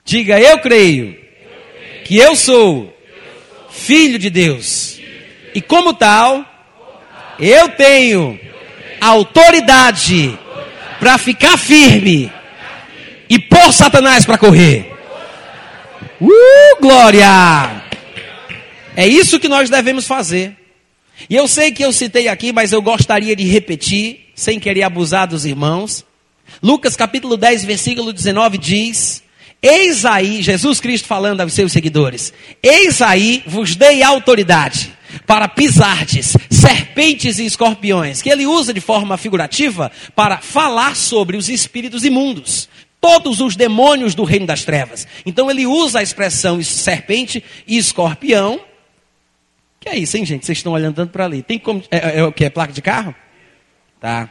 Diga, 0.05 0.39
eu 0.39 0.61
creio 0.61 1.19
que 2.05 2.17
eu 2.17 2.37
sou 2.37 2.97
filho 3.69 4.17
de 4.17 4.31
Deus. 4.31 5.01
E 5.53 5.61
como 5.61 5.93
tal, 5.93 6.45
eu 7.41 7.69
tenho 7.71 8.39
autoridade 9.01 10.39
para 11.01 11.19
ficar 11.19 11.59
firme 11.59 12.33
e 13.29 13.41
pôr 13.41 13.73
Satanás 13.73 14.25
para 14.25 14.39
correr. 14.39 14.93
Uh, 16.21 16.81
glória! 16.81 17.83
É 18.95 19.05
isso 19.05 19.41
que 19.41 19.49
nós 19.49 19.69
devemos 19.69 20.07
fazer. 20.07 20.64
E 21.29 21.35
eu 21.35 21.47
sei 21.49 21.73
que 21.73 21.85
eu 21.85 21.93
citei 21.93 22.29
aqui, 22.29 22.53
mas 22.53 22.73
eu 22.73 22.83
gostaria 22.83 23.35
de 23.35 23.45
repetir, 23.45 24.31
sem 24.35 24.59
querer 24.59 24.83
abusar 24.83 25.29
dos 25.29 25.45
irmãos. 25.45 26.05
Lucas 26.63 26.97
capítulo 26.97 27.37
10, 27.37 27.65
versículo 27.65 28.13
19 28.13 28.59
diz: 28.59 29.23
Eis 29.63 30.05
aí, 30.05 30.43
Jesus 30.43 30.81
Cristo 30.81 31.07
falando 31.07 31.41
aos 31.41 31.53
seus 31.53 31.73
seguidores: 31.73 32.33
Eis 32.63 33.01
aí 33.01 33.43
vos 33.47 33.75
dei 33.77 34.03
autoridade 34.03 34.93
para 35.27 35.49
pisardes 35.49 36.37
serpentes 36.51 37.39
e 37.39 37.47
escorpiões, 37.47 38.21
que 38.21 38.31
ele 38.31 38.47
usa 38.47 38.73
de 38.73 38.81
forma 38.81 39.17
figurativa 39.17 39.91
para 40.15 40.39
falar 40.39 40.97
sobre 40.97 41.37
os 41.37 41.49
espíritos 41.49 42.05
imundos, 42.05 42.69
todos 43.01 43.41
os 43.41 43.57
demônios 43.57 44.15
do 44.15 44.25
reino 44.25 44.47
das 44.47 44.65
trevas. 44.65 45.07
Então 45.25 45.51
ele 45.51 45.67
usa 45.67 46.01
a 46.01 46.03
expressão 46.03 46.63
serpente 46.63 47.43
e 47.67 47.77
escorpião. 47.77 48.61
Que 49.85 49.91
é 49.91 49.99
isso, 49.99 50.17
hein, 50.17 50.25
gente? 50.25 50.47
Vocês 50.47 50.57
estão 50.57 50.73
olhando 50.73 50.95
tanto 50.95 51.11
para 51.13 51.27
ali. 51.27 51.43
Tem 51.43 51.59
como. 51.59 51.83
É, 51.91 51.99
é, 51.99 52.19
é 52.21 52.25
o 52.25 52.33
que? 52.33 52.47
É 52.47 52.49
placa 52.49 52.73
de 52.73 52.81
carro? 52.81 53.15
Tá. 54.01 54.31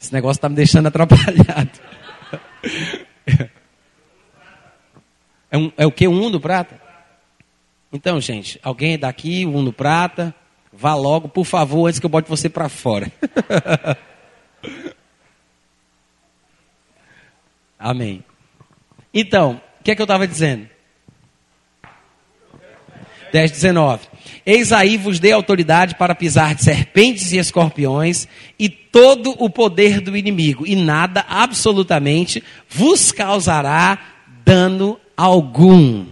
Esse 0.00 0.10
negócio 0.14 0.38
está 0.38 0.48
me 0.48 0.54
deixando 0.56 0.86
atrapalhado. 0.88 1.70
É, 5.48 5.56
um, 5.56 5.70
é 5.76 5.86
o 5.86 5.92
que? 5.92 6.08
Um 6.08 6.24
Uno 6.24 6.40
prata? 6.40 6.78
Então, 7.92 8.20
gente, 8.20 8.58
alguém 8.64 8.98
daqui, 8.98 9.46
um 9.46 9.54
Uno 9.54 9.72
prata, 9.72 10.34
vá 10.72 10.96
logo, 10.96 11.28
por 11.28 11.44
favor, 11.44 11.86
antes 11.86 12.00
que 12.00 12.04
eu 12.04 12.10
bote 12.10 12.28
você 12.28 12.48
para 12.48 12.68
fora. 12.68 13.12
Amém. 17.78 18.24
Então, 19.14 19.62
o 19.80 19.84
que 19.84 19.92
é 19.92 19.94
que 19.94 20.02
eu 20.02 20.04
estava 20.04 20.26
dizendo? 20.26 20.68
10, 23.36 23.50
19. 23.50 24.06
Eis 24.46 24.72
aí 24.72 24.96
vos 24.96 25.20
dei 25.20 25.30
autoridade 25.30 25.96
para 25.96 26.14
pisar 26.14 26.54
de 26.54 26.64
serpentes 26.64 27.32
e 27.32 27.36
escorpiões 27.36 28.26
e 28.58 28.66
todo 28.66 29.34
o 29.38 29.50
poder 29.50 30.00
do 30.00 30.16
inimigo, 30.16 30.66
e 30.66 30.74
nada 30.74 31.22
absolutamente 31.28 32.42
vos 32.66 33.12
causará 33.12 33.98
dano 34.42 34.98
algum. 35.14 36.06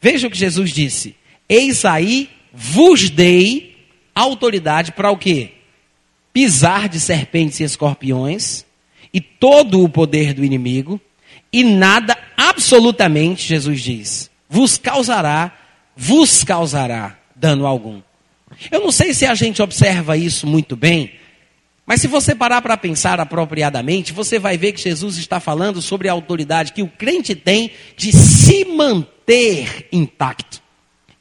Veja 0.00 0.28
o 0.28 0.30
que 0.30 0.38
Jesus 0.38 0.70
disse: 0.70 1.16
Eis 1.48 1.84
aí 1.84 2.30
vos 2.52 3.10
dei 3.10 3.76
autoridade 4.14 4.92
para 4.92 5.10
o 5.10 5.16
quê? 5.16 5.54
Pisar 6.32 6.88
de 6.88 7.00
serpentes 7.00 7.58
e 7.58 7.64
escorpiões 7.64 8.64
e 9.12 9.20
todo 9.20 9.82
o 9.82 9.88
poder 9.88 10.32
do 10.32 10.44
inimigo, 10.44 11.00
e 11.52 11.64
nada 11.64 12.16
absolutamente, 12.36 13.48
Jesus 13.48 13.80
diz, 13.80 14.30
vos 14.48 14.78
causará, 14.78 15.63
vos 15.96 16.44
causará 16.44 17.18
dano 17.34 17.66
algum. 17.66 18.00
Eu 18.70 18.80
não 18.80 18.92
sei 18.92 19.12
se 19.12 19.26
a 19.26 19.34
gente 19.34 19.60
observa 19.60 20.16
isso 20.16 20.46
muito 20.46 20.76
bem, 20.76 21.12
mas 21.86 22.00
se 22.00 22.06
você 22.06 22.34
parar 22.34 22.62
para 22.62 22.76
pensar 22.76 23.20
apropriadamente, 23.20 24.12
você 24.12 24.38
vai 24.38 24.56
ver 24.56 24.72
que 24.72 24.80
Jesus 24.80 25.18
está 25.18 25.38
falando 25.38 25.82
sobre 25.82 26.08
a 26.08 26.12
autoridade 26.12 26.72
que 26.72 26.82
o 26.82 26.88
crente 26.88 27.34
tem 27.34 27.70
de 27.96 28.12
se 28.12 28.64
manter 28.64 29.88
intacto 29.92 30.62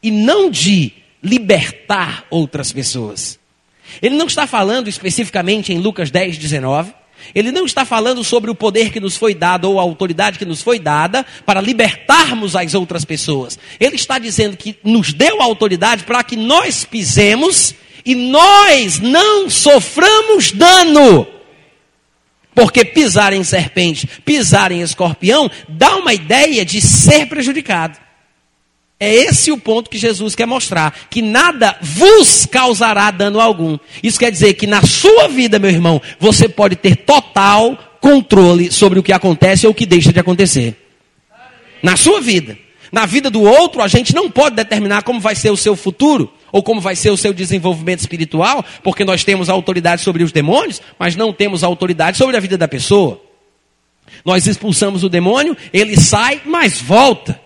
e 0.02 0.10
não 0.10 0.50
de 0.50 0.94
libertar 1.22 2.26
outras 2.30 2.72
pessoas. 2.72 3.40
Ele 4.02 4.16
não 4.16 4.28
está 4.28 4.48
falando 4.48 4.88
especificamente 4.88 5.74
em 5.74 5.80
Lucas 5.80 6.10
10, 6.10 6.38
19. 6.38 6.94
Ele 7.34 7.52
não 7.52 7.66
está 7.66 7.86
falando 7.86 8.24
sobre 8.24 8.50
o 8.52 8.56
poder 8.56 8.92
que 8.92 9.00
nos 9.00 9.16
foi 9.18 9.34
dado 9.34 9.70
ou 9.70 9.80
a 9.80 9.84
autoridade 9.84 10.38
que 10.38 10.46
nos 10.46 10.62
foi 10.62 10.80
dada 10.80 11.26
para 11.46 11.62
libertarmos 11.62 12.56
as 12.56 12.74
outras 12.74 13.06
pessoas. 13.06 13.58
Ele 13.80 13.96
está 13.96 14.20
dizendo 14.20 14.58
que 14.58 14.78
nos 14.84 15.14
deu 15.14 15.42
a 15.42 15.46
autoridade 15.46 16.04
para 16.04 16.24
que 16.24 16.36
nós 16.36 16.86
pisemos 16.86 17.76
e 18.06 18.16
nós 18.16 19.00
não 19.00 19.50
soframos 19.50 20.52
dano. 20.52 21.28
Porque 22.56 22.86
pisar 22.86 23.34
em 23.34 23.44
serpente, 23.44 24.08
pisar 24.24 24.72
em 24.72 24.82
escorpião, 24.82 25.50
dá 25.68 25.96
uma 25.96 26.14
ideia 26.14 26.64
de 26.64 26.80
ser 26.80 27.26
prejudicado. 27.28 27.98
É 29.00 29.14
esse 29.14 29.52
o 29.52 29.58
ponto 29.58 29.90
que 29.90 29.98
Jesus 29.98 30.36
quer 30.36 30.46
mostrar: 30.46 31.08
que 31.10 31.22
nada 31.22 31.78
vos 31.82 32.46
causará 32.46 33.12
dano 33.12 33.40
algum. 33.40 33.78
Isso 34.02 34.20
quer 34.20 34.32
dizer 34.32 34.54
que 34.54 34.68
na 34.68 34.82
sua 34.82 35.28
vida, 35.28 35.60
meu 35.60 35.70
irmão, 35.70 36.02
você 36.20 36.48
pode 36.48 36.76
ter 36.76 36.96
total 36.98 37.78
controle 38.00 38.72
sobre 38.72 39.00
o 39.00 39.04
que 39.04 39.14
acontece 39.14 39.66
ou 39.66 39.72
o 39.72 39.76
que 39.76 39.86
deixa 39.86 40.12
de 40.12 40.20
acontecer. 40.20 40.76
Na 41.82 41.98
sua 41.98 42.22
vida. 42.22 42.58
Na 42.92 43.08
vida 43.08 43.32
do 43.32 43.42
outro, 43.42 43.82
a 43.82 43.88
gente 43.88 44.14
não 44.14 44.30
pode 44.30 44.56
determinar 44.56 45.02
como 45.02 45.20
vai 45.20 45.34
ser 45.34 45.50
o 45.50 45.58
seu 45.58 45.76
futuro 45.76 46.32
ou 46.52 46.62
como 46.62 46.80
vai 46.80 46.96
ser 46.96 47.10
o 47.10 47.18
seu 47.18 47.34
desenvolvimento 47.34 48.02
espiritual, 48.02 48.64
porque 48.84 49.04
nós 49.04 49.24
temos 49.24 49.50
autoridade 49.50 50.04
sobre 50.04 50.24
os 50.24 50.32
demônios, 50.32 50.80
mas 51.00 51.16
não 51.16 51.34
temos 51.34 51.64
autoridade 51.64 52.16
sobre 52.16 52.38
a 52.38 52.40
vida 52.40 52.56
da 52.56 52.68
pessoa. 52.68 53.20
Nós 54.24 54.46
expulsamos 54.46 55.04
o 55.04 55.10
demônio, 55.10 55.58
ele 55.74 56.00
sai, 56.00 56.42
mas 56.46 56.80
volta. 56.80 57.42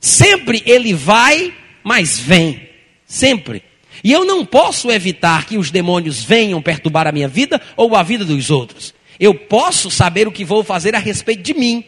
Sempre 0.00 0.62
ele 0.64 0.94
vai, 0.94 1.52
mas 1.84 2.18
vem. 2.18 2.68
Sempre. 3.06 3.62
E 4.02 4.10
eu 4.10 4.24
não 4.24 4.46
posso 4.46 4.90
evitar 4.90 5.46
que 5.46 5.58
os 5.58 5.70
demônios 5.70 6.24
venham 6.24 6.62
perturbar 6.62 7.06
a 7.06 7.12
minha 7.12 7.28
vida 7.28 7.60
ou 7.76 7.94
a 7.94 8.02
vida 8.02 8.24
dos 8.24 8.50
outros. 8.50 8.94
Eu 9.18 9.34
posso 9.34 9.90
saber 9.90 10.26
o 10.26 10.32
que 10.32 10.44
vou 10.44 10.64
fazer 10.64 10.94
a 10.94 10.98
respeito 10.98 11.42
de 11.42 11.52
mim. 11.52 11.84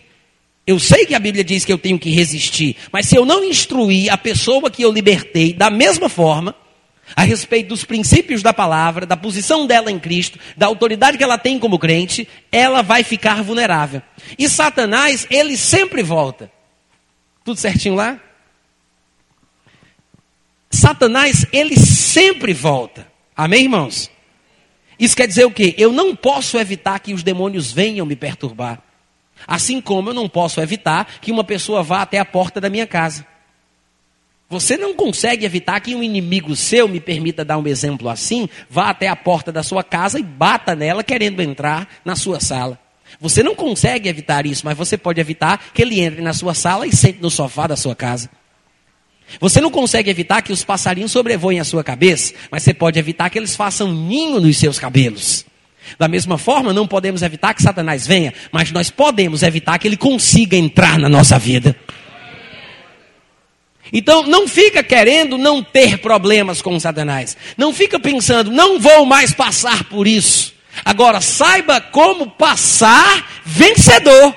Eu 0.67 0.79
sei 0.79 1.07
que 1.07 1.15
a 1.15 1.19
Bíblia 1.19 1.43
diz 1.43 1.65
que 1.65 1.73
eu 1.73 1.79
tenho 1.79 1.99
que 1.99 2.11
resistir, 2.11 2.77
mas 2.93 3.07
se 3.07 3.17
eu 3.17 3.25
não 3.25 3.43
instruir 3.43 4.13
a 4.13 4.19
pessoa 4.19 4.71
que 4.71 4.83
eu 4.83 4.93
libertei 4.93 5.53
da 5.53 5.71
mesma 5.71 6.09
forma, 6.09 6.55
a 7.17 7.23
respeito 7.23 7.69
dos 7.69 7.85
princípios 7.85 8.43
da 8.43 8.53
palavra, 8.53 9.05
da 9.05 9.17
posição 9.17 9.67
dela 9.67 9.91
em 9.91 9.99
Cristo, 9.99 10.39
da 10.57 10.67
autoridade 10.67 11.19
que 11.19 11.25
ela 11.25 11.37
tem 11.37 11.59
como 11.59 11.79
crente, 11.79 12.29
ela 12.51 12.81
vai 12.83 13.03
ficar 13.03 13.43
vulnerável. 13.43 14.03
E 14.39 14.49
Satanás, 14.49 15.27
ele 15.31 15.57
sempre 15.57 16.03
volta. 16.03 16.51
Tudo 17.45 17.59
certinho 17.59 17.95
lá? 17.95 18.21
Satanás, 20.71 21.47
ele 21.53 21.77
sempre 21.77 22.53
volta. 22.53 23.07
Amém, 23.37 23.65
irmãos? 23.65 24.11
Isso 24.99 25.17
quer 25.17 25.27
dizer 25.27 25.45
o 25.45 25.51
quê? 25.51 25.75
Eu 25.77 25.93
não 25.93 26.15
posso 26.15 26.59
evitar 26.59 26.99
que 27.01 27.13
os 27.13 27.23
demônios 27.23 27.73
venham 27.73 28.07
me 28.07 28.17
perturbar. 28.17 28.83
Assim 29.47 29.81
como 29.81 30.11
eu 30.11 30.15
não 30.15 30.29
posso 30.29 30.61
evitar 30.61 31.07
que 31.21 31.33
uma 31.33 31.45
pessoa 31.45 31.83
vá 31.83 32.03
até 32.03 32.19
a 32.19 32.25
porta 32.25 32.61
da 32.61 32.71
minha 32.71 32.87
casa. 32.87 33.27
Você 34.49 34.77
não 34.77 34.95
consegue 34.95 35.47
evitar 35.47 35.81
que 35.81 35.95
um 35.95 36.03
inimigo 36.03 36.55
seu, 36.55 36.87
me 36.87 37.01
permita 37.01 37.45
dar 37.45 37.59
um 37.59 37.67
exemplo 37.67 38.09
assim, 38.09 38.49
vá 38.69 38.91
até 38.91 39.09
a 39.09 39.17
porta 39.17 39.51
da 39.51 39.63
sua 39.63 39.83
casa 39.83 40.21
e 40.21 40.23
bata 40.23 40.75
nela 40.75 41.03
querendo 41.03 41.41
entrar 41.41 41.89
na 42.05 42.15
sua 42.15 42.39
sala. 42.39 42.79
Você 43.21 43.43
não 43.43 43.55
consegue 43.55 44.09
evitar 44.09 44.47
isso, 44.47 44.65
mas 44.65 44.77
você 44.77 44.97
pode 44.97 45.21
evitar 45.21 45.71
que 45.73 45.83
ele 45.83 46.01
entre 46.01 46.21
na 46.21 46.33
sua 46.33 46.55
sala 46.55 46.87
e 46.87 46.95
sente 46.95 47.19
no 47.21 47.31
sofá 47.31 47.67
da 47.67 47.77
sua 47.77 47.95
casa. 47.95 48.31
Você 49.41 49.61
não 49.61 49.71
consegue 49.71 50.11
evitar 50.11 50.43
que 50.43 50.53
os 50.53 50.65
passarinhos 50.65 51.13
sobrevoem 51.13 51.61
a 51.61 51.65
sua 51.65 51.83
cabeça, 51.83 52.35
mas 52.51 52.63
você 52.63 52.75
pode 52.75 52.99
evitar 52.99 53.31
que 53.31 53.39
eles 53.39 53.57
façam 53.57 53.93
ninho 53.93 54.41
nos 54.41 54.57
seus 54.57 54.79
cabelos. 54.79 55.45
Da 55.99 56.09
mesma 56.09 56.39
forma, 56.39 56.73
não 56.73 56.87
podemos 56.87 57.23
evitar 57.23 57.55
que 57.55 57.63
Satanás 57.63 58.07
venha, 58.07 58.33
mas 58.51 58.71
nós 58.71 58.91
podemos 58.91 59.43
evitar 59.43 59.79
que 59.79 59.89
ele 59.89 59.97
consiga 59.97 60.57
entrar 60.57 60.99
na 60.99 61.09
nossa 61.09 61.39
vida. 61.39 61.77
Então, 63.93 64.27
não 64.27 64.49
fica 64.49 64.83
querendo 64.83 65.37
não 65.37 65.63
ter 65.63 65.99
problemas 65.99 66.63
com 66.63 66.79
Satanás. 66.81 67.37
Não 67.59 67.75
fica 67.75 68.01
pensando, 68.01 68.51
não 68.51 68.81
vou 68.81 69.05
mais 69.05 69.35
passar 69.35 69.85
por 69.85 70.07
isso. 70.07 70.52
Agora, 70.85 71.21
saiba 71.21 71.81
como 71.81 72.31
passar 72.31 73.43
vencedor. 73.45 74.35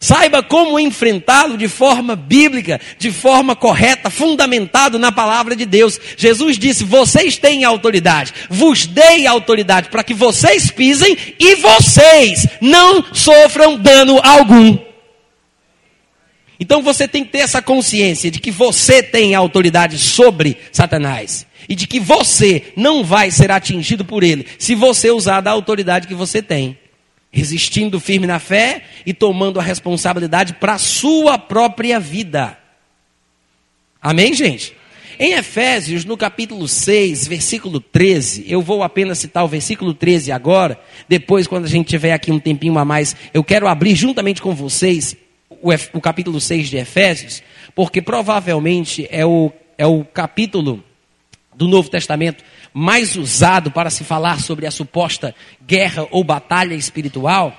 Saiba 0.00 0.44
como 0.44 0.78
enfrentá-lo 0.78 1.56
de 1.56 1.66
forma 1.66 2.14
bíblica, 2.14 2.80
de 2.98 3.10
forma 3.10 3.56
correta, 3.56 4.08
fundamentado 4.08 4.96
na 4.96 5.10
palavra 5.10 5.56
de 5.56 5.66
Deus. 5.66 6.00
Jesus 6.16 6.56
disse: 6.56 6.84
Vocês 6.84 7.36
têm 7.36 7.64
autoridade, 7.64 8.32
vos 8.48 8.86
dei 8.86 9.26
autoridade 9.26 9.88
para 9.88 10.04
que 10.04 10.14
vocês 10.14 10.70
pisem 10.70 11.16
e 11.38 11.56
vocês 11.56 12.46
não 12.60 13.04
sofram 13.12 13.76
dano 13.76 14.20
algum. 14.22 14.87
Então 16.60 16.82
você 16.82 17.06
tem 17.06 17.24
que 17.24 17.32
ter 17.32 17.38
essa 17.38 17.62
consciência 17.62 18.30
de 18.30 18.40
que 18.40 18.50
você 18.50 19.02
tem 19.02 19.34
autoridade 19.34 19.98
sobre 19.98 20.56
Satanás 20.72 21.46
e 21.68 21.74
de 21.74 21.86
que 21.86 22.00
você 22.00 22.72
não 22.76 23.04
vai 23.04 23.30
ser 23.30 23.50
atingido 23.50 24.04
por 24.04 24.24
ele 24.24 24.46
se 24.58 24.74
você 24.74 25.10
usar 25.10 25.40
da 25.40 25.50
autoridade 25.50 26.08
que 26.08 26.14
você 26.14 26.42
tem 26.42 26.76
resistindo 27.30 28.00
firme 28.00 28.26
na 28.26 28.38
fé 28.38 28.82
e 29.04 29.12
tomando 29.12 29.60
a 29.60 29.62
responsabilidade 29.62 30.54
para 30.54 30.74
a 30.74 30.78
sua 30.78 31.38
própria 31.38 32.00
vida. 32.00 32.58
Amém, 34.00 34.32
gente? 34.32 34.74
Em 35.20 35.32
Efésios, 35.32 36.04
no 36.04 36.16
capítulo 36.16 36.68
6, 36.68 37.26
versículo 37.26 37.80
13, 37.80 38.44
eu 38.46 38.62
vou 38.62 38.82
apenas 38.82 39.18
citar 39.18 39.44
o 39.44 39.48
versículo 39.48 39.92
13 39.92 40.30
agora, 40.30 40.80
depois, 41.08 41.46
quando 41.46 41.64
a 41.64 41.68
gente 41.68 41.88
tiver 41.88 42.12
aqui 42.12 42.30
um 42.30 42.38
tempinho 42.38 42.78
a 42.78 42.84
mais, 42.84 43.16
eu 43.34 43.42
quero 43.42 43.66
abrir 43.66 43.96
juntamente 43.96 44.40
com 44.40 44.54
vocês 44.54 45.16
o, 45.62 45.70
o 45.92 46.00
capítulo 46.00 46.40
6 46.40 46.68
de 46.68 46.76
Efésios, 46.76 47.42
porque 47.74 48.02
provavelmente 48.02 49.06
é 49.10 49.24
o, 49.24 49.52
é 49.76 49.86
o 49.86 50.04
capítulo 50.04 50.82
do 51.54 51.66
Novo 51.66 51.90
Testamento 51.90 52.44
mais 52.72 53.16
usado 53.16 53.70
para 53.70 53.90
se 53.90 54.04
falar 54.04 54.40
sobre 54.40 54.66
a 54.66 54.70
suposta 54.70 55.34
guerra 55.66 56.06
ou 56.10 56.22
batalha 56.22 56.74
espiritual. 56.74 57.56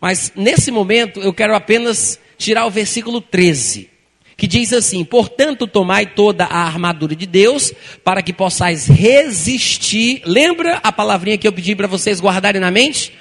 Mas 0.00 0.32
nesse 0.34 0.70
momento 0.70 1.20
eu 1.20 1.32
quero 1.32 1.54
apenas 1.54 2.18
tirar 2.36 2.66
o 2.66 2.70
versículo 2.70 3.20
13, 3.20 3.88
que 4.36 4.46
diz 4.46 4.72
assim: 4.72 5.04
Portanto, 5.04 5.66
tomai 5.66 6.06
toda 6.06 6.44
a 6.46 6.64
armadura 6.64 7.14
de 7.14 7.26
Deus, 7.26 7.72
para 8.02 8.22
que 8.22 8.32
possais 8.32 8.86
resistir. 8.86 10.22
Lembra 10.24 10.80
a 10.82 10.90
palavrinha 10.90 11.38
que 11.38 11.46
eu 11.46 11.52
pedi 11.52 11.76
para 11.76 11.86
vocês 11.86 12.20
guardarem 12.20 12.60
na 12.60 12.70
mente? 12.70 13.12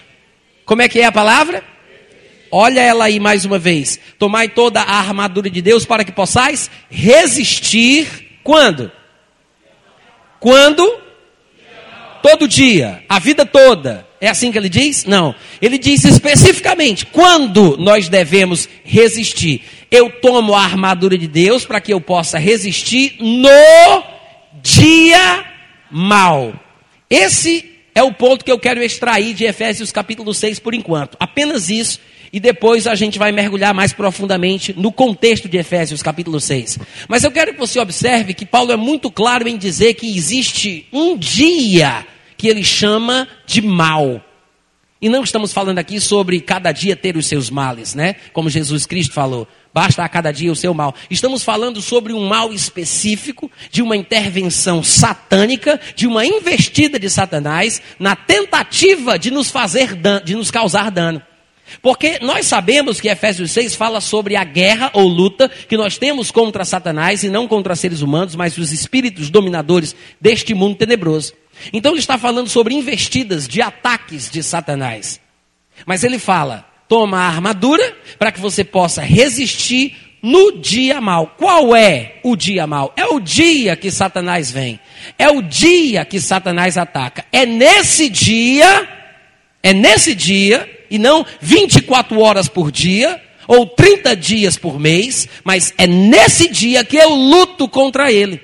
Como 0.66 0.82
é 0.82 0.88
que 0.88 1.00
é 1.00 1.06
a 1.06 1.12
palavra? 1.12 1.64
Olha 2.52 2.82
ela 2.82 3.06
aí 3.06 3.20
mais 3.20 3.46
uma 3.46 3.60
vez. 3.60 4.00
Tomai 4.18 4.50
toda 4.50 4.82
a 4.82 4.98
armadura 4.98 5.50
de 5.50 5.62
Deus 5.62 5.86
para 5.86 6.04
que 6.04 6.12
possais 6.12 6.70
resistir. 6.90 8.40
Quando? 8.44 8.92
Quando? 10.40 11.00
Todo 12.22 12.48
dia, 12.48 13.04
a 13.08 13.20
vida 13.20 13.46
toda. 13.46 14.08
É 14.22 14.28
assim 14.28 14.52
que 14.52 14.58
ele 14.58 14.68
diz? 14.68 15.06
Não. 15.06 15.34
Ele 15.62 15.78
diz 15.78 16.04
especificamente 16.04 17.06
quando 17.06 17.78
nós 17.78 18.10
devemos 18.10 18.68
resistir. 18.84 19.64
Eu 19.90 20.10
tomo 20.10 20.54
a 20.54 20.64
armadura 20.64 21.18
de 21.18 21.28
Deus 21.28 21.66
para 21.66 21.80
que 21.80 21.94
eu 21.94 22.02
possa 22.02 22.38
resistir 22.38 23.16
no 23.20 24.04
dia 24.62 25.46
mal. 25.90 26.54
Esse 27.10 27.80
é 27.96 28.04
o 28.04 28.14
ponto 28.14 28.44
que 28.44 28.52
eu 28.52 28.60
quero 28.60 28.84
extrair 28.84 29.34
de 29.34 29.46
Efésios 29.46 29.92
capítulo 29.92 30.34
6 30.34 30.60
por 30.60 30.74
enquanto. 30.74 31.16
Apenas 31.20 31.70
isso. 31.70 32.00
E 32.32 32.40
depois 32.40 32.88
a 32.88 32.96
gente 32.96 33.18
vai 33.18 33.32
mergulhar 33.32 33.74
mais 33.74 33.94
profundamente 33.94 34.74
no 34.78 34.92
contexto 34.92 35.50
de 35.50 35.58
Efésios 35.58 36.04
capítulo 36.04 36.40
6. 36.40 36.80
Mas 37.08 37.24
eu 37.24 37.32
quero 37.32 37.54
que 37.54 37.60
você 37.60 37.80
observe 37.80 38.34
que 38.34 38.46
Paulo 38.46 38.72
é 38.72 38.76
muito 38.76 39.10
claro 39.10 39.48
em 39.48 39.58
dizer 39.58 39.96
que 39.96 40.16
existe 40.16 40.88
um 40.94 41.18
dia 41.18 42.06
que 42.38 42.48
ele 42.48 42.64
chama 42.64 43.28
de 43.46 43.62
mal. 43.62 44.24
E 45.02 45.08
não 45.08 45.24
estamos 45.24 45.54
falando 45.54 45.80
aqui 45.80 46.00
sobre 46.00 46.42
cada 46.42 46.74
dia 46.74 46.96
ter 46.96 47.16
os 47.16 47.26
seus 47.26 47.50
males, 47.50 47.96
né? 47.96 48.16
Como 48.34 48.50
Jesus 48.50 48.86
Cristo 48.86 49.14
falou, 49.14 49.48
basta 49.74 50.04
a 50.04 50.10
cada 50.10 50.30
dia 50.30 50.52
o 50.52 50.56
seu 50.56 50.74
mal. 50.74 50.94
Estamos 51.10 51.42
falando 51.42 51.82
sobre 51.82 52.12
um 52.12 52.28
mal 52.28 52.52
específico, 52.52 53.50
de 53.72 53.82
uma 53.82 53.96
intervenção 53.96 54.84
satânica, 54.84 55.80
de 55.96 56.06
uma 56.06 56.26
investida 56.26 57.00
de 57.00 57.10
Satanás 57.10 57.82
na 57.98 58.14
tentativa 58.14 59.18
de 59.18 59.32
nos 59.32 59.50
fazer 59.50 59.96
de 60.26 60.36
nos 60.36 60.52
causar 60.52 60.92
dano. 60.92 61.22
Porque 61.82 62.20
nós 62.22 62.46
sabemos 62.46 63.00
que 63.00 63.10
Efésios 63.10 63.52
6 63.52 63.76
fala 63.76 64.02
sobre 64.02 64.36
a 64.36 64.44
guerra 64.44 64.90
ou 64.94 65.08
luta 65.08 65.50
que 65.50 65.78
nós 65.78 65.98
temos 65.98 66.32
contra 66.32 66.66
Satanás 66.66 67.24
e 67.24 67.30
não 67.30 67.48
contra 67.48 67.76
seres 67.76 68.02
humanos, 68.02 68.36
mas 68.36 68.58
os 68.58 68.72
espíritos 68.72 69.30
dominadores 69.30 69.96
deste 70.20 70.54
mundo 70.54 70.76
tenebroso. 70.76 71.34
Então 71.74 71.92
ele 71.92 72.00
está 72.00 72.18
falando 72.18 72.50
sobre 72.50 72.74
investidas 72.74 73.48
de 73.48 73.62
ataques 73.62 74.30
de 74.30 74.42
Satanás. 74.42 75.20
Mas 75.86 76.04
ele 76.04 76.20
fala: 76.20 76.66
toma 76.88 77.20
a 77.20 77.28
armadura 77.28 77.96
para 78.18 78.32
que 78.32 78.40
você 78.40 78.64
possa 78.64 79.02
resistir 79.02 79.96
no 80.22 80.60
dia 80.60 81.00
mal. 81.00 81.36
Qual 81.38 81.76
é 81.76 82.16
o 82.24 82.36
dia 82.36 82.66
mal? 82.68 82.94
É 82.96 83.06
o 83.06 83.20
dia 83.20 83.76
que 83.76 83.92
Satanás 83.92 84.52
vem. 84.52 84.80
É 85.18 85.30
o 85.30 85.42
dia 85.42 86.06
que 86.06 86.20
Satanás 86.20 86.78
ataca. 86.78 87.26
É 87.32 87.46
nesse 87.46 88.10
dia, 88.10 88.88
é 89.64 89.74
nesse 89.74 90.14
dia, 90.14 90.79
e 90.90 90.98
não 90.98 91.26
24 91.42 92.20
horas 92.20 92.48
por 92.48 92.72
dia, 92.72 93.22
ou 93.48 93.66
30 93.66 94.16
dias 94.16 94.58
por 94.58 94.80
mês, 94.80 95.28
mas 95.44 95.74
é 95.78 95.88
nesse 95.88 96.48
dia 96.48 96.84
que 96.84 96.98
eu 96.98 97.10
luto 97.10 97.68
contra 97.68 98.12
ele. 98.12 98.40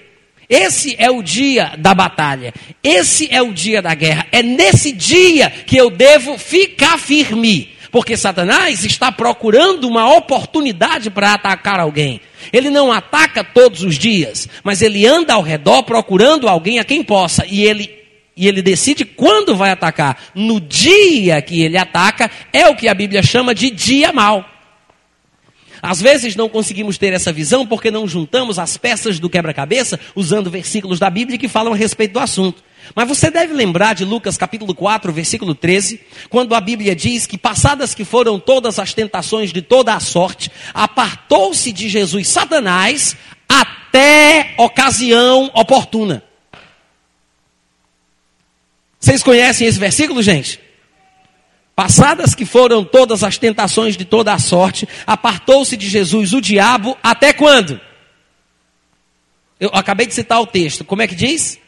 Esse 0.49 0.95
é 0.97 1.09
o 1.09 1.21
dia 1.21 1.73
da 1.77 1.93
batalha. 1.93 2.53
Esse 2.83 3.27
é 3.31 3.41
o 3.41 3.51
dia 3.51 3.81
da 3.81 3.93
guerra. 3.93 4.27
É 4.31 4.43
nesse 4.43 4.91
dia 4.91 5.49
que 5.49 5.75
eu 5.77 5.89
devo 5.89 6.37
ficar 6.37 6.97
firme. 6.99 7.75
Porque 7.91 8.17
Satanás 8.17 8.83
está 8.83 9.11
procurando 9.11 9.87
uma 9.87 10.13
oportunidade 10.13 11.09
para 11.09 11.33
atacar 11.33 11.79
alguém. 11.79 12.19
Ele 12.51 12.69
não 12.69 12.91
ataca 12.91 13.43
todos 13.43 13.83
os 13.83 13.97
dias, 13.97 14.49
mas 14.63 14.81
ele 14.81 15.07
anda 15.07 15.33
ao 15.33 15.41
redor 15.41 15.83
procurando 15.83 16.47
alguém 16.49 16.77
a 16.77 16.83
quem 16.83 17.03
possa. 17.03 17.45
E 17.47 17.63
ele, 17.63 17.89
e 18.35 18.47
ele 18.47 18.61
decide 18.61 19.05
quando 19.05 19.55
vai 19.55 19.71
atacar. 19.71 20.17
No 20.33 20.59
dia 20.59 21.41
que 21.41 21.61
ele 21.61 21.77
ataca, 21.77 22.29
é 22.51 22.67
o 22.67 22.75
que 22.75 22.87
a 22.87 22.93
Bíblia 22.93 23.23
chama 23.23 23.55
de 23.55 23.69
dia 23.69 24.11
mau. 24.11 24.45
Às 25.81 26.01
vezes 26.01 26.35
não 26.35 26.49
conseguimos 26.49 26.97
ter 26.97 27.13
essa 27.13 27.31
visão 27.31 27.65
porque 27.65 27.91
não 27.91 28.07
juntamos 28.07 28.57
as 28.57 28.75
peças 28.75 29.19
do 29.19 29.29
quebra-cabeça 29.29 29.99
usando 30.15 30.49
versículos 30.49 30.99
da 30.99 31.09
Bíblia 31.09 31.37
que 31.37 31.47
falam 31.47 31.73
a 31.73 31.75
respeito 31.75 32.13
do 32.13 32.19
assunto. 32.19 32.63
Mas 32.93 33.07
você 33.07 33.31
deve 33.31 33.53
lembrar 33.53 33.93
de 33.93 34.03
Lucas 34.03 34.37
capítulo 34.37 34.73
4, 34.75 35.11
versículo 35.13 35.55
13, 35.55 35.99
quando 36.29 36.53
a 36.53 36.61
Bíblia 36.61 36.95
diz 36.95 37.25
que 37.25 37.37
passadas 37.37 37.95
que 37.95 38.03
foram 38.03 38.39
todas 38.39 38.79
as 38.79 38.93
tentações 38.93 39.51
de 39.51 39.61
toda 39.61 39.93
a 39.93 39.99
sorte, 39.99 40.51
apartou-se 40.73 41.71
de 41.71 41.87
Jesus 41.87 42.27
Satanás 42.27 43.15
até 43.47 44.53
ocasião 44.57 45.49
oportuna. 45.53 46.23
Vocês 48.99 49.21
conhecem 49.21 49.67
esse 49.67 49.79
versículo, 49.79 50.21
gente? 50.21 50.59
Passadas 51.75 52.33
que 52.33 52.45
foram 52.45 52.85
todas 52.85 53.23
as 53.23 53.37
tentações 53.37 53.97
de 53.97 54.05
toda 54.05 54.33
a 54.33 54.39
sorte, 54.39 54.87
apartou-se 55.05 55.75
de 55.75 55.89
Jesus 55.89 56.31
o 56.31 56.39
diabo 56.39 56.97
até 57.03 57.33
quando? 57.33 57.79
Eu 59.59 59.69
acabei 59.73 60.05
de 60.05 60.13
citar 60.13 60.41
o 60.41 60.47
texto. 60.47 60.85
Como 60.85 61.01
é 61.01 61.07
que 61.07 61.15
diz? 61.15 61.59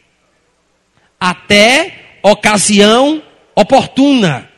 Até 1.19 2.19
ocasião 2.23 3.21
oportuna. 3.53 4.49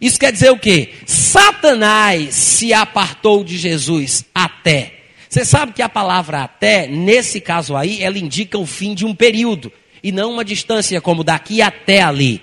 Isso 0.00 0.18
quer 0.18 0.32
dizer 0.32 0.50
o 0.50 0.58
quê? 0.58 0.92
Satanás 1.06 2.34
se 2.34 2.72
apartou 2.72 3.44
de 3.44 3.56
Jesus 3.56 4.24
até. 4.34 4.94
Você 5.28 5.44
sabe 5.44 5.72
que 5.72 5.82
a 5.82 5.88
palavra 5.88 6.42
até, 6.42 6.86
nesse 6.86 7.40
caso 7.40 7.76
aí, 7.76 8.02
ela 8.02 8.18
indica 8.18 8.58
o 8.58 8.66
fim 8.66 8.94
de 8.94 9.04
um 9.04 9.14
período 9.14 9.72
e 10.06 10.12
não 10.12 10.32
uma 10.32 10.44
distância 10.44 11.00
como 11.00 11.24
daqui 11.24 11.60
até 11.62 12.02
ali 12.02 12.42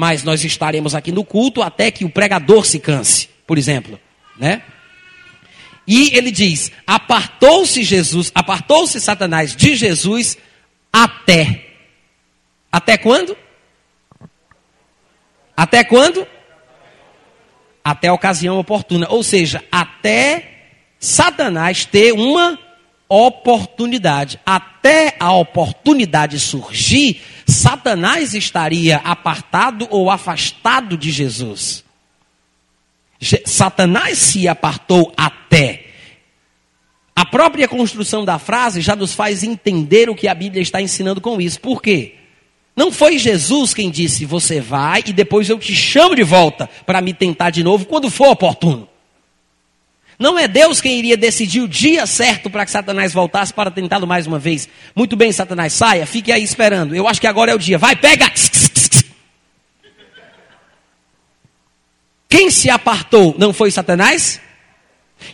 mas 0.00 0.22
nós 0.22 0.44
estaremos 0.44 0.94
aqui 0.94 1.10
no 1.10 1.24
culto 1.24 1.60
até 1.60 1.90
que 1.90 2.04
o 2.04 2.08
pregador 2.08 2.64
se 2.64 2.78
canse, 2.78 3.28
por 3.44 3.58
exemplo, 3.58 3.98
né? 4.38 4.62
E 5.88 6.16
ele 6.16 6.30
diz: 6.30 6.70
apartou-se 6.86 7.82
Jesus, 7.82 8.30
apartou-se 8.32 9.00
Satanás 9.00 9.56
de 9.56 9.74
Jesus 9.74 10.38
até. 10.92 11.64
Até 12.70 12.96
quando? 12.96 13.36
Até 15.56 15.82
quando? 15.82 16.24
Até 17.82 18.06
a 18.06 18.14
ocasião 18.14 18.56
oportuna. 18.56 19.08
Ou 19.10 19.24
seja, 19.24 19.64
até 19.72 20.68
Satanás 21.00 21.84
ter 21.84 22.12
uma 22.12 22.56
oportunidade. 23.08 24.38
Até 24.44 25.16
a 25.18 25.32
oportunidade 25.32 26.38
surgir, 26.38 27.20
Satanás 27.46 28.34
estaria 28.34 28.98
apartado 28.98 29.86
ou 29.90 30.10
afastado 30.10 30.96
de 30.96 31.10
Jesus. 31.10 31.84
Satanás 33.44 34.18
se 34.18 34.46
apartou 34.46 35.12
até. 35.16 35.86
A 37.16 37.24
própria 37.24 37.66
construção 37.66 38.24
da 38.24 38.38
frase 38.38 38.80
já 38.80 38.94
nos 38.94 39.12
faz 39.12 39.42
entender 39.42 40.08
o 40.08 40.14
que 40.14 40.28
a 40.28 40.34
Bíblia 40.34 40.62
está 40.62 40.80
ensinando 40.80 41.20
com 41.20 41.40
isso. 41.40 41.60
Por 41.60 41.82
quê? 41.82 42.14
Não 42.76 42.92
foi 42.92 43.18
Jesus 43.18 43.74
quem 43.74 43.90
disse: 43.90 44.24
Você 44.24 44.60
vai 44.60 45.02
e 45.04 45.12
depois 45.12 45.48
eu 45.48 45.58
te 45.58 45.74
chamo 45.74 46.14
de 46.14 46.22
volta 46.22 46.70
para 46.86 47.00
me 47.00 47.12
tentar 47.12 47.50
de 47.50 47.64
novo 47.64 47.86
quando 47.86 48.08
for 48.08 48.28
oportuno. 48.28 48.88
Não 50.18 50.36
é 50.36 50.48
Deus 50.48 50.80
quem 50.80 50.98
iria 50.98 51.16
decidir 51.16 51.60
o 51.60 51.68
dia 51.68 52.04
certo 52.04 52.50
para 52.50 52.64
que 52.64 52.72
Satanás 52.72 53.12
voltasse 53.12 53.54
para 53.54 53.70
tentá-lo 53.70 54.06
mais 54.06 54.26
uma 54.26 54.38
vez. 54.38 54.68
Muito 54.94 55.16
bem, 55.16 55.30
Satanás, 55.30 55.72
saia, 55.72 56.04
fique 56.06 56.32
aí 56.32 56.42
esperando. 56.42 56.94
Eu 56.94 57.06
acho 57.06 57.20
que 57.20 57.26
agora 57.26 57.52
é 57.52 57.54
o 57.54 57.58
dia. 57.58 57.78
Vai, 57.78 57.94
pega! 57.94 58.28
Quem 62.28 62.50
se 62.50 62.68
apartou 62.68 63.34
não 63.38 63.52
foi 63.52 63.70
Satanás? 63.70 64.40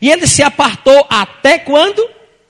E 0.00 0.10
ele 0.10 0.26
se 0.26 0.42
apartou 0.42 1.06
até 1.08 1.58
quando? 1.58 2.06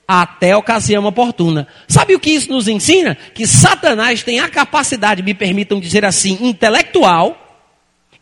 Até 0.07 0.51
a 0.51 0.57
ocasião 0.57 1.05
oportuna. 1.05 1.67
Sabe 1.87 2.15
o 2.15 2.19
que 2.19 2.31
isso 2.31 2.51
nos 2.51 2.67
ensina? 2.67 3.17
Que 3.33 3.47
Satanás 3.47 4.23
tem 4.23 4.39
a 4.39 4.49
capacidade, 4.49 5.23
me 5.23 5.33
permitam 5.33 5.79
dizer 5.79 6.05
assim, 6.05 6.37
intelectual, 6.41 7.44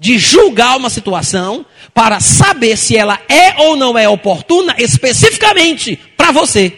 de 0.04 0.20
julgar 0.20 0.76
uma 0.76 0.90
situação 0.90 1.66
para 1.94 2.20
saber 2.20 2.76
se 2.76 2.98
ela 2.98 3.22
é 3.30 3.56
ou 3.62 3.78
não 3.78 3.98
é 3.98 4.10
oportuna 4.10 4.76
especificamente 4.78 5.96
para 6.18 6.30
você. 6.30 6.78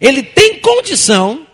Ele 0.00 0.24
tem 0.24 0.58
condição 0.58 1.46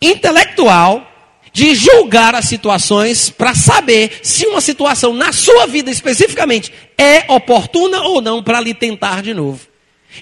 intelectual 0.00 1.04
de 1.52 1.74
julgar 1.74 2.36
as 2.36 2.44
situações 2.44 3.28
para 3.28 3.56
saber 3.56 4.20
se 4.22 4.46
uma 4.46 4.60
situação 4.60 5.12
na 5.12 5.32
sua 5.32 5.66
vida 5.66 5.90
especificamente 5.90 6.72
é 6.96 7.24
oportuna 7.26 8.02
ou 8.02 8.22
não 8.22 8.40
para 8.40 8.60
lhe 8.60 8.72
tentar 8.72 9.20
de 9.20 9.34
novo. 9.34 9.66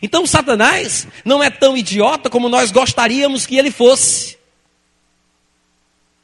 Então 0.00 0.24
Satanás 0.24 1.06
não 1.22 1.42
é 1.42 1.50
tão 1.50 1.76
idiota 1.76 2.30
como 2.30 2.48
nós 2.48 2.72
gostaríamos 2.72 3.44
que 3.44 3.58
ele 3.58 3.70
fosse. 3.70 4.39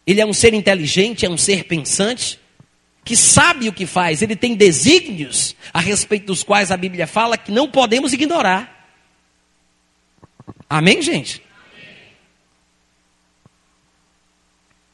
Ele 0.06 0.20
é 0.20 0.26
um 0.26 0.32
ser 0.32 0.54
inteligente, 0.54 1.26
é 1.26 1.30
um 1.30 1.36
ser 1.36 1.64
pensante. 1.64 2.38
que 3.04 3.14
sabe 3.16 3.68
o 3.68 3.72
que 3.72 3.86
faz, 3.86 4.20
ele 4.20 4.34
tem 4.34 4.56
desígnios 4.56 5.54
a 5.72 5.78
respeito 5.78 6.26
dos 6.26 6.42
quais 6.42 6.72
a 6.72 6.76
Bíblia 6.76 7.06
fala 7.06 7.38
que 7.38 7.52
não 7.52 7.68
podemos 7.68 8.12
ignorar. 8.12 8.90
Amém, 10.68 11.00
gente? 11.00 11.40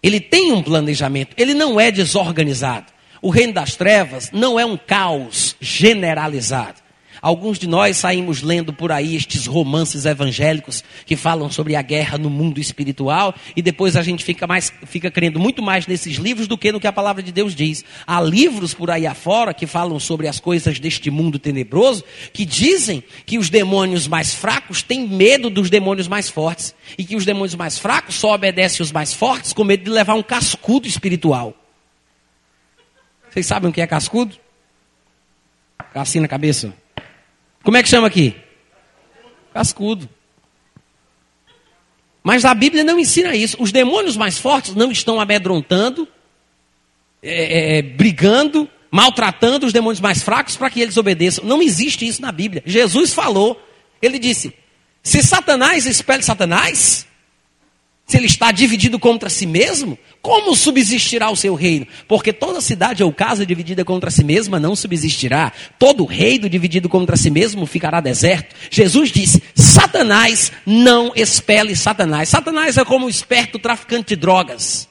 Ele 0.03 0.21
tem 0.21 0.53
um 0.53 0.63
planejamento, 0.63 1.35
ele 1.39 1.55
não 1.55 1.81
é 1.81 1.91
desorganizado. 1.91 2.93
O 3.23 3.31
reino 3.31 3.55
das 3.55 3.77
trevas 3.77 4.31
não 4.31 4.61
é 4.61 4.67
um 4.67 4.77
caos 4.77 5.57
generalizado. 5.59 6.82
Alguns 7.23 7.57
de 7.57 7.69
nós 7.69 7.99
saímos 7.99 8.43
lendo 8.43 8.73
por 8.73 8.91
aí 8.91 9.15
estes 9.15 9.47
romances 9.47 10.07
evangélicos 10.07 10.83
que 11.07 11.15
falam 11.15 11.49
sobre 11.49 11.77
a 11.77 11.83
guerra 11.83 12.19
no 12.19 12.29
mundo 12.29 12.59
espiritual 12.59 13.33
e 13.55 13.63
depois 13.63 13.95
a 13.95 14.03
gente 14.03 14.25
fica, 14.25 14.45
mais, 14.45 14.73
fica 14.87 15.09
crendo 15.09 15.39
muito 15.39 15.63
mais 15.63 15.87
nesses 15.87 16.17
livros 16.17 16.49
do 16.49 16.59
que 16.59 16.73
no 16.73 16.81
que 16.81 16.87
a 16.89 16.93
palavra 16.93 17.23
de 17.23 17.31
Deus 17.31 17.55
diz. 17.55 17.85
Há 18.05 18.21
livros 18.21 18.75
por 18.75 18.91
aí 18.91 19.07
afora 19.07 19.55
que 19.55 19.69
falam 19.69 20.01
sobre 20.01 20.27
as 20.27 20.41
coisas 20.41 20.81
deste 20.81 21.13
mundo 21.13 21.39
tenebroso 21.39 22.03
que 22.33 22.45
dizem 22.45 23.05
que 23.25 23.39
os 23.39 23.49
demônios 23.49 24.09
mais 24.09 24.35
fracos 24.35 24.83
têm 24.83 25.07
medo 25.07 25.49
dos 25.49 25.71
demônios 25.71 26.09
mais 26.09 26.29
fortes 26.29 26.75
e 26.99 27.05
que 27.05 27.15
os 27.15 27.25
demônios 27.25 27.55
mais 27.55 27.79
fracos 27.79 28.17
só 28.17 28.35
obedecem 28.35 28.83
os 28.83 28.91
mais 28.91 29.15
fortes 29.15 29.53
com 29.53 29.63
medo 29.63 29.85
de 29.85 29.91
levar 29.91 30.15
um 30.15 30.25
cascudo 30.25 30.89
espiritual. 30.89 31.55
Vocês 33.31 33.47
sabem 33.47 33.71
o 33.71 33.73
que 33.73 33.81
é 33.81 33.87
cascudo? 33.87 34.35
Assim 35.95 36.19
na 36.19 36.27
cabeça. 36.27 36.82
Como 37.63 37.77
é 37.77 37.83
que 37.83 37.89
chama 37.89 38.07
aqui? 38.07 38.35
Cascudo. 39.53 40.09
Mas 42.23 42.45
a 42.45 42.55
Bíblia 42.55 42.85
não 42.85 42.99
ensina 42.99 43.35
isso. 43.35 43.57
Os 43.61 43.73
demônios 43.73 44.17
mais 44.17 44.39
fortes 44.39 44.75
não 44.75 44.93
estão 44.93 45.21
amedrontando, 45.21 46.07
é, 47.23 47.77
é, 47.77 47.79
é 47.79 47.83
brigando, 47.83 48.69
maltratando 48.91 49.67
os 49.67 49.73
demônios 49.73 50.01
mais 50.01 50.23
fracos 50.23 50.57
para 50.57 50.71
que 50.71 50.81
eles 50.81 50.97
obedeçam. 50.97 51.45
Não 51.45 51.61
existe 51.61 52.07
isso 52.07 52.23
na 52.23 52.31
Bíblia. 52.31 52.63
Jesus 52.65 53.13
falou, 53.13 53.61
ele 54.01 54.19
disse: 54.19 54.55
se 55.03 55.23
Satanás 55.23 55.87
espelha 55.87 56.23
Satanás, 56.23 57.07
se 58.07 58.17
ele 58.17 58.27
está 58.27 58.53
dividido 58.53 58.99
contra 58.99 59.31
si 59.31 59.47
mesmo, 59.47 59.99
como 60.21 60.55
subsistirá 60.55 61.31
o 61.31 61.37
seu 61.37 61.55
reino? 61.55 61.87
Porque 62.07 62.33
toda 62.33 62.61
cidade 62.61 63.03
ou 63.03 63.13
casa 63.13 63.47
dividida 63.47 63.85
contra 63.85 64.11
si 64.11 64.23
mesma 64.23 64.61
não 64.61 64.77
subsistirá. 64.77 65.53
Todo 65.79 66.05
reino 66.05 66.49
dividido 66.49 66.89
contra 66.89 67.17
si 67.17 67.31
mesmo 67.31 67.65
ficará 67.65 68.01
deserto. 68.01 68.55
Jesus 68.71 69.11
disse: 69.11 69.43
Satanás 69.55 70.53
não 70.67 71.13
expele 71.15 71.75
Satanás. 71.75 72.29
Satanás 72.29 72.77
é 72.77 72.85
como 72.85 73.07
um 73.07 73.09
esperto 73.09 73.59
traficante 73.59 74.15
de 74.15 74.17
drogas. 74.17 74.89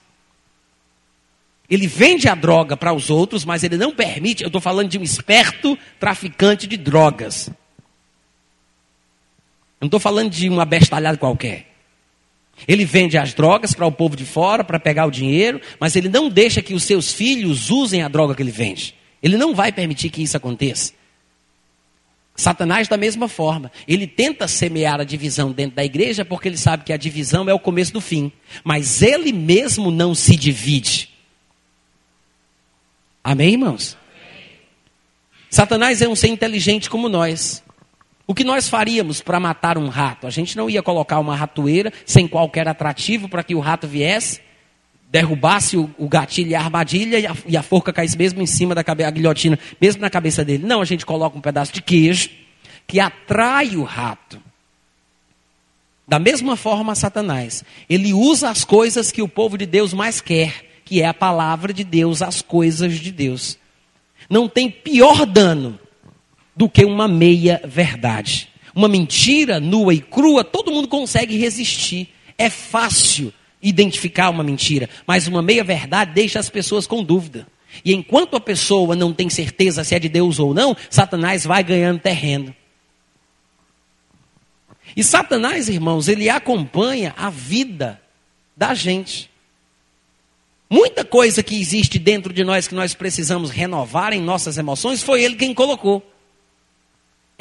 Ele 1.69 1.87
vende 1.87 2.27
a 2.27 2.35
droga 2.35 2.75
para 2.75 2.91
os 2.91 3.09
outros, 3.09 3.45
mas 3.45 3.63
ele 3.63 3.77
não 3.77 3.93
permite. 3.93 4.43
Eu 4.43 4.47
estou 4.47 4.59
falando 4.59 4.89
de 4.89 4.97
um 4.97 5.03
esperto 5.03 5.77
traficante 5.99 6.67
de 6.67 6.75
drogas. 6.75 7.47
Eu 7.47 7.53
não 9.81 9.87
estou 9.87 9.99
falando 9.99 10.29
de 10.29 10.49
uma 10.49 10.65
bestalhada 10.65 11.17
qualquer. 11.17 11.70
Ele 12.67 12.85
vende 12.85 13.17
as 13.17 13.33
drogas 13.33 13.73
para 13.73 13.85
o 13.85 13.91
povo 13.91 14.15
de 14.15 14.25
fora 14.25 14.63
para 14.63 14.79
pegar 14.79 15.05
o 15.05 15.11
dinheiro, 15.11 15.59
mas 15.79 15.95
ele 15.95 16.09
não 16.09 16.29
deixa 16.29 16.61
que 16.61 16.73
os 16.73 16.83
seus 16.83 17.11
filhos 17.11 17.69
usem 17.69 18.03
a 18.03 18.07
droga 18.07 18.35
que 18.35 18.41
ele 18.41 18.51
vende. 18.51 18.95
Ele 19.21 19.37
não 19.37 19.53
vai 19.53 19.71
permitir 19.71 20.09
que 20.09 20.23
isso 20.23 20.37
aconteça. 20.37 20.93
Satanás, 22.35 22.87
da 22.87 22.97
mesma 22.97 23.27
forma, 23.27 23.71
ele 23.87 24.07
tenta 24.07 24.47
semear 24.47 24.99
a 24.99 25.03
divisão 25.03 25.51
dentro 25.51 25.75
da 25.75 25.85
igreja 25.85 26.25
porque 26.25 26.47
ele 26.47 26.57
sabe 26.57 26.83
que 26.83 26.93
a 26.93 26.97
divisão 26.97 27.47
é 27.49 27.53
o 27.53 27.59
começo 27.59 27.93
do 27.93 28.01
fim, 28.01 28.31
mas 28.63 29.01
ele 29.01 29.31
mesmo 29.31 29.91
não 29.91 30.15
se 30.15 30.35
divide. 30.35 31.09
Amém, 33.23 33.51
irmãos? 33.51 33.97
Satanás 35.49 36.01
é 36.01 36.07
um 36.07 36.15
ser 36.15 36.29
inteligente 36.29 36.89
como 36.89 37.09
nós. 37.09 37.61
O 38.31 38.33
que 38.33 38.45
nós 38.45 38.69
faríamos 38.69 39.19
para 39.19 39.41
matar 39.41 39.77
um 39.77 39.89
rato? 39.89 40.25
A 40.25 40.29
gente 40.29 40.55
não 40.55 40.69
ia 40.69 40.81
colocar 40.81 41.19
uma 41.19 41.35
ratoeira 41.35 41.91
sem 42.05 42.29
qualquer 42.29 42.65
atrativo 42.65 43.27
para 43.27 43.43
que 43.43 43.53
o 43.53 43.59
rato 43.59 43.85
viesse, 43.89 44.39
derrubasse 45.11 45.75
o, 45.75 45.93
o 45.97 46.07
gatilho 46.07 46.51
e 46.51 46.55
a 46.55 46.61
armadilha 46.61 47.19
e 47.19 47.27
a, 47.27 47.35
e 47.45 47.57
a, 47.57 47.61
forca 47.61 47.91
caísse 47.91 48.17
mesmo 48.17 48.41
em 48.41 48.45
cima 48.45 48.73
da 48.73 48.85
cabeça, 48.85 49.09
a 49.09 49.11
guilhotina, 49.11 49.59
mesmo 49.81 50.01
na 50.01 50.09
cabeça 50.09 50.45
dele. 50.45 50.65
Não, 50.65 50.79
a 50.79 50.85
gente 50.85 51.05
coloca 51.05 51.37
um 51.37 51.41
pedaço 51.41 51.73
de 51.73 51.81
queijo 51.81 52.29
que 52.87 53.01
atrai 53.01 53.75
o 53.75 53.83
rato. 53.83 54.41
Da 56.07 56.17
mesma 56.17 56.55
forma, 56.55 56.95
Satanás, 56.95 57.65
ele 57.89 58.13
usa 58.13 58.49
as 58.49 58.63
coisas 58.63 59.11
que 59.11 59.21
o 59.21 59.27
povo 59.27 59.57
de 59.57 59.65
Deus 59.65 59.93
mais 59.93 60.21
quer, 60.21 60.81
que 60.85 61.01
é 61.01 61.05
a 61.05 61.13
palavra 61.13 61.73
de 61.73 61.83
Deus, 61.83 62.21
as 62.21 62.41
coisas 62.41 62.97
de 62.97 63.11
Deus. 63.11 63.59
Não 64.29 64.47
tem 64.47 64.71
pior 64.71 65.25
dano 65.25 65.77
do 66.55 66.69
que 66.69 66.85
uma 66.85 67.07
meia 67.07 67.61
verdade. 67.65 68.49
Uma 68.73 68.87
mentira 68.87 69.59
nua 69.59 69.93
e 69.93 69.99
crua, 69.99 70.43
todo 70.43 70.71
mundo 70.71 70.87
consegue 70.87 71.37
resistir. 71.37 72.09
É 72.37 72.49
fácil 72.49 73.33
identificar 73.61 74.29
uma 74.29 74.43
mentira, 74.43 74.89
mas 75.05 75.27
uma 75.27 75.41
meia 75.41 75.63
verdade 75.63 76.13
deixa 76.13 76.39
as 76.39 76.49
pessoas 76.49 76.87
com 76.87 77.03
dúvida. 77.03 77.47
E 77.85 77.93
enquanto 77.93 78.35
a 78.35 78.41
pessoa 78.41 78.95
não 78.95 79.13
tem 79.13 79.29
certeza 79.29 79.83
se 79.83 79.95
é 79.95 79.99
de 79.99 80.09
Deus 80.09 80.39
ou 80.39 80.53
não, 80.53 80.75
Satanás 80.89 81.45
vai 81.45 81.63
ganhando 81.63 81.99
terreno. 81.99 82.53
E 84.95 85.03
Satanás, 85.03 85.69
irmãos, 85.69 86.07
ele 86.07 86.29
acompanha 86.29 87.13
a 87.17 87.29
vida 87.29 88.01
da 88.57 88.73
gente. 88.73 89.29
Muita 90.69 91.05
coisa 91.05 91.43
que 91.43 91.59
existe 91.59 91.97
dentro 91.97 92.33
de 92.33 92.43
nós 92.43 92.67
que 92.67 92.75
nós 92.75 92.93
precisamos 92.93 93.51
renovar 93.51 94.13
em 94.13 94.21
nossas 94.21 94.57
emoções 94.57 95.01
foi 95.01 95.23
ele 95.23 95.35
quem 95.35 95.53
colocou. 95.53 96.10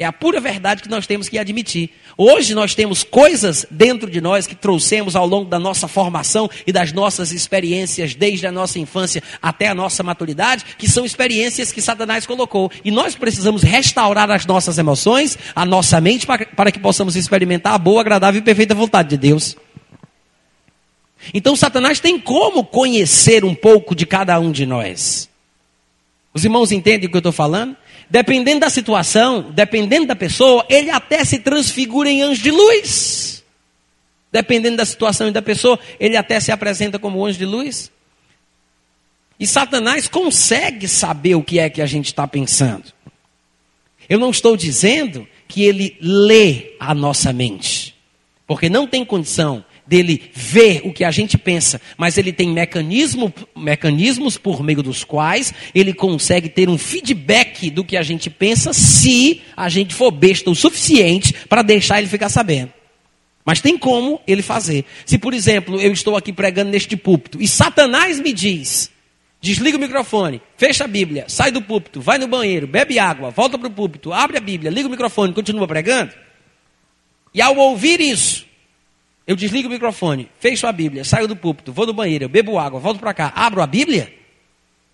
É 0.01 0.05
a 0.05 0.11
pura 0.11 0.39
verdade 0.39 0.81
que 0.81 0.89
nós 0.89 1.05
temos 1.05 1.29
que 1.29 1.37
admitir. 1.37 1.91
Hoje 2.17 2.55
nós 2.55 2.73
temos 2.73 3.03
coisas 3.03 3.67
dentro 3.69 4.09
de 4.09 4.19
nós 4.19 4.47
que 4.47 4.55
trouxemos 4.55 5.15
ao 5.15 5.27
longo 5.27 5.47
da 5.47 5.59
nossa 5.59 5.87
formação 5.87 6.49
e 6.65 6.71
das 6.71 6.91
nossas 6.91 7.31
experiências, 7.31 8.15
desde 8.15 8.47
a 8.47 8.51
nossa 8.51 8.79
infância 8.79 9.21
até 9.39 9.67
a 9.67 9.75
nossa 9.75 10.01
maturidade, 10.01 10.65
que 10.75 10.89
são 10.89 11.05
experiências 11.05 11.71
que 11.71 11.83
Satanás 11.83 12.25
colocou. 12.25 12.71
E 12.83 12.89
nós 12.89 13.13
precisamos 13.13 13.61
restaurar 13.61 14.31
as 14.31 14.43
nossas 14.43 14.79
emoções, 14.79 15.37
a 15.55 15.67
nossa 15.67 16.01
mente, 16.01 16.25
para, 16.25 16.71
que 16.71 16.79
possamos 16.79 17.15
experimentar 17.15 17.75
a 17.75 17.77
boa, 17.77 18.01
agradável 18.01 18.41
e 18.41 18.43
perfeita 18.43 18.73
vontade 18.73 19.09
de 19.09 19.17
Deus. 19.17 19.55
Então 21.31 21.55
Satanás 21.55 21.99
tem 21.99 22.19
como 22.19 22.65
conhecer 22.65 23.45
um 23.45 23.53
pouco 23.53 23.93
de 23.93 24.07
cada 24.07 24.39
um 24.39 24.51
de 24.51 24.65
nós. 24.65 25.29
Os 26.33 26.43
irmãos 26.43 26.71
entendem 26.71 27.07
o 27.07 27.11
que 27.11 27.17
eu 27.17 27.19
estou 27.19 27.31
falando? 27.31 27.77
Dependendo 28.11 28.59
da 28.59 28.69
situação, 28.69 29.51
dependendo 29.53 30.07
da 30.07 30.15
pessoa, 30.17 30.65
ele 30.67 30.89
até 30.89 31.23
se 31.23 31.39
transfigura 31.39 32.09
em 32.09 32.21
anjo 32.21 32.43
de 32.43 32.51
luz. 32.51 33.41
Dependendo 34.29 34.75
da 34.75 34.85
situação 34.85 35.29
e 35.29 35.31
da 35.31 35.41
pessoa, 35.41 35.79
ele 35.97 36.17
até 36.17 36.37
se 36.41 36.51
apresenta 36.51 36.99
como 36.99 37.25
anjo 37.25 37.39
de 37.39 37.45
luz. 37.45 37.89
E 39.39 39.47
Satanás 39.47 40.09
consegue 40.09 40.89
saber 40.89 41.35
o 41.35 41.43
que 41.43 41.57
é 41.57 41.69
que 41.69 41.81
a 41.81 41.85
gente 41.85 42.07
está 42.07 42.27
pensando. 42.27 42.83
Eu 44.09 44.19
não 44.19 44.29
estou 44.29 44.57
dizendo 44.57 45.25
que 45.47 45.63
ele 45.63 45.95
lê 46.01 46.75
a 46.81 46.93
nossa 46.93 47.31
mente, 47.31 47.95
porque 48.45 48.69
não 48.69 48.85
tem 48.85 49.05
condição 49.05 49.63
dele 49.85 50.21
ver 50.33 50.81
o 50.83 50.93
que 50.93 51.03
a 51.03 51.11
gente 51.11 51.37
pensa, 51.37 51.81
mas 51.97 52.17
ele 52.17 52.31
tem 52.31 52.49
mecanismo, 52.49 53.33
mecanismos 53.55 54.37
por 54.37 54.63
meio 54.63 54.81
dos 54.81 55.03
quais 55.03 55.53
ele 55.73 55.93
consegue 55.93 56.49
ter 56.49 56.69
um 56.69 56.77
feedback 56.77 57.69
do 57.69 57.83
que 57.83 57.97
a 57.97 58.03
gente 58.03 58.29
pensa 58.29 58.73
se 58.73 59.41
a 59.55 59.69
gente 59.69 59.93
for 59.93 60.11
besta 60.11 60.49
o 60.49 60.55
suficiente 60.55 61.33
para 61.47 61.61
deixar 61.61 61.99
ele 61.99 62.07
ficar 62.07 62.29
sabendo. 62.29 62.71
Mas 63.45 63.59
tem 63.59 63.77
como 63.77 64.21
ele 64.27 64.41
fazer. 64.41 64.85
Se, 65.05 65.17
por 65.17 65.33
exemplo, 65.33 65.79
eu 65.81 65.91
estou 65.91 66.15
aqui 66.15 66.31
pregando 66.31 66.71
neste 66.71 66.95
púlpito 66.95 67.41
e 67.41 67.47
Satanás 67.47 68.19
me 68.19 68.31
diz: 68.31 68.91
desliga 69.41 69.77
o 69.77 69.79
microfone, 69.79 70.41
fecha 70.55 70.83
a 70.83 70.87
Bíblia, 70.87 71.25
sai 71.27 71.51
do 71.51 71.61
púlpito, 71.61 71.99
vai 71.99 72.17
no 72.19 72.27
banheiro, 72.27 72.67
bebe 72.67 72.99
água, 72.99 73.31
volta 73.31 73.57
para 73.57 73.67
o 73.67 73.71
púlpito, 73.71 74.13
abre 74.13 74.37
a 74.37 74.41
Bíblia, 74.41 74.69
liga 74.69 74.87
o 74.87 74.91
microfone, 74.91 75.33
continua 75.33 75.67
pregando. 75.67 76.13
E 77.33 77.41
ao 77.41 77.55
ouvir 77.55 77.99
isso, 77.99 78.45
eu 79.31 79.35
desligo 79.37 79.69
o 79.69 79.71
microfone, 79.71 80.27
fecho 80.41 80.67
a 80.67 80.73
Bíblia, 80.73 81.05
saio 81.05 81.25
do 81.25 81.37
púlpito, 81.37 81.71
vou 81.71 81.85
no 81.85 81.93
banheiro, 81.93 82.27
bebo 82.27 82.59
água, 82.59 82.81
volto 82.81 82.99
para 82.99 83.13
cá, 83.13 83.31
abro 83.33 83.61
a 83.61 83.65
Bíblia. 83.65 84.13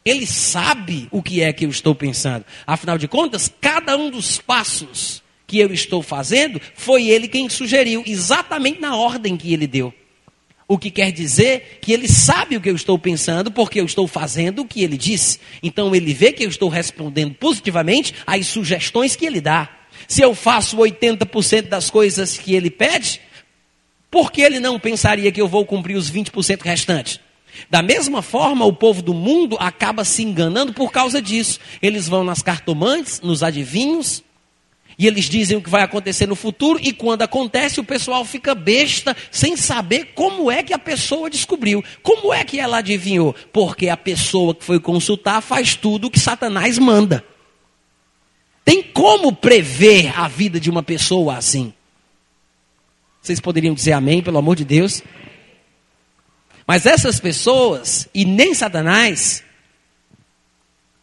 Ele 0.06 0.28
sabe 0.28 1.08
o 1.10 1.24
que 1.24 1.42
é 1.42 1.52
que 1.52 1.66
eu 1.66 1.72
estou 1.72 1.96
pensando. 1.96 2.46
Afinal 2.68 3.00
de 3.00 3.08
contas, 3.08 3.52
cada 3.60 3.98
um 3.98 4.12
dos 4.12 4.38
passos 4.38 5.24
que 5.48 5.58
eu 5.58 5.74
estou 5.74 6.04
fazendo 6.04 6.62
foi 6.76 7.08
ele 7.08 7.28
quem 7.28 7.50
sugeriu, 7.50 8.04
exatamente 8.06 8.80
na 8.80 8.96
ordem 8.96 9.36
que 9.36 9.52
ele 9.52 9.66
deu. 9.66 9.92
O 10.68 10.78
que 10.78 10.92
quer 10.92 11.12
dizer 11.12 11.80
que 11.82 11.92
ele 11.92 12.08
sabe 12.08 12.58
o 12.58 12.62
que 12.62 12.70
eu 12.70 12.76
estou 12.76 13.00
pensando, 13.00 13.50
porque 13.50 13.82
eu 13.82 13.86
estou 13.86 14.08
fazendo 14.08 14.62
o 14.62 14.68
que 14.68 14.84
ele 14.84 15.00
disse. 15.00 15.40
Então 15.64 15.96
ele 15.96 16.14
vê 16.14 16.32
que 16.32 16.46
eu 16.46 16.50
estou 16.50 16.70
respondendo 16.70 17.34
positivamente 17.34 18.14
às 18.28 18.46
sugestões 18.46 19.16
que 19.16 19.26
ele 19.26 19.42
dá. 19.42 19.68
Se 20.08 20.22
eu 20.22 20.36
faço 20.36 20.78
80% 20.78 21.64
das 21.64 21.90
coisas 21.90 22.38
que 22.38 22.54
ele 22.54 22.70
pede, 22.70 23.20
por 24.10 24.32
que 24.32 24.42
ele 24.42 24.60
não 24.60 24.80
pensaria 24.80 25.32
que 25.32 25.42
eu 25.42 25.48
vou 25.48 25.66
cumprir 25.66 25.96
os 25.96 26.12
20% 26.12 26.62
restantes? 26.62 27.20
Da 27.70 27.82
mesma 27.82 28.22
forma, 28.22 28.66
o 28.66 28.74
povo 28.74 29.02
do 29.02 29.14
mundo 29.14 29.58
acaba 29.60 30.04
se 30.04 30.24
enganando 30.24 30.74
por 30.74 30.92
causa 30.92 31.22
disso. 31.22 31.60
Eles 31.82 32.08
vão 32.08 32.24
nas 32.24 32.42
cartomantes, 32.42 33.20
nos 33.22 33.42
adivinhos, 33.42 34.24
e 35.00 35.06
eles 35.06 35.26
dizem 35.26 35.58
o 35.58 35.62
que 35.62 35.70
vai 35.70 35.84
acontecer 35.84 36.26
no 36.26 36.36
futuro, 36.36 36.80
e 36.82 36.92
quando 36.92 37.22
acontece, 37.22 37.80
o 37.80 37.84
pessoal 37.84 38.26
fica 38.26 38.56
besta, 38.56 39.16
sem 39.30 39.56
saber 39.56 40.14
como 40.16 40.50
é 40.50 40.64
que 40.64 40.74
a 40.74 40.80
pessoa 40.80 41.30
descobriu. 41.30 41.84
Como 42.02 42.34
é 42.34 42.44
que 42.44 42.60
ela 42.60 42.78
adivinhou? 42.78 43.36
Porque 43.54 43.90
a 43.90 43.98
pessoa 43.98 44.56
que 44.56 44.64
foi 44.64 44.80
consultar 44.80 45.42
faz 45.42 45.76
tudo 45.76 46.08
o 46.08 46.12
que 46.12 46.20
Satanás 46.20 46.80
manda. 46.80 47.24
Tem 48.66 48.82
como 48.82 49.32
prever 49.32 50.12
a 50.20 50.28
vida 50.28 50.60
de 50.60 50.70
uma 50.70 50.82
pessoa 50.82 51.38
assim? 51.38 51.74
Vocês 53.28 53.42
poderiam 53.42 53.74
dizer 53.74 53.92
amém, 53.92 54.24
pelo 54.24 54.38
amor 54.38 54.56
de 54.56 54.64
Deus? 54.64 55.04
Mas 56.66 56.86
essas 56.86 57.20
pessoas, 57.20 58.08
e 58.14 58.24
nem 58.24 58.54
Satanás, 58.54 59.44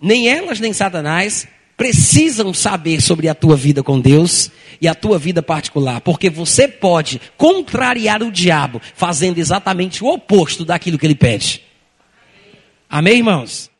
nem 0.00 0.26
elas 0.26 0.58
nem 0.58 0.72
Satanás, 0.72 1.46
precisam 1.76 2.54
saber 2.54 3.02
sobre 3.02 3.28
a 3.28 3.34
tua 3.34 3.56
vida 3.56 3.82
com 3.82 4.00
Deus 4.00 4.50
e 4.80 4.88
a 4.88 4.94
tua 4.94 5.18
vida 5.18 5.42
particular, 5.42 6.00
porque 6.00 6.30
você 6.30 6.66
pode 6.66 7.20
contrariar 7.36 8.22
o 8.22 8.32
diabo 8.32 8.80
fazendo 8.94 9.36
exatamente 9.36 10.02
o 10.02 10.06
oposto 10.06 10.64
daquilo 10.64 10.98
que 10.98 11.06
ele 11.06 11.14
pede. 11.14 11.60
Amém, 12.88 13.18
irmãos? 13.18 13.70